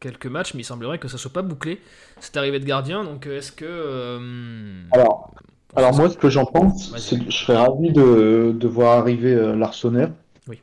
quelques 0.00 0.26
matchs, 0.26 0.54
mais 0.54 0.60
il 0.60 0.64
semblerait 0.64 0.98
que 0.98 1.08
ça 1.08 1.18
soit 1.18 1.32
pas 1.32 1.42
bouclé. 1.42 1.80
C'est 2.20 2.36
arrivé 2.36 2.60
de 2.60 2.64
gardien, 2.64 3.04
donc 3.04 3.26
est-ce 3.26 3.52
que. 3.52 3.64
Euh, 3.66 4.82
alors, 4.92 5.34
alors 5.74 5.94
moi, 5.94 6.08
ce 6.08 6.16
que 6.16 6.28
j'en 6.28 6.46
pense, 6.46 6.96
c'est 6.98 7.18
que 7.18 7.30
je 7.30 7.36
serais 7.36 7.56
ravi 7.56 7.92
de, 7.92 8.54
de 8.58 8.68
voir 8.68 8.98
arriver 8.98 9.34
l'Arseneur. 9.56 10.10
Oui. 10.48 10.60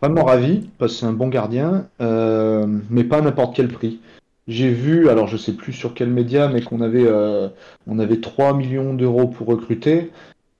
Vraiment 0.00 0.24
ravi, 0.24 0.68
parce 0.78 0.92
que 0.92 0.98
c'est 1.00 1.06
un 1.06 1.12
bon 1.12 1.28
gardien, 1.28 1.88
mais 1.98 3.04
pas 3.04 3.18
à 3.18 3.20
n'importe 3.22 3.56
quel 3.56 3.68
prix. 3.68 4.00
J'ai 4.46 4.68
vu, 4.68 5.08
alors 5.08 5.26
je 5.26 5.38
sais 5.38 5.54
plus 5.54 5.72
sur 5.72 5.94
quel 5.94 6.10
média, 6.10 6.48
mais 6.48 6.60
qu'on 6.60 6.80
avait, 6.82 7.08
on 7.86 7.98
avait 7.98 8.20
3 8.20 8.54
millions 8.54 8.94
d'euros 8.94 9.26
pour 9.26 9.48
recruter. 9.48 10.12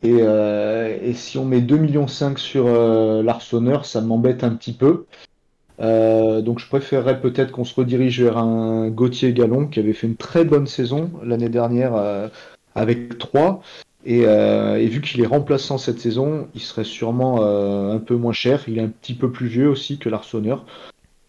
Euh, 0.05 0.98
et, 1.02 1.14
si 1.14 1.38
on 1.38 1.44
met 1.44 1.61
2,5 1.61 1.78
millions 1.78 2.07
sur 2.07 2.66
euh, 2.66 3.82
ça 3.82 4.00
m'embête 4.00 4.44
un 4.44 4.50
petit 4.50 4.72
peu. 4.72 5.07
Euh, 5.80 6.40
donc 6.40 6.61
je 6.61 6.68
préférerais 6.68 7.20
peut-être 7.20 7.50
qu'on 7.50 7.64
se 7.64 7.74
redirige 7.74 8.22
vers 8.22 8.38
un 8.38 8.88
Gauthier 8.90 9.32
Gallon 9.32 9.66
qui 9.66 9.80
avait 9.80 9.92
fait 9.92 10.07
une 10.07 10.16
très 10.16 10.44
bonne 10.44 10.66
saison 10.66 11.11
l'année 11.22 11.48
dernière 11.48 11.94
avec 12.74 13.18
3. 13.18 13.62
Et, 14.07 14.26
vu 14.86 15.00
qu'il 15.00 15.22
est 15.22 15.26
remplaçant 15.26 15.78
cette 15.78 15.98
saison, 15.98 16.48
il 16.55 16.61
serait 16.61 16.84
sûrement 16.84 17.42
un 17.42 17.98
peu 17.98 18.14
moins 18.14 18.32
cher. 18.32 18.62
Il 18.68 18.78
est 18.78 18.82
un 18.82 18.88
petit 18.88 19.14
peu 19.14 19.30
plus 19.30 19.46
vieux 19.46 19.68
aussi 19.68 19.98
que 19.98 20.09
l'Arseneur. 20.09 20.64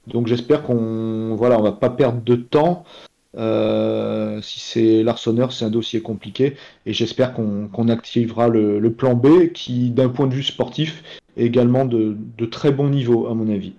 Donc 0.07 0.27
j'espère 0.27 0.61
qu'on 0.61 1.35
voilà, 1.35 1.57
va 1.57 1.71
pas 1.71 1.89
perdre 1.89 2.21
de 2.21 2.35
temps. 2.35 2.83
Euh, 3.37 4.41
si 4.41 4.59
c'est 4.59 5.03
l'Arseneur, 5.03 5.51
c'est 5.51 5.65
un 5.65 5.69
dossier 5.69 6.01
compliqué 6.01 6.55
et 6.85 6.93
j'espère 6.93 7.33
qu'on 7.33 7.89
activera 7.89 8.47
le, 8.47 8.89
plan 8.91 9.13
B 9.13 9.51
qui, 9.53 9.89
d'un 9.89 10.09
point 10.09 10.27
de 10.27 10.33
vue 10.33 10.43
sportif, 10.43 11.03
est 11.37 11.45
également 11.45 11.85
de, 11.85 12.15
très 12.45 12.71
bon 12.71 12.89
niveau, 12.89 13.27
à 13.27 13.33
mon 13.33 13.51
avis. 13.53 13.73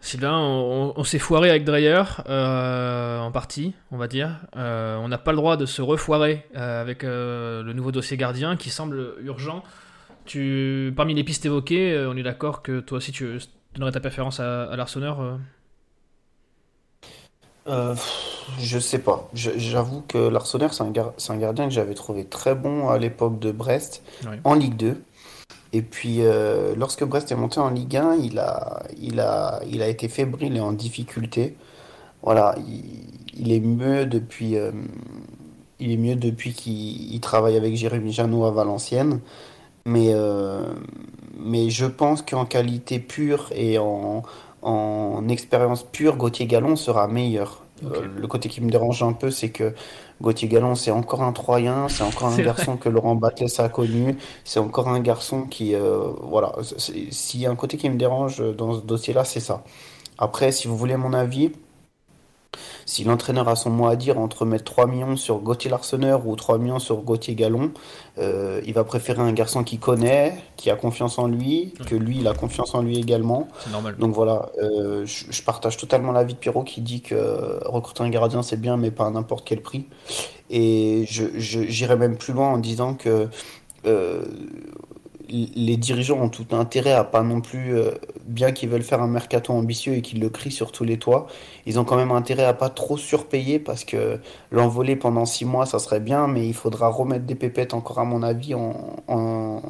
Sylvain, 0.00 0.36
on, 0.38 1.04
s'est 1.04 1.20
foiré 1.20 1.50
avec 1.50 1.64
Dreyer, 1.64 2.02
euh, 2.28 3.20
en 3.20 3.30
partie, 3.30 3.72
on 3.92 3.96
va 3.96 4.08
dire. 4.08 4.40
Euh, 4.56 4.96
on 4.96 5.08
n'a 5.08 5.18
pas 5.18 5.30
le 5.30 5.36
droit 5.36 5.56
de 5.56 5.66
se 5.66 5.80
refoirer 5.80 6.44
avec 6.54 7.02
le 7.04 7.72
nouveau 7.74 7.92
dossier 7.92 8.16
gardien 8.16 8.56
qui 8.56 8.70
semble 8.70 9.14
urgent. 9.22 9.62
Tu, 10.24 10.92
parmi 10.96 11.14
les 11.14 11.24
pistes 11.24 11.46
évoquées, 11.46 12.06
on 12.08 12.16
est 12.16 12.22
d'accord 12.22 12.62
que 12.62 12.80
toi 12.80 12.98
aussi 12.98 13.12
tu 13.12 13.38
donnerais 13.74 13.92
ta 13.92 14.00
préférence 14.00 14.40
à, 14.40 14.64
à 14.64 14.76
l'Arseneur 14.76 15.38
euh, 17.68 17.94
je 18.58 18.78
sais 18.78 18.98
pas. 18.98 19.28
J'avoue 19.34 20.02
que 20.06 20.18
l'Arseneur, 20.18 20.72
c'est 20.74 20.82
un, 20.82 21.36
gardien 21.36 21.64
que 21.66 21.72
j'avais 21.72 21.94
trouvé 21.94 22.24
très 22.24 22.54
bon 22.54 22.88
à 22.88 22.98
l'époque 22.98 23.38
de 23.38 23.52
Brest 23.52 24.02
en 24.44 24.54
Ligue 24.54 24.76
2. 24.76 25.02
Et 25.74 25.82
puis, 25.82 26.18
euh, 26.20 26.74
lorsque 26.76 27.04
Brest 27.04 27.32
est 27.32 27.36
monté 27.36 27.58
en 27.58 27.70
Ligue 27.70 27.96
1, 27.96 28.16
il 28.16 28.38
a, 28.38 28.82
il 29.00 29.20
a, 29.20 29.60
il 29.70 29.82
a 29.82 29.88
été 29.88 30.08
fébrile 30.08 30.56
et 30.56 30.60
en 30.60 30.72
difficulté. 30.72 31.56
Voilà, 32.22 32.54
il, 33.34 33.52
est 33.52 33.60
mieux 33.60 34.04
depuis, 34.06 34.56
euh, 34.56 34.70
il 35.80 35.92
est 35.92 35.96
mieux 35.96 36.14
depuis 36.16 36.52
qu'il 36.52 37.18
travaille 37.20 37.56
avec 37.56 37.74
Jérémy 37.74 38.12
Janot 38.12 38.44
à 38.44 38.50
Valenciennes. 38.50 39.20
Mais, 39.86 40.14
mais 41.40 41.70
je 41.70 41.86
pense 41.86 42.22
qu'en 42.22 42.44
qualité 42.44 43.00
pure 43.00 43.48
et 43.52 43.78
en, 43.78 44.22
en 44.62 45.28
expérience 45.28 45.82
pure, 45.82 46.16
Gauthier 46.16 46.46
Gallon 46.46 46.76
sera 46.76 47.08
meilleur. 47.08 47.62
Euh, 47.84 48.06
le 48.16 48.26
côté 48.26 48.48
qui 48.48 48.60
me 48.60 48.70
dérange 48.70 49.02
un 49.02 49.12
peu, 49.12 49.30
c'est 49.30 49.50
que 49.50 49.74
Gauthier 50.20 50.48
Gallon, 50.48 50.74
c'est 50.74 50.90
encore 50.90 51.22
un 51.22 51.32
Troyen, 51.32 51.88
c'est 51.88 52.02
encore 52.02 52.28
un 52.28 52.38
garçon 52.38 52.76
que 52.76 52.88
Laurent 52.88 53.14
Batles 53.14 53.46
a 53.58 53.68
connu, 53.68 54.16
c'est 54.44 54.60
encore 54.60 54.88
un 54.88 55.00
garçon 55.00 55.42
qui. 55.42 55.74
Euh, 55.74 56.10
voilà, 56.22 56.52
s'il 56.76 57.40
y 57.40 57.46
a 57.46 57.50
un 57.50 57.56
côté 57.56 57.76
qui 57.76 57.88
me 57.90 57.96
dérange 57.96 58.42
dans 58.56 58.74
ce 58.74 58.80
dossier-là, 58.80 59.24
c'est 59.24 59.40
ça. 59.40 59.64
Après, 60.18 60.52
si 60.52 60.68
vous 60.68 60.76
voulez 60.76 60.96
mon 60.96 61.12
avis, 61.12 61.52
si 62.92 63.04
l'entraîneur 63.04 63.48
a 63.48 63.56
son 63.56 63.70
mot 63.70 63.86
à 63.86 63.96
dire 63.96 64.18
entre 64.18 64.44
mettre 64.44 64.64
3 64.64 64.86
millions 64.86 65.16
sur 65.16 65.38
Gauthier 65.38 65.70
Larsonneur 65.70 66.26
ou 66.26 66.36
3 66.36 66.58
millions 66.58 66.78
sur 66.78 66.98
Gauthier 66.98 67.34
Gallon, 67.34 67.70
euh, 68.18 68.60
il 68.66 68.74
va 68.74 68.84
préférer 68.84 69.22
un 69.22 69.32
garçon 69.32 69.64
qui 69.64 69.78
connaît, 69.78 70.34
qui 70.58 70.68
a 70.68 70.76
confiance 70.76 71.18
en 71.18 71.26
lui, 71.26 71.72
que 71.86 71.94
lui, 71.94 72.18
il 72.18 72.28
a 72.28 72.34
confiance 72.34 72.74
en 72.74 72.82
lui 72.82 72.98
également. 72.98 73.48
C'est 73.64 73.70
normal. 73.70 73.96
Donc 73.96 74.14
voilà, 74.14 74.50
euh, 74.62 75.06
je, 75.06 75.42
partage 75.42 75.78
totalement 75.78 76.12
l'avis 76.12 76.34
de 76.34 76.38
Pierrot 76.38 76.64
qui 76.64 76.82
dit 76.82 77.00
que 77.00 77.60
recruter 77.64 78.02
un 78.02 78.10
gardien, 78.10 78.42
c'est 78.42 78.60
bien, 78.60 78.76
mais 78.76 78.90
pas 78.90 79.06
à 79.06 79.10
n'importe 79.10 79.46
quel 79.46 79.62
prix. 79.62 79.86
Et 80.50 81.06
j'irai 81.08 81.96
même 81.96 82.18
plus 82.18 82.34
loin 82.34 82.48
en 82.48 82.58
disant 82.58 82.92
que 82.92 83.28
euh, 83.86 84.22
les 85.32 85.76
dirigeants 85.76 86.20
ont 86.20 86.28
tout 86.28 86.46
intérêt 86.52 86.92
à 86.92 87.04
pas 87.04 87.22
non 87.22 87.40
plus, 87.40 87.74
euh, 87.74 87.92
bien 88.24 88.52
qu'ils 88.52 88.68
veulent 88.68 88.82
faire 88.82 89.00
un 89.00 89.08
mercato 89.08 89.52
ambitieux 89.52 89.94
et 89.94 90.02
qu'ils 90.02 90.20
le 90.20 90.28
crient 90.28 90.50
sur 90.50 90.72
tous 90.72 90.84
les 90.84 90.98
toits, 90.98 91.26
ils 91.66 91.80
ont 91.80 91.84
quand 91.84 91.96
même 91.96 92.12
intérêt 92.12 92.44
à 92.44 92.52
pas 92.52 92.68
trop 92.68 92.96
surpayer 92.96 93.58
parce 93.58 93.84
que 93.84 94.20
l'envoler 94.50 94.94
pendant 94.96 95.24
six 95.24 95.44
mois, 95.44 95.64
ça 95.66 95.78
serait 95.78 96.00
bien, 96.00 96.26
mais 96.28 96.46
il 96.46 96.54
faudra 96.54 96.88
remettre 96.88 97.24
des 97.24 97.34
pépettes 97.34 97.72
encore 97.74 97.98
à 97.98 98.04
mon 98.04 98.22
avis 98.22 98.54
en, 98.54 98.96
en, 99.08 99.62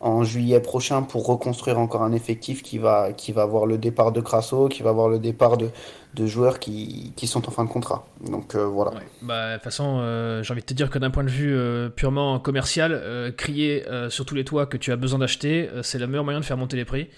en 0.00 0.22
juillet 0.24 0.60
prochain 0.60 1.02
pour 1.02 1.26
reconstruire 1.26 1.78
encore 1.78 2.02
un 2.02 2.12
effectif 2.12 2.62
qui 2.62 2.78
va, 2.78 3.12
qui 3.12 3.32
va 3.32 3.42
avoir 3.42 3.66
le 3.66 3.78
départ 3.78 4.12
de 4.12 4.20
Crasso, 4.20 4.68
qui 4.68 4.82
va 4.82 4.90
avoir 4.90 5.08
le 5.08 5.18
départ 5.18 5.56
de, 5.56 5.70
de 6.14 6.26
joueurs 6.26 6.58
qui, 6.58 7.12
qui 7.16 7.26
sont 7.26 7.48
en 7.48 7.50
fin 7.50 7.64
de 7.64 7.68
contrat. 7.68 8.06
Donc 8.24 8.54
euh, 8.54 8.64
voilà. 8.64 8.92
Ouais. 8.92 9.06
Bah, 9.22 9.50
de 9.50 9.54
toute 9.54 9.64
façon, 9.64 9.98
euh, 10.00 10.42
j'ai 10.42 10.52
envie 10.52 10.62
de 10.62 10.66
te 10.66 10.74
dire 10.74 10.90
que 10.90 10.98
d'un 10.98 11.10
point 11.10 11.24
de 11.24 11.30
vue 11.30 11.54
euh, 11.54 11.88
purement 11.88 12.38
commercial, 12.38 13.34
crier 13.36 13.84
sur 14.08 14.24
tous 14.24 14.34
les 14.34 14.44
toits 14.44 14.66
que 14.66 14.76
tu 14.76 14.92
as 14.92 14.96
besoin 14.96 15.18
d'acheter, 15.18 15.68
c'est 15.82 15.98
le 15.98 16.06
meilleur 16.06 16.24
moyen 16.24 16.40
de 16.40 16.44
faire 16.44 16.56
monter 16.56 16.76
les 16.76 16.84
prix. 16.84 17.08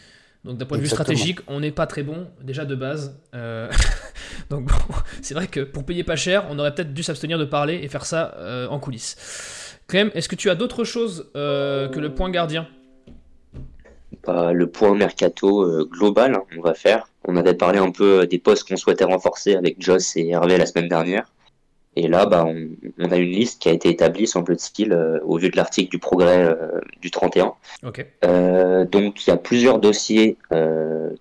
Donc 0.45 0.57
d'un 0.57 0.65
point 0.65 0.79
de 0.79 0.83
vue 0.83 0.89
stratégique, 0.89 1.41
on 1.49 1.61
n'est 1.61 1.71
pas 1.71 1.87
très 1.87 2.03
bon 2.03 2.27
déjà 2.41 2.65
de 2.65 2.75
base. 2.75 3.19
Euh, 3.35 3.71
Donc 4.51 4.67
bon, 4.67 4.95
c'est 5.21 5.35
vrai 5.35 5.47
que 5.47 5.61
pour 5.61 5.85
payer 5.85 6.03
pas 6.03 6.17
cher, 6.17 6.47
on 6.49 6.59
aurait 6.59 6.75
peut-être 6.75 6.95
dû 6.95 7.03
s'abstenir 7.03 7.39
de 7.39 7.45
parler 7.45 7.81
et 7.83 7.89
faire 7.89 8.07
ça 8.07 8.35
euh, 8.39 8.67
en 8.69 8.79
coulisses. 8.79 9.17
Clem, 9.91 10.11
est-ce 10.15 10.29
que 10.29 10.37
tu 10.37 10.51
as 10.51 10.55
d'autres 10.55 10.85
choses 10.85 11.31
euh, 11.35 11.89
que 11.89 11.99
le 11.99 12.15
point 12.15 12.31
gardien? 12.31 12.69
Bah, 14.25 14.53
le 14.53 14.67
point 14.69 14.95
mercato 14.95 15.63
euh, 15.65 15.85
global, 15.91 16.37
hein, 16.37 16.45
on 16.57 16.61
va 16.61 16.75
faire. 16.75 17.09
On 17.27 17.37
avait 17.37 17.55
parlé 17.55 17.81
un 17.81 17.91
peu 17.91 18.21
euh, 18.21 18.27
des 18.27 18.39
postes 18.39 18.69
qu'on 18.69 18.77
souhaitait 18.77 19.05
renforcer 19.05 19.57
avec 19.57 19.83
Joss 19.83 20.17
et 20.17 20.29
Hervé 20.29 20.59
la 20.59 20.67
semaine 20.67 20.89
dernière. 20.89 21.33
Et 21.97 22.07
là, 22.07 22.25
bah, 22.27 22.45
on, 22.47 22.69
on 22.99 23.11
a 23.11 23.17
une 23.17 23.33
liste 23.33 23.61
qui 23.61 23.69
a 23.69 23.73
été 23.73 23.89
établie, 23.89 24.29
semble-t-il, 24.29 24.93
euh, 24.93 25.19
au 25.25 25.39
vu 25.39 25.51
de 25.51 25.57
l'article 25.57 25.91
du 25.91 25.99
Progrès 25.99 26.45
euh, 26.45 26.81
du 27.01 27.11
31. 27.11 27.55
Ok. 27.85 28.07
Euh, 28.25 28.85
donc, 28.85 29.27
il 29.27 29.31
y 29.31 29.33
a 29.33 29.37
plusieurs 29.37 29.81
dossiers 29.81 30.37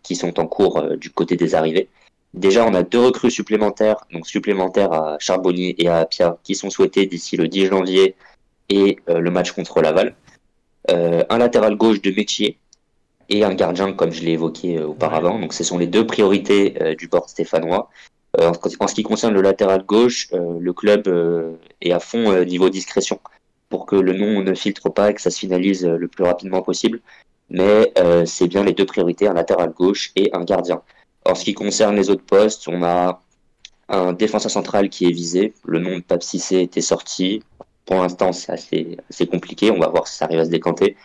qui 0.04 0.16
sont 0.16 0.40
en 0.40 0.46
cours 0.46 0.96
du 0.96 1.10
côté 1.10 1.36
des 1.36 1.56
arrivées. 1.56 1.90
Déjà, 2.36 2.66
on 2.66 2.76
a 2.76 2.84
deux 2.84 3.00
recrues 3.00 3.32
supplémentaires, 3.32 4.06
donc 4.14 4.28
supplémentaires 4.28 4.94
à 4.94 5.18
Charbonnier 5.20 5.76
et 5.82 5.88
à 5.88 5.98
Apia, 5.98 6.38
qui 6.44 6.54
sont 6.54 6.70
souhaitées 6.70 7.08
d'ici 7.08 7.36
le 7.38 7.48
10 7.48 7.66
janvier 7.66 8.16
et 8.70 9.00
euh, 9.10 9.20
le 9.20 9.32
match 9.32 9.52
contre 9.52 9.82
Laval. 9.82 10.16
Euh, 10.90 11.24
un 11.30 11.38
latéral 11.38 11.76
gauche 11.76 12.02
de 12.02 12.12
métier 12.12 12.58
et 13.30 13.44
un 13.44 13.54
gardien, 13.54 13.94
comme 13.94 14.12
je 14.12 14.24
l'ai 14.24 14.32
évoqué 14.32 14.78
euh, 14.78 14.88
auparavant. 14.88 15.40
Donc, 15.40 15.54
ce 15.54 15.64
sont 15.64 15.78
les 15.78 15.88
deux 15.88 16.06
priorités 16.08 16.96
du 16.98 17.08
board 17.08 17.28
stéphanois. 17.30 17.90
Euh, 18.40 18.52
en, 18.52 18.84
en 18.84 18.88
ce 18.88 18.96
qui 18.96 19.04
concerne 19.04 19.34
le 19.34 19.42
latéral 19.42 19.84
gauche, 19.84 20.28
euh, 20.34 20.60
le 20.60 20.74
club 20.74 21.08
euh, 21.08 21.54
est 21.82 21.92
à 21.92 22.00
fond 22.00 22.32
euh, 22.32 22.46
niveau 22.46 22.70
discrétion 22.70 23.20
pour 23.70 23.86
que 23.86 23.96
le 23.96 24.14
nom 24.14 24.42
ne 24.42 24.54
filtre 24.54 24.90
pas 24.90 25.12
et 25.12 25.14
que 25.14 25.22
ça 25.22 25.32
se 25.32 25.40
finalise 25.40 25.86
le 25.86 26.08
plus 26.08 26.24
rapidement 26.24 26.62
possible. 26.62 27.02
Mais 27.50 27.92
euh, 27.98 28.26
c'est 28.26 28.48
bien 28.48 28.64
les 28.64 28.74
deux 28.74 28.86
priorités, 28.86 29.28
un 29.28 29.34
latéral 29.34 29.72
gauche 29.72 30.12
et 30.16 30.30
un 30.34 30.44
gardien. 30.44 30.82
En 31.26 31.36
ce 31.36 31.44
qui 31.44 31.54
concerne 31.54 31.96
les 31.96 32.10
autres 32.10 32.24
postes, 32.24 32.68
on 32.68 32.84
a 32.84 33.22
un 33.90 34.14
défenseur 34.14 34.52
central 34.52 34.90
qui 34.90 35.06
est 35.06 35.12
visé. 35.12 35.54
Le 35.66 35.80
nom 35.80 35.98
de 35.98 36.04
Pape 36.04 36.24
Cissé 36.24 36.62
était 36.62 36.82
sorti. 36.82 37.44
Pour 37.90 38.04
l'instant, 38.04 38.32
c'est 38.34 38.52
assez, 38.52 39.26
compliqué. 39.26 39.72
On 39.72 39.80
va 39.80 39.88
voir 39.88 40.08
si 40.08 40.16
ça 40.16 40.26
arrive 40.26 40.42
à 40.42 40.46
se 40.46 40.52
décanter. 40.52 40.96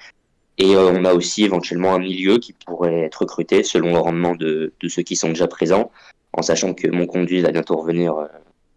Et 0.58 0.76
euh, 0.76 0.92
on 0.92 1.06
a 1.06 1.14
aussi 1.14 1.42
éventuellement 1.42 1.94
un 1.94 1.98
milieu 1.98 2.36
qui 2.36 2.52
pourrait 2.52 3.04
être 3.04 3.22
recruté 3.22 3.62
selon 3.62 3.94
le 3.94 4.00
rendement 4.00 4.34
de, 4.34 4.70
ceux 4.86 5.00
qui 5.00 5.16
sont 5.16 5.30
déjà 5.30 5.48
présents, 5.48 5.90
en 6.34 6.42
sachant 6.42 6.74
que 6.74 6.86
mon 6.88 7.06
conduit 7.06 7.40
va 7.40 7.52
bientôt 7.52 7.76
revenir 7.78 8.18
euh, 8.18 8.26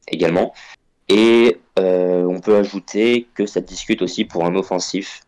également. 0.07 0.53
Et 1.09 1.57
euh, 1.79 2.23
on 2.23 2.39
peut 2.39 2.55
ajouter 2.55 3.27
que 3.35 3.45
ça 3.45 3.59
discute 3.59 4.01
aussi 4.01 4.23
pour 4.23 4.45
un 4.45 4.55
offensif 4.55 5.23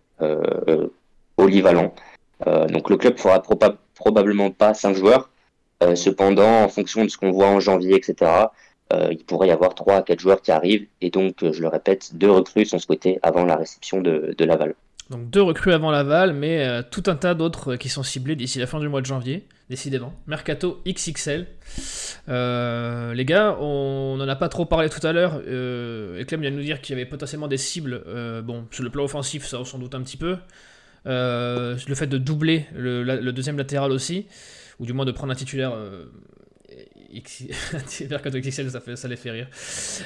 polyvalent. 1.36 1.94
Donc 2.46 2.90
le 2.90 2.96
club 2.96 3.18
fera 3.18 3.40
proba- 3.40 3.76
probablement 3.96 4.52
pas 4.52 4.74
cinq 4.74 4.96
joueurs. 4.96 5.30
Cependant, 5.96 6.64
en 6.64 6.70
fonction 6.70 7.04
de 7.04 7.10
ce 7.10 7.18
qu'on 7.18 7.32
voit 7.32 7.48
en 7.48 7.60
janvier, 7.60 7.96
etc., 7.96 8.48
euh, 8.92 9.10
il 9.12 9.24
pourrait 9.24 9.50
y 9.50 9.52
avoir 9.52 9.76
trois 9.76 9.98
à 9.98 10.02
quatre 10.02 10.20
joueurs 10.20 10.42
qui 10.42 10.52
arrivent. 10.52 10.88
Et 11.02 11.10
donc, 11.10 11.44
euh, 11.44 11.54
je 11.54 11.62
le 11.62 11.68
répète, 11.68 12.16
deux 12.16 12.32
recrues 12.32 12.66
sont 12.66 12.80
souhaitées 12.80 13.20
avant 13.22 13.46
la 13.46 13.56
réception 13.56 14.02
de, 14.02 14.34
de 14.36 14.46
Laval. 14.46 14.74
Donc 15.12 15.30
deux 15.30 15.42
recrues 15.42 15.74
avant 15.74 15.92
Laval, 15.92 16.34
mais 16.34 16.66
euh, 16.68 16.82
tout 16.90 17.04
un 17.08 17.16
tas 17.16 17.34
d'autres 17.34 17.76
qui 17.76 17.90
sont 17.90 18.04
ciblés 18.04 18.36
d'ici 18.36 18.60
la 18.60 18.68
fin 18.68 18.80
du 18.80 18.88
mois 18.88 19.02
de 19.02 19.06
janvier, 19.06 19.48
décidément. 19.70 20.14
Mercato 20.28 20.82
XXL. 20.88 21.48
Les 22.28 23.26
gars, 23.26 23.58
on 23.60 24.18
n'en 24.18 24.28
a 24.28 24.36
pas 24.36 24.50
trop 24.50 24.66
parlé 24.66 24.90
tout 24.90 25.06
à 25.06 25.12
l'heure. 25.12 25.40
Et 25.40 26.26
Clem 26.26 26.42
vient 26.42 26.52
de 26.52 26.56
nous 26.56 26.64
dire 26.64 26.82
qu'il 26.82 26.96
y 26.96 27.00
avait 27.00 27.10
potentiellement 27.10 27.48
des 27.48 27.58
cibles. 27.58 28.04
bon, 28.44 28.66
sur 28.72 28.84
le 28.84 28.92
plan 28.92 29.04
offensif, 29.04 29.46
ça 29.46 29.60
on 29.60 29.66
s'en 29.66 29.80
doute 29.80 29.96
un 29.96 30.02
petit 30.02 30.18
peu. 30.18 30.38
Le 31.06 31.96
fait 31.96 32.08
de 32.08 32.20
doubler 32.20 32.68
le 32.76 33.32
deuxième 33.32 33.58
latéral 33.58 33.92
aussi, 33.92 34.28
ou 34.80 34.86
du 34.86 34.94
moins 34.94 35.06
de 35.06 35.12
prendre 35.12 35.32
un 35.32 35.36
titulaire. 35.36 35.74
Mercato 38.10 38.40
XXL, 38.40 38.72
ça, 38.72 38.80
fait, 38.80 38.96
ça 38.96 39.08
les 39.08 39.16
fait 39.16 39.32
rire. 39.32 39.48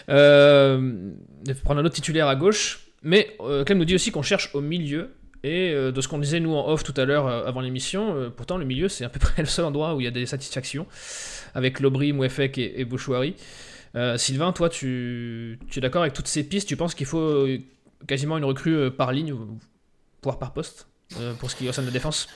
Euh, 0.09 1.11
de 1.45 1.53
prendre 1.53 1.81
un 1.81 1.85
autre 1.85 1.95
titulaire 1.95 2.27
à 2.27 2.35
gauche. 2.35 2.83
Mais 3.03 3.35
euh, 3.41 3.63
Clem 3.63 3.77
nous 3.77 3.85
dit 3.85 3.95
aussi 3.95 4.11
qu'on 4.11 4.21
cherche 4.21 4.49
au 4.53 4.61
milieu. 4.61 5.11
Et 5.45 5.73
euh, 5.73 5.91
de 5.91 5.99
ce 5.99 6.07
qu'on 6.07 6.19
disait 6.19 6.39
nous 6.39 6.55
en 6.55 6.69
off 6.69 6.85
tout 6.85 6.93
à 6.95 7.03
l'heure 7.03 7.27
euh, 7.27 7.45
avant 7.45 7.59
l'émission, 7.59 8.31
pourtant 8.35 8.57
le 8.57 8.63
milieu 8.63 8.87
c'est 8.87 9.03
à 9.03 9.09
peu 9.09 9.19
près 9.19 9.41
le 9.41 9.47
seul 9.47 9.65
endroit 9.65 9.93
où 9.93 9.99
il 9.99 10.05
y 10.05 10.07
a 10.07 10.11
des 10.11 10.25
satisfactions 10.25 10.87
avec 11.53 11.81
Lobry, 11.81 12.13
Mouefek 12.13 12.57
et, 12.57 12.79
et 12.79 12.85
Bouchouari. 12.85 13.35
Sylvain, 14.15 14.53
toi 14.53 14.69
tu, 14.69 15.59
es 15.75 15.79
d'accord 15.79 16.01
avec 16.01 16.13
toutes 16.13 16.27
ces 16.27 16.43
pistes? 16.43 16.67
Tu 16.67 16.75
penses 16.75 16.95
qu'il 16.95 17.05
faut 17.05 17.45
quasiment 18.07 18.39
une 18.39 18.45
recrue 18.45 18.89
par 18.89 19.11
ligne, 19.11 19.35
voire 20.23 20.39
par 20.39 20.51
poste, 20.51 20.87
pour 21.39 21.51
ce 21.51 21.55
qui 21.55 21.67
concerne 21.67 21.85
la 21.85 21.91
défense? 21.91 22.27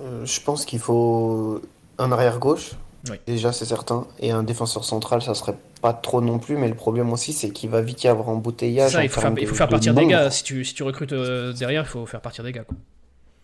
Je 0.00 0.40
pense 0.40 0.64
qu'il 0.64 0.80
faut 0.80 1.62
un 1.98 2.10
arrière 2.10 2.40
gauche, 2.40 2.72
Oui. 3.10 3.16
déjà 3.26 3.52
c'est 3.52 3.64
certain, 3.64 4.06
et 4.20 4.30
un 4.30 4.42
défenseur 4.42 4.84
central, 4.84 5.22
ça 5.22 5.34
serait 5.34 5.56
pas 5.80 5.92
trop 5.92 6.20
non 6.20 6.38
plus, 6.38 6.56
mais 6.56 6.68
le 6.68 6.74
problème 6.74 7.12
aussi 7.12 7.32
c'est 7.32 7.50
qu'il 7.50 7.68
va 7.70 7.80
vite 7.80 8.04
y 8.04 8.08
avoir 8.08 8.28
embouteillage. 8.28 8.92
Ça, 8.92 9.02
il 9.02 9.08
faut 9.08 9.20
faire, 9.20 9.32
il 9.36 9.46
faut 9.46 9.54
faire 9.54 9.66
de 9.66 9.72
partir 9.72 9.94
des 9.94 10.06
gars. 10.06 10.30
Si 10.30 10.44
tu, 10.44 10.64
si 10.64 10.74
tu 10.74 10.82
recrutes 10.82 11.12
euh, 11.12 11.52
derrière, 11.52 11.82
il 11.82 11.88
faut 11.88 12.06
faire 12.06 12.20
partir 12.20 12.44
des 12.44 12.52
gars. 12.52 12.64
Quoi. 12.64 12.76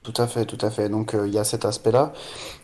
Tout 0.09 0.22
à 0.22 0.26
fait, 0.26 0.46
tout 0.46 0.64
à 0.64 0.70
fait. 0.70 0.88
Donc 0.88 1.12
euh, 1.12 1.28
il 1.28 1.34
y 1.34 1.38
a 1.38 1.44
cet 1.44 1.66
aspect-là. 1.66 2.14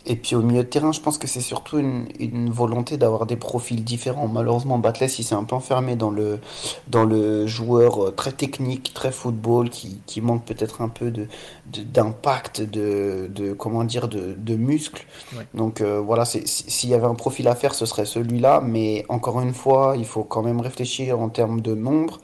Et 0.07 0.16
puis 0.16 0.34
au 0.34 0.40
milieu 0.40 0.62
de 0.62 0.68
terrain, 0.68 0.92
je 0.92 1.01
pense 1.01 1.18
que 1.18 1.26
c'est 1.26 1.42
surtout 1.42 1.78
une, 1.78 2.07
une 2.18 2.49
volonté 2.49 2.97
d'avoir 2.97 3.26
des 3.26 3.36
profils 3.36 3.84
différents. 3.84 4.28
Malheureusement, 4.28 4.78
Batless, 4.78 5.18
il 5.18 5.24
s'est 5.24 5.34
un 5.34 5.45
peu 5.45 5.55
enfermé 5.55 5.95
dans 5.95 6.11
le, 6.11 6.40
dans 6.88 7.05
le 7.05 7.47
joueur 7.47 8.03
euh, 8.03 8.11
très 8.12 8.32
technique, 8.32 8.92
très 8.95 9.12
football, 9.12 9.68
qui, 9.68 10.01
qui 10.07 10.22
manque 10.22 10.47
peut-être 10.47 10.80
un 10.80 10.88
peu 10.88 11.11
de, 11.11 11.26
de- 11.66 11.82
d'impact, 11.82 12.62
de, 12.62 13.28
de, 13.28 13.53
comment 13.53 13.84
dire, 13.84 14.09
de, 14.09 14.34
de 14.38 14.57
muscle. 14.57 15.05
Ouais. 15.36 15.47
Donc 15.53 15.82
euh, 15.82 16.01
voilà, 16.01 16.24
s'il 16.24 16.88
y 16.88 16.95
avait 16.95 17.07
un 17.07 17.14
profil 17.14 17.47
à 17.49 17.55
faire, 17.55 17.74
ce 17.74 17.84
serait 17.84 18.07
celui-là. 18.07 18.62
Mais 18.64 19.05
encore 19.11 19.42
une 19.42 19.53
fois, 19.53 19.97
il 19.99 20.07
faut 20.07 20.24
quand 20.24 20.42
même 20.42 20.61
réfléchir 20.62 21.20
en 21.20 21.28
termes 21.28 21.61
de 21.61 21.74
nombre. 21.74 22.20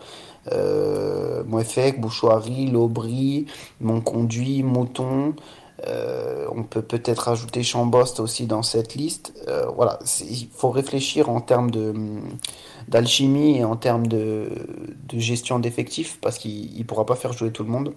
Euh, 0.52 1.42
Mouefek, 1.44 2.00
Bouchouari, 2.00 2.66
Lobry, 2.66 3.46
Mon 3.80 4.00
Conduit, 4.00 4.62
Mouton. 4.62 5.34
Euh, 5.86 6.46
on 6.54 6.62
peut 6.62 6.82
peut-être 6.82 7.28
ajouter 7.28 7.62
Chambost 7.62 8.20
aussi 8.20 8.46
dans 8.46 8.62
cette 8.62 8.94
liste. 8.94 9.32
Euh, 9.48 9.66
voilà, 9.74 9.98
il 10.28 10.48
faut 10.52 10.70
réfléchir 10.70 11.30
en 11.30 11.40
termes 11.40 11.70
d'alchimie 12.88 13.58
et 13.58 13.64
en 13.64 13.76
termes 13.76 14.06
de, 14.06 14.50
de 15.08 15.18
gestion 15.18 15.58
d'effectifs 15.58 16.18
parce 16.20 16.38
qu'il 16.38 16.76
ne 16.76 16.84
pourra 16.84 17.06
pas 17.06 17.16
faire 17.16 17.32
jouer 17.32 17.50
tout 17.50 17.64
le 17.64 17.70
monde. 17.70 17.94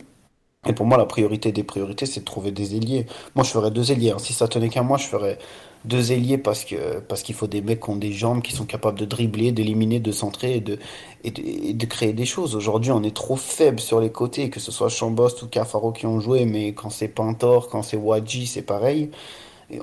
Et 0.68 0.74
pour 0.74 0.86
moi, 0.86 0.98
la 0.98 1.06
priorité 1.06 1.52
des 1.52 1.64
priorités, 1.64 2.06
c'est 2.06 2.22
de 2.22 2.26
trouver 2.26 2.52
des 2.52 2.76
ailiers. 2.76 3.06
Moi, 3.36 3.44
je 3.44 3.52
ferais 3.52 3.72
deux 3.72 3.92
ailiers. 3.92 4.12
hein. 4.12 4.20
Si 4.20 4.34
ça 4.34 4.48
tenait 4.48 4.70
qu'à 4.70 4.82
moi, 4.82 4.98
je 4.98 5.08
ferais 5.08 5.38
deux 5.86 6.14
ailiers 6.14 6.38
parce 6.38 6.64
que 6.64 7.00
parce 7.02 7.24
qu'il 7.24 7.36
faut 7.36 7.48
des 7.48 7.62
mecs 7.62 7.82
qui 7.82 7.90
ont 7.90 7.96
des 7.98 8.14
jambes, 8.14 8.42
qui 8.42 8.54
sont 8.54 8.66
capables 8.66 8.98
de 9.00 9.06
dribbler, 9.06 9.52
d'éliminer, 9.52 10.00
de 10.00 10.12
centrer 10.12 10.56
et 10.56 10.62
de, 10.62 10.80
et 11.26 11.74
de, 11.74 11.86
créer 11.86 12.14
des 12.14 12.26
choses. 12.26 12.56
Aujourd'hui, 12.56 12.92
on 12.92 13.04
est 13.04 13.16
trop 13.16 13.36
faible 13.36 13.80
sur 13.80 14.00
les 14.00 14.12
côtés, 14.12 14.50
que 14.50 14.60
ce 14.60 14.72
soit 14.72 14.90
Chambost 14.90 15.42
ou 15.44 15.48
Cafaro 15.48 15.92
qui 15.92 16.06
ont 16.06 16.20
joué, 16.20 16.46
mais 16.46 16.74
quand 16.74 16.90
c'est 16.90 17.10
Pintor, 17.10 17.70
quand 17.70 17.84
c'est 17.84 17.98
Wadji, 17.98 18.48
c'est 18.48 18.62
pareil. 18.62 19.12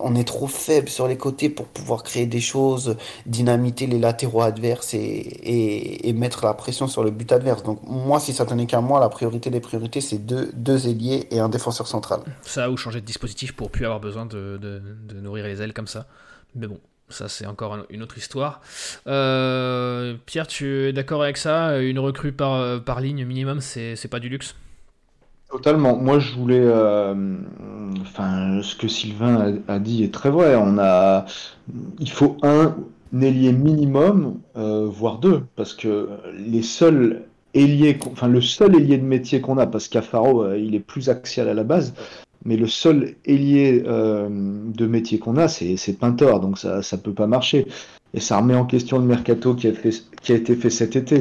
On 0.01 0.15
est 0.15 0.25
trop 0.25 0.47
faible 0.47 0.89
sur 0.89 1.09
les 1.09 1.17
côtés 1.17 1.49
pour 1.49 1.67
pouvoir 1.67 2.03
créer 2.03 2.27
des 2.27 2.41
choses, 2.41 2.97
dynamiter 3.27 3.87
les 3.87 3.99
latéraux 3.99 4.43
adverses 4.43 4.95
et, 4.95 4.99
et, 4.99 6.09
et 6.09 6.13
mettre 6.13 6.45
la 6.45 6.55
pression 6.55 6.87
sur 6.87 7.03
le 7.05 7.11
but 7.11 7.31
adverse. 7.33 7.63
Donc 7.63 7.81
moi, 7.85 8.21
si 8.21 8.33
ça 8.33 8.47
tenait 8.47 8.67
qu'à 8.67 8.81
moi, 8.81 9.01
la 9.01 9.09
priorité 9.09 9.51
des 9.51 9.61
priorités, 9.61 10.01
c'est 10.01 10.19
deux, 10.19 10.87
ailiers 10.87 11.27
et 11.31 11.41
un 11.41 11.49
défenseur 11.49 11.87
central. 11.87 12.21
Ça 12.43 12.71
ou 12.71 12.77
changer 12.77 13.01
de 13.01 13.07
dispositif 13.07 13.53
pour 13.53 13.71
plus 13.71 13.85
avoir 13.85 14.01
besoin 14.01 14.27
de, 14.27 14.59
nourrir 15.21 15.45
les 15.45 15.63
ailes 15.63 15.73
comme 15.73 15.87
ça. 15.87 16.07
Mais 16.55 16.67
bon, 16.67 16.81
ça 17.09 17.29
c'est 17.29 17.47
encore 17.47 17.75
un- 17.75 17.87
une 17.91 18.03
autre 18.03 18.19
histoire. 18.19 18.61
Euh, 19.07 20.17
Pierre, 20.27 20.47
tu 20.47 20.89
es 20.89 20.93
d'accord 20.93 21.23
avec 21.23 21.37
ça? 21.37 21.79
Une 21.79 21.99
recrue 21.99 22.33
par, 22.33 23.01
ligne 23.01 23.25
minimum, 23.25 23.61
c'est 23.61 24.09
pas 24.11 24.21
du 24.21 24.29
luxe? 24.29 24.55
Totalement. 25.51 25.97
Moi, 25.97 26.19
je 26.21 26.35
voulais. 26.35 26.61
euh, 26.63 27.15
enfin, 28.03 28.61
ce 28.63 28.77
que 28.77 28.89
Sylvain 28.89 29.57
a, 29.67 29.79
dit 29.79 30.05
est 30.05 30.15
très 30.15 30.31
vrai. 30.31 30.55
On 30.57 30.79
a. 30.79 31.25
Il 31.99 32.11
faut 32.11 32.37
un 32.43 32.77
ailier 33.21 33.53
minimum, 33.53 34.41
euh, 34.57 34.87
voire 34.87 35.19
deux, 35.19 35.43
parce 35.57 35.75
que 35.75 36.09
les 36.37 36.63
seuls 36.63 37.23
ailier, 37.55 37.99
enfin 38.13 38.29
le 38.29 38.41
seul 38.41 38.77
ailier 38.77 38.99
de 38.99 39.05
métier 39.05 39.41
qu'on 39.41 39.59
a, 39.59 39.67
parce 39.67 39.89
qu'Afaro, 39.89 40.45
euh, 40.45 40.59
il 40.59 40.75
est 40.75 40.81
plus 40.81 41.09
axial 41.09 41.49
à 41.49 41.55
la 41.55 41.65
base, 41.65 41.95
mais 42.45 42.57
le 42.57 42.69
seul 42.69 43.17
ailier 43.25 43.83
euh, 43.87 44.29
de 44.31 44.87
métier 44.87 45.19
qu'on 45.19 45.37
a, 45.37 45.49
c'est 45.49 45.99
Pintor, 45.99 46.41
donc 46.41 46.59
ça 46.59 46.79
ne 46.79 46.97
peut 46.99 47.15
pas 47.15 47.27
marcher. 47.27 47.67
Et 48.13 48.21
ça 48.21 48.39
remet 48.39 48.57
en 48.57 48.65
question 48.65 48.99
le 48.99 49.05
mercato 49.05 49.55
qui 49.55 49.69
a, 49.69 50.35
été 50.35 50.57
fait 50.57 50.71
cet 50.71 50.97
été. 50.97 51.21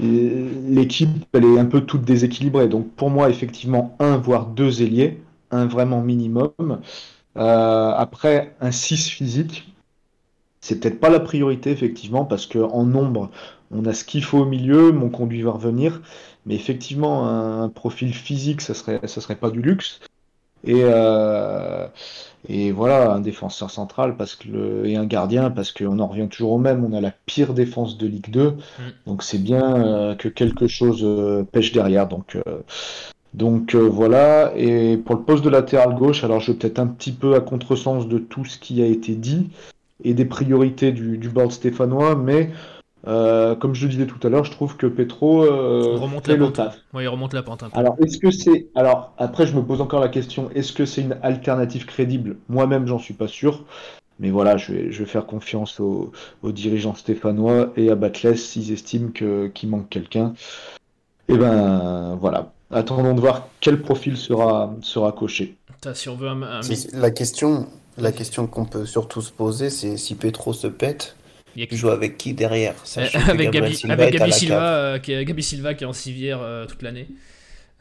L'équipe, 0.00 1.08
elle 1.32 1.44
est 1.44 1.58
un 1.58 1.66
peu 1.66 1.82
toute 1.82 2.02
déséquilibrée. 2.02 2.68
Donc 2.68 2.90
pour 2.90 3.10
moi, 3.10 3.30
effectivement, 3.30 3.96
un 4.00 4.16
voire 4.16 4.46
deux 4.46 4.82
ailiers, 4.82 5.20
un 5.50 5.66
vraiment 5.66 6.00
minimum. 6.00 6.80
Euh, 7.36 7.92
après, 7.96 8.54
un 8.60 8.70
6 8.70 9.08
physique, 9.08 9.72
c'est 10.60 10.80
peut-être 10.80 10.98
pas 10.98 11.10
la 11.10 11.20
priorité, 11.20 11.70
effectivement, 11.70 12.24
parce 12.24 12.46
qu'en 12.46 12.84
nombre, 12.84 13.30
on 13.70 13.84
a 13.86 13.92
ce 13.92 14.04
qu'il 14.04 14.24
faut 14.24 14.38
au 14.38 14.46
milieu, 14.46 14.92
mon 14.92 15.10
conduit 15.10 15.42
va 15.42 15.52
revenir. 15.52 16.00
Mais 16.46 16.54
effectivement, 16.54 17.28
un 17.28 17.68
profil 17.68 18.14
physique, 18.14 18.60
ça 18.60 18.74
serait, 18.74 19.00
ça 19.06 19.20
serait 19.20 19.36
pas 19.36 19.50
du 19.50 19.62
luxe. 19.62 20.00
Et, 20.66 20.80
euh, 20.82 21.86
et 22.48 22.72
voilà, 22.72 23.12
un 23.12 23.20
défenseur 23.20 23.70
central 23.70 24.16
parce 24.16 24.34
que 24.34 24.48
le, 24.48 24.86
et 24.86 24.96
un 24.96 25.06
gardien 25.06 25.50
parce 25.50 25.72
qu'on 25.72 25.98
en 25.98 26.06
revient 26.06 26.28
toujours 26.28 26.52
au 26.52 26.58
même. 26.58 26.84
On 26.84 26.96
a 26.96 27.00
la 27.00 27.12
pire 27.26 27.54
défense 27.54 27.98
de 27.98 28.06
Ligue 28.06 28.30
2. 28.30 28.50
Mm. 28.50 28.56
Donc 29.06 29.22
c'est 29.22 29.42
bien 29.42 29.84
euh, 29.84 30.14
que 30.14 30.28
quelque 30.28 30.66
chose 30.66 31.02
euh, 31.02 31.44
pêche 31.44 31.72
derrière. 31.72 32.08
Donc, 32.08 32.38
donc 33.34 33.74
voilà. 33.74 34.52
Et 34.56 34.96
pour 34.96 35.16
le 35.16 35.22
poste 35.22 35.44
de 35.44 35.50
latéral 35.50 35.94
gauche, 35.94 36.24
alors 36.24 36.40
je 36.40 36.52
vais 36.52 36.58
peut-être 36.58 36.78
un 36.78 36.86
petit 36.86 37.12
peu 37.12 37.34
à 37.34 37.40
contresens 37.40 38.08
de 38.08 38.18
tout 38.18 38.44
ce 38.44 38.58
qui 38.58 38.82
a 38.82 38.86
été 38.86 39.14
dit 39.14 39.50
et 40.02 40.12
des 40.14 40.24
priorités 40.24 40.92
du, 40.92 41.18
du 41.18 41.28
board 41.28 41.52
stéphanois, 41.52 42.14
mais 42.14 42.50
euh, 43.06 43.54
comme 43.54 43.74
je 43.74 43.84
le 43.84 43.92
disais 43.92 44.06
tout 44.06 44.24
à 44.26 44.30
l'heure, 44.30 44.44
je 44.44 44.50
trouve 44.50 44.76
que 44.76 44.86
Petro 44.86 45.44
euh, 45.44 45.96
remonte 45.96 46.26
la 46.26 46.36
pente. 46.36 46.60
il 46.94 47.08
remonte 47.08 47.34
la 47.34 47.42
pente 47.42 47.62
un 47.62 47.70
peu. 47.70 47.78
Alors, 47.78 47.96
est-ce 48.02 48.18
que 48.18 48.30
c'est. 48.30 48.68
Alors, 48.74 49.12
après, 49.18 49.46
je 49.46 49.54
me 49.54 49.62
pose 49.62 49.80
encore 49.80 50.00
la 50.00 50.08
question 50.08 50.50
est-ce 50.54 50.72
que 50.72 50.86
c'est 50.86 51.02
une 51.02 51.18
alternative 51.22 51.84
crédible? 51.84 52.36
Moi-même, 52.48 52.86
j'en 52.86 52.98
suis 52.98 53.14
pas 53.14 53.28
sûr. 53.28 53.64
Mais 54.20 54.30
voilà, 54.30 54.56
je 54.56 54.72
vais, 54.72 54.92
je 54.92 55.00
vais 55.00 55.08
faire 55.08 55.26
confiance 55.26 55.80
aux, 55.80 56.12
dirigeants 56.44 56.94
stéphanois 56.94 57.72
et 57.76 57.90
à 57.90 57.96
Batles 57.96 58.38
s'ils 58.38 58.72
estiment 58.72 59.10
qu'il 59.10 59.68
manque 59.68 59.88
quelqu'un. 59.88 60.34
Et 61.28 61.34
eh 61.34 61.36
ben 61.36 62.16
voilà. 62.20 62.52
Attendons 62.70 63.14
de 63.14 63.20
voir 63.20 63.48
quel 63.60 63.80
profil 63.80 64.16
sera, 64.16 64.72
sera 64.82 65.10
coché. 65.12 65.56
Si 65.94 66.08
on 66.08 66.16
veut 66.16 66.28
La 66.92 67.10
question, 67.10 67.66
la 67.98 68.12
question 68.12 68.46
qu'on 68.46 68.66
peut 68.66 68.86
surtout 68.86 69.20
se 69.20 69.32
poser, 69.32 69.68
c'est 69.68 69.96
si 69.96 70.14
Petro 70.14 70.52
se 70.52 70.68
pète 70.68 71.16
il 71.56 71.76
joue 71.76 71.90
avec 71.90 72.16
qui 72.16 72.34
derrière 72.34 72.74
Avec 73.28 73.50
Gabi 73.50 73.74
Silva, 73.74 73.94
avec 73.94 74.14
Gabi 74.14 74.32
Silva, 74.32 74.74
euh, 74.74 74.98
qui 74.98 75.12
est, 75.12 75.24
Gabi 75.24 75.42
Silva 75.42 75.74
qui 75.74 75.84
est 75.84 75.86
en 75.86 75.92
civière 75.92 76.40
euh, 76.42 76.66
toute 76.66 76.82
l'année. 76.82 77.06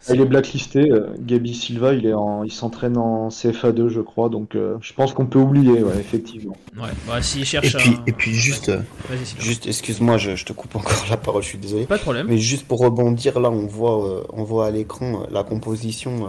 Il 0.10 0.22
est 0.22 0.26
blacklisté. 0.26 0.92
Gabi 1.20 1.54
Silva, 1.54 1.94
il 1.94 2.06
est 2.06 2.14
en, 2.14 2.44
il 2.44 2.52
s'entraîne 2.52 2.98
en 2.98 3.30
CFA2, 3.30 3.88
je 3.88 4.02
crois. 4.02 4.30
Donc, 4.30 4.56
je 4.56 4.94
pense 4.94 5.14
qu'on 5.14 5.26
peut 5.26 5.40
oublier, 5.40 5.84
ouais, 5.84 5.98
effectivement. 6.00 6.58
Ouais. 6.76 6.90
Bah, 7.08 7.22
s'il 7.22 7.46
cherche. 7.46 7.76
Et 7.76 7.78
puis, 7.78 7.98
et 8.08 8.12
puis 8.12 8.34
juste, 8.34 8.72
juste, 9.40 9.68
excuse-moi, 9.68 10.18
je, 10.18 10.36
je, 10.36 10.46
te 10.46 10.54
coupe 10.54 10.76
encore 10.78 11.06
la 11.10 11.18
parole. 11.18 11.44
Je 11.44 11.50
suis 11.50 11.58
désolé. 11.58 11.86
Pas 11.86 11.98
de 11.98 12.02
problème. 12.02 12.28
Mais 12.28 12.38
juste 12.38 12.68
pour 12.68 12.80
rebondir, 12.80 13.40
là, 13.40 13.50
on 13.50 13.66
voit, 13.66 14.26
on 14.34 14.44
voit 14.44 14.68
à 14.68 14.72
l'écran 14.72 15.26
la 15.32 15.44
composition 15.44 16.28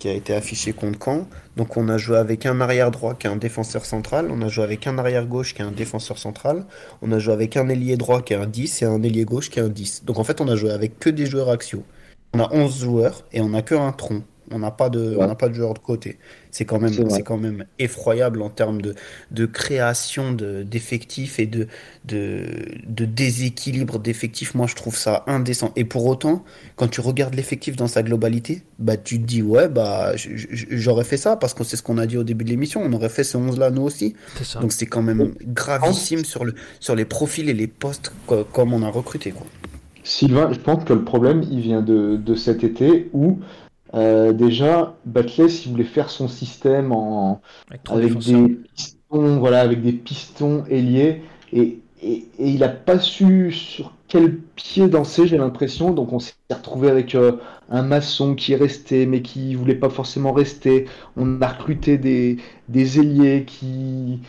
qui 0.00 0.08
a 0.08 0.12
été 0.12 0.34
affichée 0.34 0.72
contre 0.72 0.98
Caen. 1.04 1.28
Donc 1.56 1.76
on 1.76 1.88
a 1.88 1.98
joué 1.98 2.16
avec 2.16 2.46
un 2.46 2.60
arrière 2.60 2.90
droit 2.90 3.14
qui 3.14 3.28
est 3.28 3.30
un 3.30 3.36
défenseur 3.36 3.84
central, 3.84 4.28
on 4.30 4.42
a 4.42 4.48
joué 4.48 4.64
avec 4.64 4.86
un 4.88 4.98
arrière 4.98 5.26
gauche 5.26 5.54
qui 5.54 5.62
est 5.62 5.64
un 5.64 5.70
défenseur 5.70 6.18
central, 6.18 6.64
on 7.02 7.12
a 7.12 7.18
joué 7.18 7.32
avec 7.34 7.56
un 7.56 7.68
ailier 7.68 7.96
droit 7.96 8.22
qui 8.22 8.32
est 8.32 8.36
un 8.36 8.46
10 8.46 8.82
et 8.82 8.84
un 8.86 9.02
ailier 9.02 9.24
gauche 9.24 9.50
qui 9.50 9.60
est 9.60 9.62
un 9.62 9.68
10. 9.68 10.04
Donc 10.04 10.18
en 10.18 10.24
fait 10.24 10.40
on 10.40 10.48
a 10.48 10.56
joué 10.56 10.70
avec 10.70 10.98
que 10.98 11.10
des 11.10 11.26
joueurs 11.26 11.50
axiaux. 11.50 11.84
On 12.32 12.40
a 12.40 12.48
11 12.52 12.78
joueurs 12.80 13.24
et 13.32 13.40
on 13.40 13.52
a 13.54 13.62
que 13.62 13.74
un 13.74 13.92
tronc. 13.92 14.22
On 14.52 14.58
n'a 14.58 14.72
pas 14.72 14.88
de, 14.90 15.14
on 15.16 15.26
n'a 15.28 15.36
pas 15.36 15.48
de 15.48 15.54
joueur 15.54 15.74
de 15.74 15.78
côté. 15.78 16.18
C'est 16.50 16.64
quand 16.64 16.80
même, 16.80 17.08
c'est 17.08 17.22
quand 17.22 17.36
même 17.36 17.66
effroyable 17.78 18.42
en 18.42 18.50
termes 18.50 18.82
de, 18.82 18.96
de 19.30 19.46
création 19.46 20.32
d'effectifs 20.32 21.38
et 21.38 21.46
de, 21.46 21.68
de, 22.04 22.46
de 22.84 23.04
déséquilibre 23.04 24.00
d'effectifs. 24.00 24.56
Moi, 24.56 24.66
je 24.66 24.74
trouve 24.74 24.96
ça 24.96 25.22
indécent. 25.28 25.70
Et 25.76 25.84
pour 25.84 26.04
autant, 26.06 26.44
quand 26.74 26.88
tu 26.88 27.00
regardes 27.00 27.34
l'effectif 27.34 27.76
dans 27.76 27.86
sa 27.86 28.02
globalité, 28.02 28.64
bah, 28.80 28.96
tu 28.96 29.20
te 29.20 29.24
dis, 29.24 29.40
ouais, 29.42 29.68
bah, 29.68 30.14
j'aurais 30.16 31.04
fait 31.04 31.16
ça 31.16 31.36
parce 31.36 31.54
que 31.54 31.62
c'est 31.62 31.76
ce 31.76 31.84
qu'on 31.84 31.98
a 31.98 32.06
dit 32.06 32.16
au 32.16 32.24
début 32.24 32.44
de 32.44 32.50
l'émission. 32.50 32.82
On 32.82 32.92
aurait 32.92 33.08
fait 33.08 33.22
ce 33.24 33.36
11 33.36 33.56
là, 33.56 33.70
nous 33.70 33.82
aussi. 33.82 34.16
Donc, 34.58 34.72
c'est 34.72 34.86
quand 34.86 35.02
même 35.02 35.32
gravissime 35.44 36.24
sur, 36.24 36.44
le, 36.44 36.54
sur 36.80 36.96
les 36.96 37.04
profils 37.04 37.48
et 37.48 37.54
les 37.54 37.68
postes 37.68 38.12
comme 38.52 38.72
on 38.74 38.82
a 38.82 38.88
recruté, 38.88 39.30
quoi. 39.32 39.46
Sylvain, 40.10 40.52
je 40.52 40.58
pense 40.58 40.84
que 40.84 40.92
le 40.92 41.04
problème, 41.04 41.44
il 41.50 41.60
vient 41.60 41.82
de, 41.82 42.16
de 42.16 42.34
cet 42.34 42.64
été 42.64 43.10
où 43.12 43.38
euh, 43.94 44.32
déjà, 44.32 44.96
Batless, 45.04 45.64
il 45.64 45.72
voulait 45.72 45.84
faire 45.84 46.10
son 46.10 46.26
système 46.26 46.90
en, 46.90 47.40
avec, 47.88 48.18
des 48.18 48.48
pistons, 48.74 49.38
voilà, 49.38 49.60
avec 49.60 49.82
des 49.82 49.92
pistons 49.92 50.64
ailiers, 50.68 51.22
et, 51.52 51.78
et, 52.02 52.24
il 52.40 52.58
n'a 52.58 52.68
pas 52.68 52.98
su 52.98 53.52
sur 53.52 53.92
quel 54.08 54.36
pied 54.56 54.88
danser, 54.88 55.28
j'ai 55.28 55.38
l'impression. 55.38 55.92
Donc 55.92 56.12
on 56.12 56.18
s'est 56.18 56.34
retrouvé 56.50 56.90
avec 56.90 57.14
euh, 57.14 57.32
un 57.68 57.82
maçon 57.82 58.34
qui 58.34 58.52
est 58.52 58.56
resté, 58.56 59.06
mais 59.06 59.22
qui 59.22 59.54
voulait 59.54 59.76
pas 59.76 59.90
forcément 59.90 60.32
rester. 60.32 60.86
On 61.16 61.40
a 61.40 61.46
recruté 61.46 61.98
des, 61.98 62.38
des 62.68 62.98
ailiers 62.98 63.44
qui, 63.44 64.20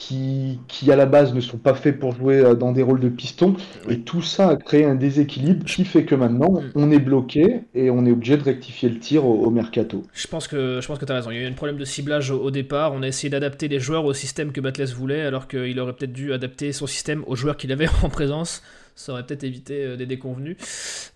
qui, 0.00 0.58
qui 0.66 0.90
à 0.90 0.96
la 0.96 1.04
base 1.04 1.34
ne 1.34 1.40
sont 1.40 1.58
pas 1.58 1.74
faits 1.74 2.00
pour 2.00 2.16
jouer 2.16 2.38
euh, 2.38 2.54
dans 2.54 2.72
des 2.72 2.82
rôles 2.82 3.00
de 3.00 3.10
piston. 3.10 3.54
Et 3.88 4.00
tout 4.00 4.22
ça 4.22 4.48
a 4.48 4.56
créé 4.56 4.84
un 4.84 4.94
déséquilibre 4.94 5.64
qui 5.66 5.84
fait 5.84 6.04
que 6.04 6.14
maintenant 6.14 6.52
mm. 6.52 6.72
on 6.74 6.90
est 6.90 6.98
bloqué 6.98 7.60
et 7.74 7.90
on 7.90 8.06
est 8.06 8.10
obligé 8.10 8.38
de 8.38 8.42
rectifier 8.42 8.88
le 8.88 8.98
tir 8.98 9.26
au, 9.26 9.50
mercato. 9.50 10.02
Je 10.14 10.26
pense 10.26 10.48
que, 10.48 10.80
je 10.80 10.86
pense 10.86 10.98
que 10.98 11.04
tu 11.04 11.12
as 11.12 11.16
raison. 11.16 11.30
Il 11.30 11.36
y 11.36 11.40
a 11.40 11.42
eu 11.42 11.46
un 11.46 11.52
problème 11.52 11.76
de 11.76 11.84
ciblage 11.84 12.30
au, 12.30 12.50
départ. 12.50 12.94
On 12.94 13.02
a 13.02 13.08
essayé 13.08 13.28
d'adapter 13.28 13.68
les 13.68 13.78
joueurs 13.78 14.06
au 14.06 14.14
système 14.14 14.52
que 14.52 14.60
Batless 14.62 14.94
voulait, 14.94 15.20
alors 15.20 15.46
qu'il 15.46 15.78
aurait 15.78 15.92
peut-être 15.92 16.14
dû 16.14 16.32
adapter 16.32 16.72
son 16.72 16.86
système 16.86 17.22
aux 17.26 17.36
joueurs 17.36 17.58
qu'il 17.58 17.70
avait 17.70 17.88
en 18.02 18.08
présence. 18.08 18.62
Ça 18.96 19.12
aurait 19.12 19.24
peut-être 19.24 19.44
évité 19.44 19.84
euh, 19.84 19.96
des 19.96 20.06
déconvenus. 20.06 20.56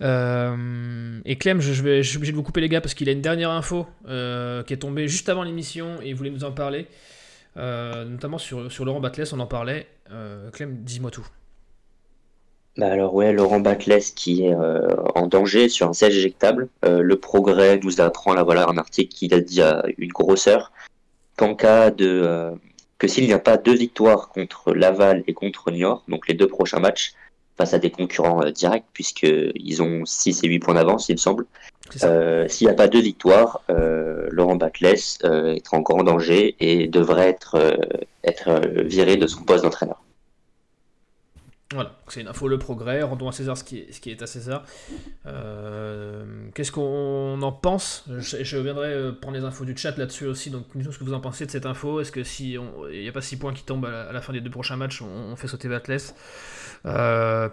Euh, 0.03 1.19
et 1.25 1.37
Clem, 1.37 1.61
je, 1.61 1.83
vais, 1.83 2.03
je 2.03 2.09
suis 2.09 2.19
obligé 2.19 2.33
de 2.33 2.37
vous 2.37 2.43
couper 2.43 2.61
les 2.61 2.69
gars 2.69 2.83
parce 2.83 2.93
qu'il 2.93 3.09
a 3.09 3.13
une 3.13 3.23
dernière 3.23 3.51
info 3.51 3.87
qui 4.07 4.75
est 4.75 4.79
tombée 4.79 5.09
juste 5.09 5.31
avant 5.31 5.43
l'émission 5.43 5.97
et 6.03 6.11
il 6.11 6.15
voulait 6.15 6.31
nous 6.31 6.45
en 6.45 6.53
parler. 6.53 6.87
Euh, 7.57 8.05
notamment 8.05 8.39
sur, 8.39 8.85
Laurent 8.85 9.01
Batles, 9.01 9.29
on 9.33 9.41
en 9.41 9.47
parlait. 9.47 9.87
Euh, 10.11 10.51
Clem, 10.51 10.77
dis-moi 10.83 11.11
tout. 11.11 11.27
Bah 12.77 12.91
alors 12.91 13.15
ouais, 13.15 13.33
Laurent 13.33 13.61
Batles 13.61 14.01
qui 14.17 14.47
est 14.47 14.55
euh, 14.55 14.89
en 15.15 15.29
danger 15.29 15.69
sur 15.69 15.89
un 15.89 15.93
siège 15.93 16.17
éjectable. 16.17 16.69
le 16.83 17.15
Progrès 17.15 17.79
nous 17.79 18.01
apprend 18.01 18.35
là 18.35 18.43
voilà 18.43 18.67
un 18.69 18.79
article 18.79 19.15
qui 19.15 19.33
a 19.33 19.41
dit 19.41 19.63
à 19.63 19.85
une 19.97 20.11
grosseur 20.11 20.73
qu'en 21.37 21.55
cas 21.55 21.93
de 21.93 22.51
que 22.99 23.07
s'il 23.07 23.27
n'y 23.27 23.33
a 23.33 23.39
pas 23.39 23.59
deux 23.59 23.77
victoires 23.77 24.29
contre 24.29 24.75
Laval 24.75 25.23
et 25.29 25.35
contre 25.35 25.71
Niort, 25.71 26.03
donc 26.09 26.27
les 26.27 26.35
deux 26.35 26.49
prochains 26.49 26.81
matchs 26.81 27.15
face 27.57 27.75
à 27.75 27.79
des 27.79 27.91
concurrents 27.91 28.51
directs 28.51 28.87
puisqu'ils 28.93 29.83
ont 29.83 30.05
6 30.05 30.45
et 30.45 30.49
8 30.49 30.59
points 30.59 30.75
d'avance 30.75 31.09
il 31.09 31.13
me 31.13 31.19
semble, 31.19 31.47
euh, 32.03 32.49
s'il 32.49 32.67
n'y 32.67 32.73
a 32.73 32.77
pas 32.77 32.89
deux 32.89 33.01
victoires, 33.01 33.61
euh, 33.71 34.29
Laurent 34.31 34.57
Batles 34.57 34.97
euh, 35.25 35.55
est 35.55 35.73
en 35.73 35.81
grand 35.81 36.03
danger 36.03 36.57
et 36.61 36.87
devrait 36.89 37.29
être, 37.29 37.79
être 38.25 38.61
viré 38.85 39.17
de 39.17 39.27
son 39.27 39.43
poste 39.43 39.65
d'entraîneur. 39.65 40.04
Voilà, 41.73 41.99
c'est 42.09 42.21
une 42.21 42.29
info, 42.29 42.47
le 42.47 42.59
progrès. 42.59 43.03
Rendons 43.03 43.29
à 43.29 43.33
César 43.33 43.57
ce 43.57 43.65
qui 43.65 43.79
est, 43.79 43.93
ce 43.93 44.01
qui 44.01 44.11
est 44.11 44.23
à 44.23 44.27
César. 44.27 44.65
Qu'est-ce 46.55 46.71
qu'on 46.71 47.41
en 47.43 47.53
pense? 47.53 48.05
Je, 48.19 48.57
viendrai 48.59 49.13
prendre 49.21 49.37
les 49.37 49.45
infos 49.45 49.65
du 49.65 49.77
chat 49.77 49.97
là-dessus 49.97 50.27
aussi. 50.27 50.51
Donc, 50.51 50.67
dites-nous 50.75 50.93
ce 50.93 50.99
que 50.99 51.05
vous 51.05 51.15
en 51.15 51.21
pensez 51.21 51.47
de 51.47 51.51
cette 51.51 51.67
info. 51.67 52.01
Est-ce 52.01 52.13
que 52.13 52.23
si 52.23 52.57
il 52.93 53.01
n'y 53.01 53.09
a 53.09 53.13
pas 53.13 53.23
six 53.23 53.37
points 53.37 53.55
qui 53.55 53.65
tombent 53.65 53.87
à 53.87 54.13
la, 54.13 54.21
fin 54.21 54.33
des 54.33 54.41
deux 54.41 54.51
prochains 54.51 54.77
matchs, 54.77 55.03
on, 55.03 55.35
fait 55.37 55.49
sauter 55.49 55.69
Batles 55.69 56.13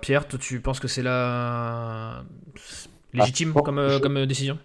Pierre, 0.01 0.27
toi, 0.27 0.39
tu 0.39 0.59
penses 0.59 0.79
que 0.79 0.87
c'est 0.87 1.03
là 1.03 2.23
Légitime 3.13 3.53
ah, 3.55 3.61
comme, 3.61 3.79
euh, 3.79 3.99
comme 3.99 4.17
euh, 4.17 4.25
décision? 4.25 4.57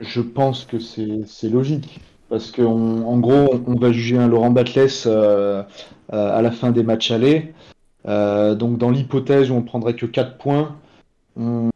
Je 0.00 0.20
pense 0.20 0.64
que 0.64 0.78
c'est 0.78 1.48
logique. 1.48 2.00
Parce 2.28 2.52
qu'en 2.52 3.18
gros, 3.18 3.60
on 3.66 3.74
va 3.74 3.90
juger 3.90 4.16
un 4.16 4.28
Laurent 4.28 4.50
Batles 4.50 4.88
euh, 5.06 5.62
à 6.08 6.40
la 6.40 6.50
fin 6.52 6.70
des 6.70 6.84
matchs 6.84 7.10
allés. 7.10 7.52
Donc, 8.04 8.78
dans 8.78 8.90
l'hypothèse 8.90 9.50
où 9.50 9.54
on 9.54 9.62
prendrait 9.62 9.94
que 9.94 10.06
4 10.06 10.38
points, 10.38 10.76
on, 11.36 11.70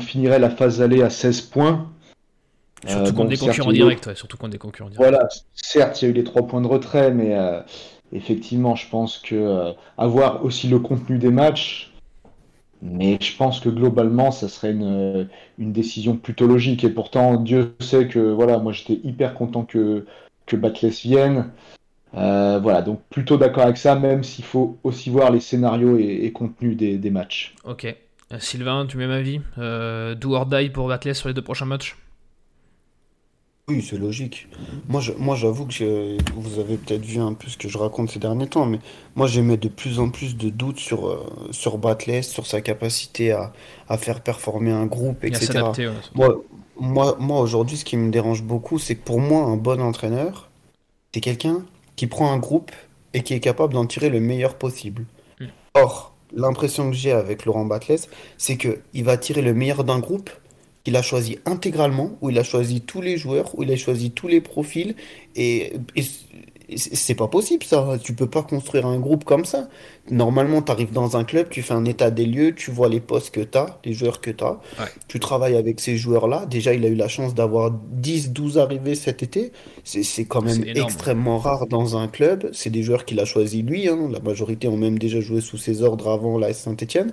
finirait 0.00 0.38
la 0.38 0.50
phase 0.50 0.80
allée 0.80 1.02
à 1.02 1.10
16 1.10 1.42
points. 1.42 1.90
Surtout 2.86 3.14
contre 3.14 3.28
des 3.28 3.36
concurrents 3.36 3.72
directs. 3.72 4.16
surtout 4.16 4.36
contre 4.36 4.52
des 4.52 4.58
concurrents 4.58 4.90
directs. 4.90 5.02
Voilà, 5.02 5.28
certes, 5.54 6.02
il 6.02 6.04
y 6.06 6.08
a 6.08 6.10
eu 6.10 6.14
les 6.14 6.24
3 6.24 6.46
points 6.46 6.60
de 6.60 6.66
retrait, 6.66 7.10
mais 7.10 7.36
effectivement, 8.12 8.74
je 8.74 8.88
pense 8.88 9.18
que 9.18 9.72
avoir 9.98 10.44
aussi 10.44 10.68
le 10.68 10.78
contenu 10.78 11.18
des 11.18 11.30
matchs, 11.30 11.92
mais 12.82 13.16
je 13.20 13.36
pense 13.36 13.60
que 13.60 13.68
globalement, 13.68 14.32
ça 14.32 14.48
serait 14.48 14.72
une, 14.72 15.28
une, 15.58 15.72
décision 15.72 16.16
plutôt 16.16 16.48
logique. 16.48 16.82
Et 16.82 16.90
pourtant, 16.90 17.36
Dieu 17.36 17.76
sait 17.78 18.08
que 18.08 18.18
voilà, 18.18 18.58
moi 18.58 18.72
j'étais 18.72 19.00
hyper 19.04 19.34
content 19.34 19.62
que, 19.62 20.04
que 20.46 20.56
Batless 20.56 21.02
vienne. 21.02 21.50
Euh, 22.14 22.58
voilà, 22.62 22.82
donc 22.82 23.00
plutôt 23.10 23.36
d'accord 23.36 23.64
avec 23.64 23.78
ça, 23.78 23.94
même 23.96 24.22
s'il 24.22 24.44
faut 24.44 24.78
aussi 24.84 25.10
voir 25.10 25.30
les 25.30 25.40
scénarios 25.40 25.96
et, 25.98 26.20
et 26.24 26.32
contenus 26.32 26.76
des, 26.76 26.98
des, 26.98 27.10
matchs. 27.10 27.54
Ok. 27.64 27.94
Sylvain, 28.38 28.86
tu 28.86 28.96
mets 28.96 29.06
ma 29.06 29.20
vie 29.20 29.40
Do 29.56 30.34
or 30.34 30.46
die 30.46 30.70
pour 30.70 30.88
Batles 30.88 31.14
sur 31.14 31.28
les 31.28 31.34
deux 31.34 31.42
prochains 31.42 31.66
matchs? 31.66 31.96
Oui, 33.68 33.80
c'est 33.80 33.96
logique. 33.96 34.48
Moi, 34.88 35.00
je, 35.00 35.12
moi, 35.12 35.36
j'avoue 35.36 35.66
que 35.66 36.16
vous 36.34 36.58
avez 36.58 36.76
peut-être 36.76 37.04
vu 37.04 37.20
un 37.20 37.32
peu 37.32 37.48
ce 37.48 37.56
que 37.56 37.68
je 37.68 37.78
raconte 37.78 38.10
ces 38.10 38.18
derniers 38.18 38.48
temps, 38.48 38.66
mais 38.66 38.80
moi, 39.14 39.28
j'émets 39.28 39.56
de 39.56 39.68
plus 39.68 40.00
en 40.00 40.10
plus 40.10 40.36
de 40.36 40.50
doutes 40.50 40.80
sur, 40.80 41.08
euh, 41.08 41.24
sur 41.52 41.78
sur 42.22 42.46
sa 42.46 42.60
capacité 42.60 43.30
à, 43.30 43.52
à 43.88 43.98
faire 43.98 44.20
performer 44.20 44.72
un 44.72 44.86
groupe, 44.86 45.24
etc. 45.24 45.62
Moi, 46.14 46.42
moi, 46.80 47.16
moi 47.20 47.40
aujourd'hui, 47.40 47.76
ce 47.76 47.84
qui 47.84 47.96
me 47.96 48.10
dérange 48.10 48.42
beaucoup, 48.42 48.80
c'est 48.80 48.96
que 48.96 49.04
pour 49.04 49.20
moi, 49.20 49.44
un 49.44 49.56
bon 49.56 49.80
entraîneur, 49.80 50.50
c'est 51.14 51.20
quelqu'un 51.20 51.64
qui 51.96 52.06
prend 52.06 52.32
un 52.32 52.38
groupe 52.38 52.72
et 53.14 53.22
qui 53.22 53.34
est 53.34 53.40
capable 53.40 53.74
d'en 53.74 53.86
tirer 53.86 54.08
le 54.08 54.20
meilleur 54.20 54.56
possible. 54.56 55.04
Hmm. 55.40 55.46
Or, 55.74 56.14
l'impression 56.34 56.90
que 56.90 56.96
j'ai 56.96 57.12
avec 57.12 57.44
Laurent 57.44 57.64
Batles, 57.64 58.06
c'est 58.38 58.56
qu'il 58.56 59.04
va 59.04 59.16
tirer 59.16 59.42
le 59.42 59.54
meilleur 59.54 59.84
d'un 59.84 59.98
groupe 59.98 60.30
il 60.84 60.96
a 60.96 61.02
choisi 61.02 61.38
intégralement, 61.44 62.16
où 62.20 62.30
il 62.30 62.38
a 62.38 62.42
choisi 62.42 62.80
tous 62.80 63.00
les 63.00 63.16
joueurs, 63.16 63.56
où 63.56 63.62
il 63.62 63.70
a 63.70 63.76
choisi 63.76 64.10
tous 64.10 64.28
les 64.28 64.40
profils, 64.40 64.94
et, 65.36 65.74
c'est 66.76 67.14
pas 67.14 67.28
possible 67.28 67.64
ça. 67.64 67.96
Tu 68.02 68.14
peux 68.14 68.28
pas 68.28 68.42
construire 68.42 68.86
un 68.86 68.98
groupe 68.98 69.24
comme 69.24 69.44
ça. 69.44 69.68
Normalement, 70.10 70.62
tu 70.62 70.72
arrives 70.72 70.92
dans 70.92 71.16
un 71.16 71.24
club, 71.24 71.48
tu 71.48 71.62
fais 71.62 71.74
un 71.74 71.84
état 71.84 72.10
des 72.10 72.26
lieux, 72.26 72.54
tu 72.54 72.70
vois 72.70 72.88
les 72.88 73.00
postes 73.00 73.32
que 73.32 73.40
tu 73.40 73.58
as, 73.58 73.78
les 73.84 73.92
joueurs 73.92 74.20
que 74.20 74.30
tu 74.30 74.44
as, 74.44 74.60
tu 75.08 75.20
travailles 75.20 75.56
avec 75.56 75.80
ces 75.80 75.96
joueurs-là. 75.96 76.46
Déjà, 76.46 76.74
il 76.74 76.84
a 76.84 76.88
eu 76.88 76.94
la 76.94 77.08
chance 77.08 77.34
d'avoir 77.34 77.70
10, 77.70 78.32
12 78.32 78.58
arrivées 78.58 78.94
cet 78.94 79.22
été. 79.22 79.52
C'est 79.84 80.24
quand 80.24 80.42
même 80.42 80.64
extrêmement 80.64 81.38
rare 81.38 81.66
dans 81.66 81.96
un 81.96 82.08
club. 82.08 82.50
C'est 82.52 82.70
des 82.70 82.82
joueurs 82.82 83.04
qu'il 83.04 83.20
a 83.20 83.24
choisis 83.24 83.62
lui. 83.62 83.88
Hein. 83.88 84.08
La 84.10 84.20
majorité 84.20 84.68
ont 84.68 84.76
même 84.76 84.98
déjà 84.98 85.20
joué 85.20 85.40
sous 85.40 85.58
ses 85.58 85.82
ordres 85.82 86.08
avant 86.08 86.38
la 86.38 86.52
Saint-Etienne. 86.52 87.12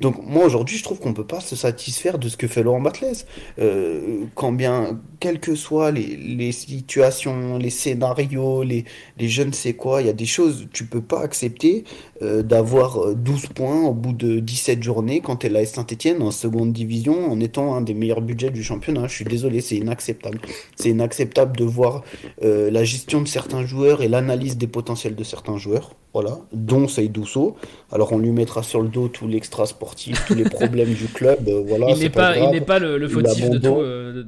Donc 0.00 0.16
moi 0.22 0.44
aujourd'hui 0.44 0.76
je 0.76 0.84
trouve 0.84 1.00
qu'on 1.00 1.12
peut 1.12 1.26
pas 1.26 1.40
se 1.40 1.56
satisfaire 1.56 2.18
de 2.18 2.28
ce 2.28 2.36
que 2.36 2.46
fait 2.46 2.62
Laurent 2.62 2.80
Batles. 2.80 3.24
Euh, 3.58 4.24
quand 4.34 4.52
bien, 4.52 5.00
quelles 5.20 5.40
que 5.40 5.54
soient 5.54 5.90
les, 5.90 6.52
situations, 6.52 7.58
les 7.58 7.70
scénarios, 7.70 8.62
les, 8.62 8.84
les 9.18 9.28
je 9.28 9.42
ne 9.42 9.52
sais 9.52 9.74
quoi, 9.74 10.00
il 10.02 10.06
y 10.06 10.10
a 10.10 10.14
des 10.14 10.26
choses 10.26 10.68
tu 10.72 10.84
peux 10.84 11.00
pas 11.00 11.22
accepter 11.22 11.84
euh, 12.20 12.42
d'avoir 12.42 13.14
12 13.14 13.44
euh, 13.44 13.48
points 13.54 13.82
au 13.82 13.92
bout 13.92 14.12
de 14.12 14.40
17 14.40 14.82
journées 14.82 15.20
quand 15.20 15.44
elle 15.44 15.54
est 15.54 15.66
Saint-Etienne 15.66 16.20
en 16.22 16.32
seconde 16.32 16.72
division 16.72 17.30
en 17.30 17.38
étant 17.38 17.76
un 17.76 17.80
des 17.80 17.94
meilleurs 17.94 18.20
budgets 18.20 18.50
du 18.50 18.64
championnat. 18.64 19.06
Je 19.06 19.14
suis 19.14 19.24
désolé, 19.24 19.60
c'est 19.60 19.76
inacceptable. 19.76 20.40
C'est 20.74 20.90
inacceptable 20.90 21.56
de 21.56 21.64
voir 21.64 22.02
euh, 22.42 22.70
la 22.72 22.82
gestion 22.82 23.20
de 23.20 23.28
certains 23.28 23.64
joueurs 23.64 24.02
et 24.02 24.08
l'analyse 24.08 24.56
des 24.56 24.66
potentiels 24.66 25.14
de 25.14 25.22
certains 25.22 25.58
joueurs 25.58 25.94
voilà, 26.12 26.38
dont 26.52 26.88
Seydousso. 26.88 27.56
Alors 27.92 28.12
on 28.12 28.18
lui 28.18 28.30
mettra 28.30 28.64
sur 28.64 28.82
le 28.82 28.88
dos 28.88 29.06
tout 29.08 29.28
l'extra 29.28 29.66
sportif, 29.66 30.24
tous 30.26 30.34
les 30.34 30.44
problèmes 30.44 30.94
du 30.94 31.06
club. 31.06 31.48
Euh, 31.48 31.62
voilà, 31.66 31.90
il 31.90 31.98
n'est 31.98 32.10
pas, 32.10 32.36
il 32.36 32.50
n'est 32.50 32.60
pas 32.60 32.80
le, 32.80 33.08
fautif 33.08 33.48
de 33.48 33.58
tout, 33.58 33.76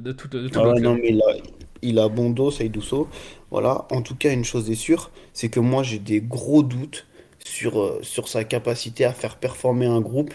de 0.01 0.13
tout, 0.13 0.29
de 0.29 0.49
tout 0.49 0.61
ah 0.61 0.79
Non, 0.79 0.95
mais 0.95 1.09
il 1.11 1.21
a, 1.23 1.35
il 1.83 1.99
a 1.99 2.09
bon 2.09 2.31
dos, 2.31 2.51
Seydousso. 2.51 3.09
Voilà. 3.51 3.87
En 3.91 4.03
tout 4.03 4.15
cas, 4.15 4.33
une 4.33 4.45
chose 4.45 4.71
est 4.71 4.77
sûre, 4.77 5.11
c'est 5.33 5.49
que 5.49 5.59
moi 5.59 5.83
j'ai 5.83 5.99
des 5.99 6.21
gros 6.21 6.63
doutes 6.63 7.07
sur, 7.45 7.81
euh, 7.81 8.01
sur 8.03 8.29
sa 8.29 8.45
capacité 8.45 9.05
à 9.05 9.13
faire 9.13 9.37
performer 9.37 9.87
un 9.87 10.01
groupe. 10.01 10.35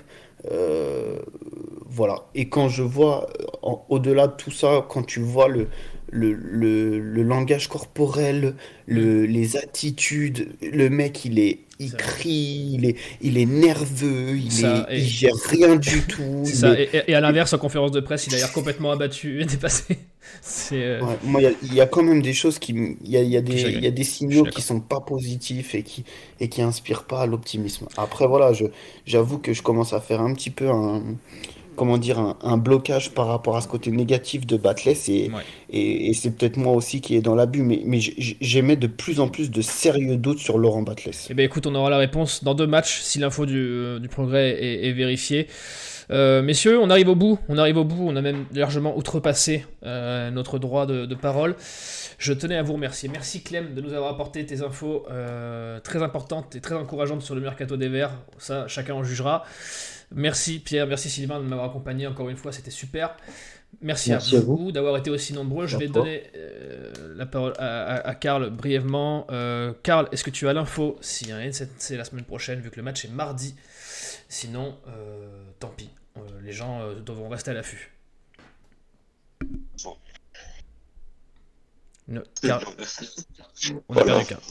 voilà. 1.90 2.26
Et 2.36 2.50
quand 2.50 2.70
je 2.70 2.84
vois, 2.84 3.28
au-delà 3.90 4.28
de 4.28 4.36
tout 4.36 4.52
ça, 4.52 4.86
quand 4.88 5.04
tu 5.04 5.22
vois 5.22 5.48
le, 5.48 5.68
le, 6.12 7.00
le, 7.00 7.24
langage 7.24 7.68
corporel, 7.68 8.56
le, 8.88 9.26
les 9.26 9.58
attitudes. 9.58 10.50
Le 10.62 10.90
mec, 10.90 11.26
il 11.26 11.40
est, 11.40 11.60
il 11.80 11.94
crie, 11.94 12.72
il 12.74 12.86
est, 12.86 12.96
il 13.22 13.38
est 13.38 13.46
nerveux, 13.46 14.38
il, 14.38 14.66
est, 14.66 14.86
il 14.92 15.06
gère 15.06 15.36
rien 15.50 15.76
du 15.76 16.02
tout. 16.02 16.44
Et, 17.08 17.14
à 17.14 17.22
l'inverse, 17.22 17.54
en 17.54 17.58
conférence 17.58 17.92
de 17.92 18.00
presse, 18.00 18.28
il 18.28 18.36
a 18.36 18.38
l'air 18.38 18.52
complètement 18.52 18.92
abattu 18.92 19.42
et 19.42 19.46
dépassé. 19.46 19.98
Euh, 20.74 21.02
moi, 21.24 21.42
il 21.64 21.74
y, 21.74 21.82
a 21.82 21.86
quand 21.88 22.04
même 22.04 22.22
des 22.22 22.34
choses 22.34 22.60
qui, 22.60 22.74
il 22.74 23.10
y 23.10 23.18
a, 23.18 23.22
y 23.22 23.38
a, 23.38 23.42
des, 23.42 23.72
y 23.72 23.88
a 23.88 23.92
des 23.92 24.04
signaux 24.04 24.44
qui 24.44 24.62
sont 24.62 24.80
pas 24.80 25.00
positifs 25.00 25.76
et 25.76 25.84
qui, 25.84 26.04
et 26.40 26.50
qui 26.50 26.62
inspirent 26.62 27.06
pas 27.06 27.26
l'optimisme. 27.26 27.88
Après, 27.98 28.28
voilà, 28.28 28.54
je, 28.54 28.66
j'avoue 29.06 29.40
que 29.40 29.54
je 29.54 29.62
commence 29.62 29.94
à 29.94 30.02
faire 30.02 30.22
un 30.22 30.34
petit 30.34 30.52
peu 30.52 30.70
un 30.70 31.02
comment 31.76 31.98
dire, 31.98 32.36
un, 32.42 32.58
blocage 32.58 33.12
par 33.12 33.28
rapport 33.28 33.58
à 33.58 33.62
ce 33.62 33.68
côté 33.68 33.92
négatif 33.92 34.46
de 34.46 34.58
Batless 34.58 35.10
et, 35.10 35.30
et, 35.70 36.14
c'est 36.14 36.32
peut-être 36.32 36.58
moi 36.58 36.74
aussi 36.74 37.02
qui 37.02 37.16
est 37.16 37.22
dans 37.22 37.36
l'abus, 37.36 37.62
mais, 37.62 37.82
mais 37.86 38.00
j'émets 38.00 38.76
de 38.76 38.88
plus 38.88 39.20
en 39.20 39.28
plus 39.28 39.52
de 39.52 39.62
sérieux 39.62 40.18
doutes 40.18 40.40
sur 40.40 40.58
Laurent 40.58 40.82
Batless. 40.82 41.28
Eh 41.30 41.34
bien 41.34 41.46
écoute, 41.46 41.68
on 41.68 41.76
aura 41.76 41.90
la 41.90 41.98
réponse 41.98 42.44
dans 42.44 42.56
deux 42.56 42.68
matchs 42.68 43.02
si 43.02 43.20
l'info 43.20 43.46
du, 43.46 43.58
euh, 43.58 44.00
du, 44.00 44.08
progrès 44.08 44.58
est, 44.62 44.94
vérifiée. 44.94 45.48
Euh, 46.12 46.42
messieurs, 46.42 46.80
on 46.80 46.90
arrive 46.90 47.10
au 47.10 47.16
bout, 47.16 47.40
on 47.50 47.58
arrive 47.58 47.78
au 47.78 47.84
bout, 47.84 48.08
on 48.08 48.16
a 48.16 48.22
même 48.22 48.46
largement 48.54 48.98
outrepassé 48.98 49.66
euh, 49.84 50.32
notre 50.32 50.60
droit 50.60 50.86
de, 50.86 51.06
de, 51.06 51.16
parole. 51.16 51.56
Je 52.18 52.34
tenais 52.34 52.58
à 52.58 52.64
vous 52.64 52.74
remercier. 52.74 53.10
Merci 53.10 53.42
Clem 53.42 53.74
de 53.74 53.82
nous 53.82 53.94
avoir 53.94 54.12
apporté 54.12 54.46
tes 54.46 54.62
infos 54.62 55.06
très 55.84 56.02
importantes 56.02 56.56
et 56.56 56.62
très 56.62 56.76
encourageantes 56.76 57.22
sur 57.22 57.36
le 57.36 57.42
mercato 57.42 57.78
des 57.78 57.90
Verts. 57.90 58.18
Ça, 58.38 58.68
chacun 58.68 58.94
en 58.94 59.04
jugera. 59.04 59.44
Merci 60.14 60.60
Pierre, 60.60 60.88
merci 60.88 61.10
Sylvain 61.10 61.40
de 61.40 61.46
m'avoir 61.46 61.70
accompagné 61.70 62.06
encore 62.08 62.30
une 62.30 62.38
fois, 62.38 62.52
c'était 62.52 62.72
super. 62.72 63.18
Merci, 63.82 64.14
à, 64.14 64.20
vous, 64.40 64.72
d'avoir 64.72 64.98
été 64.98 65.10
aussi 65.10 65.34
nombreux. 65.34 65.68
Je 65.68 65.78
vais 65.78 65.88
donner 65.88 66.24
euh, 66.36 66.92
la 67.16 67.26
parole 67.26 67.54
à, 67.58 68.16
Karl 68.16 68.50
brièvement. 68.50 69.28
Euh, 69.32 69.74
Karl, 69.84 70.08
est-ce 70.12 70.24
que 70.24 70.30
tu 70.30 70.48
as 70.48 70.54
l'info? 70.54 70.98
Si 71.02 71.32
un 71.32 71.50
c'est 71.52 71.98
la 71.98 72.04
semaine 72.04 72.24
prochaine, 72.24 72.60
vu 72.60 72.70
que 72.70 72.78
le 72.78 72.84
match 72.84 73.06
est 73.06 73.10
mardi 73.10 73.56
Sinon, 74.36 74.78
euh, 74.90 75.50
tant 75.60 75.70
pis. 75.70 75.90
les 76.42 76.52
gens 76.52 76.92
devront 76.96 77.30
rester 77.30 77.52
à 77.52 77.54
l'affût. 77.54 77.94
On 83.88 83.96
a 83.96 84.04
perdu 84.04 84.26
Karl. 84.26 84.42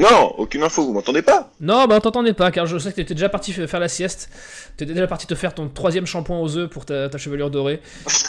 Non, 0.00 0.34
aucune 0.38 0.62
info, 0.62 0.84
vous 0.84 0.92
m'entendez 0.92 1.22
pas 1.22 1.52
Non, 1.60 1.86
bah 1.86 1.96
on 1.96 2.00
t'entendait 2.00 2.32
pas, 2.32 2.50
car 2.50 2.66
je 2.66 2.78
sais 2.78 2.90
que 2.90 2.96
t'étais 2.96 3.14
déjà 3.14 3.28
parti 3.28 3.52
faire 3.52 3.78
la 3.78 3.88
sieste. 3.88 4.28
T'étais 4.76 4.92
déjà 4.92 5.06
parti 5.06 5.26
te 5.26 5.34
faire 5.34 5.54
ton 5.54 5.68
troisième 5.68 6.04
shampoing 6.04 6.40
aux 6.40 6.56
œufs 6.56 6.68
pour 6.68 6.84
ta, 6.84 7.16
chevelure 7.16 7.50
dorée. 7.50 7.80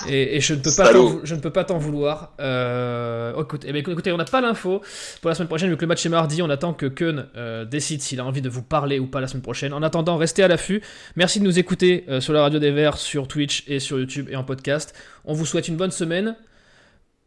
Et, 0.07 0.39
je 0.41 0.53
ne 0.53 0.59
peux 0.59 0.71
pas 0.75 0.91
je 1.23 1.35
ne 1.35 1.39
peux 1.39 1.49
pas 1.49 1.63
t'en 1.63 1.79
vouloir. 1.79 2.33
Euh, 2.39 3.33
eh 3.65 3.73
ben, 3.73 3.77
écoutez, 3.79 4.11
on 4.11 4.17
n'a 4.17 4.25
pas 4.25 4.41
l'info 4.41 4.81
pour 5.21 5.29
la 5.29 5.35
semaine 5.35 5.47
prochaine, 5.47 5.69
vu 5.69 5.75
que 5.75 5.81
le 5.81 5.87
match 5.87 6.05
est 6.05 6.09
mardi. 6.09 6.41
On 6.43 6.49
attend 6.49 6.73
que 6.73 6.85
Keun 6.85 7.27
euh, 7.35 7.65
décide 7.65 8.01
s'il 8.01 8.19
a 8.19 8.25
envie 8.25 8.41
de 8.41 8.49
vous 8.49 8.61
parler 8.61 8.99
ou 8.99 9.07
pas 9.07 9.19
la 9.19 9.27
semaine 9.27 9.43
prochaine. 9.43 9.73
En 9.73 9.81
attendant, 9.81 10.17
restez 10.17 10.43
à 10.43 10.47
l'affût. 10.47 10.81
Merci 11.15 11.39
de 11.39 11.45
nous 11.45 11.57
écouter 11.57 12.05
euh, 12.09 12.21
sur 12.21 12.33
la 12.33 12.43
radio 12.43 12.59
des 12.59 12.71
Verts, 12.71 12.97
sur 12.97 13.27
Twitch 13.27 13.63
et 13.67 13.79
sur 13.79 13.97
YouTube 13.97 14.27
et 14.29 14.35
en 14.35 14.43
podcast. 14.43 14.93
On 15.25 15.33
vous 15.33 15.45
souhaite 15.47 15.67
une 15.67 15.77
bonne 15.77 15.91
semaine. 15.91 16.35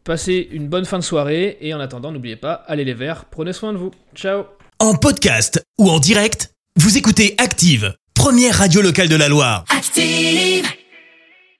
Passez 0.09 0.49
une 0.51 0.67
bonne 0.67 0.85
fin 0.85 0.97
de 0.97 1.03
soirée 1.03 1.59
et 1.61 1.71
en 1.75 1.79
attendant, 1.79 2.11
n'oubliez 2.11 2.35
pas, 2.35 2.63
allez 2.65 2.83
les 2.83 2.95
verts, 2.95 3.25
prenez 3.25 3.53
soin 3.53 3.73
de 3.73 3.77
vous. 3.77 3.91
Ciao 4.15 4.45
En 4.79 4.95
podcast 4.95 5.63
ou 5.77 5.87
en 5.87 5.99
direct, 5.99 6.51
vous 6.77 6.97
écoutez 6.97 7.35
Active, 7.37 7.93
première 8.15 8.55
radio 8.55 8.81
locale 8.81 9.07
de 9.07 9.15
la 9.15 9.27
Loire. 9.27 9.65
Active 9.69 10.65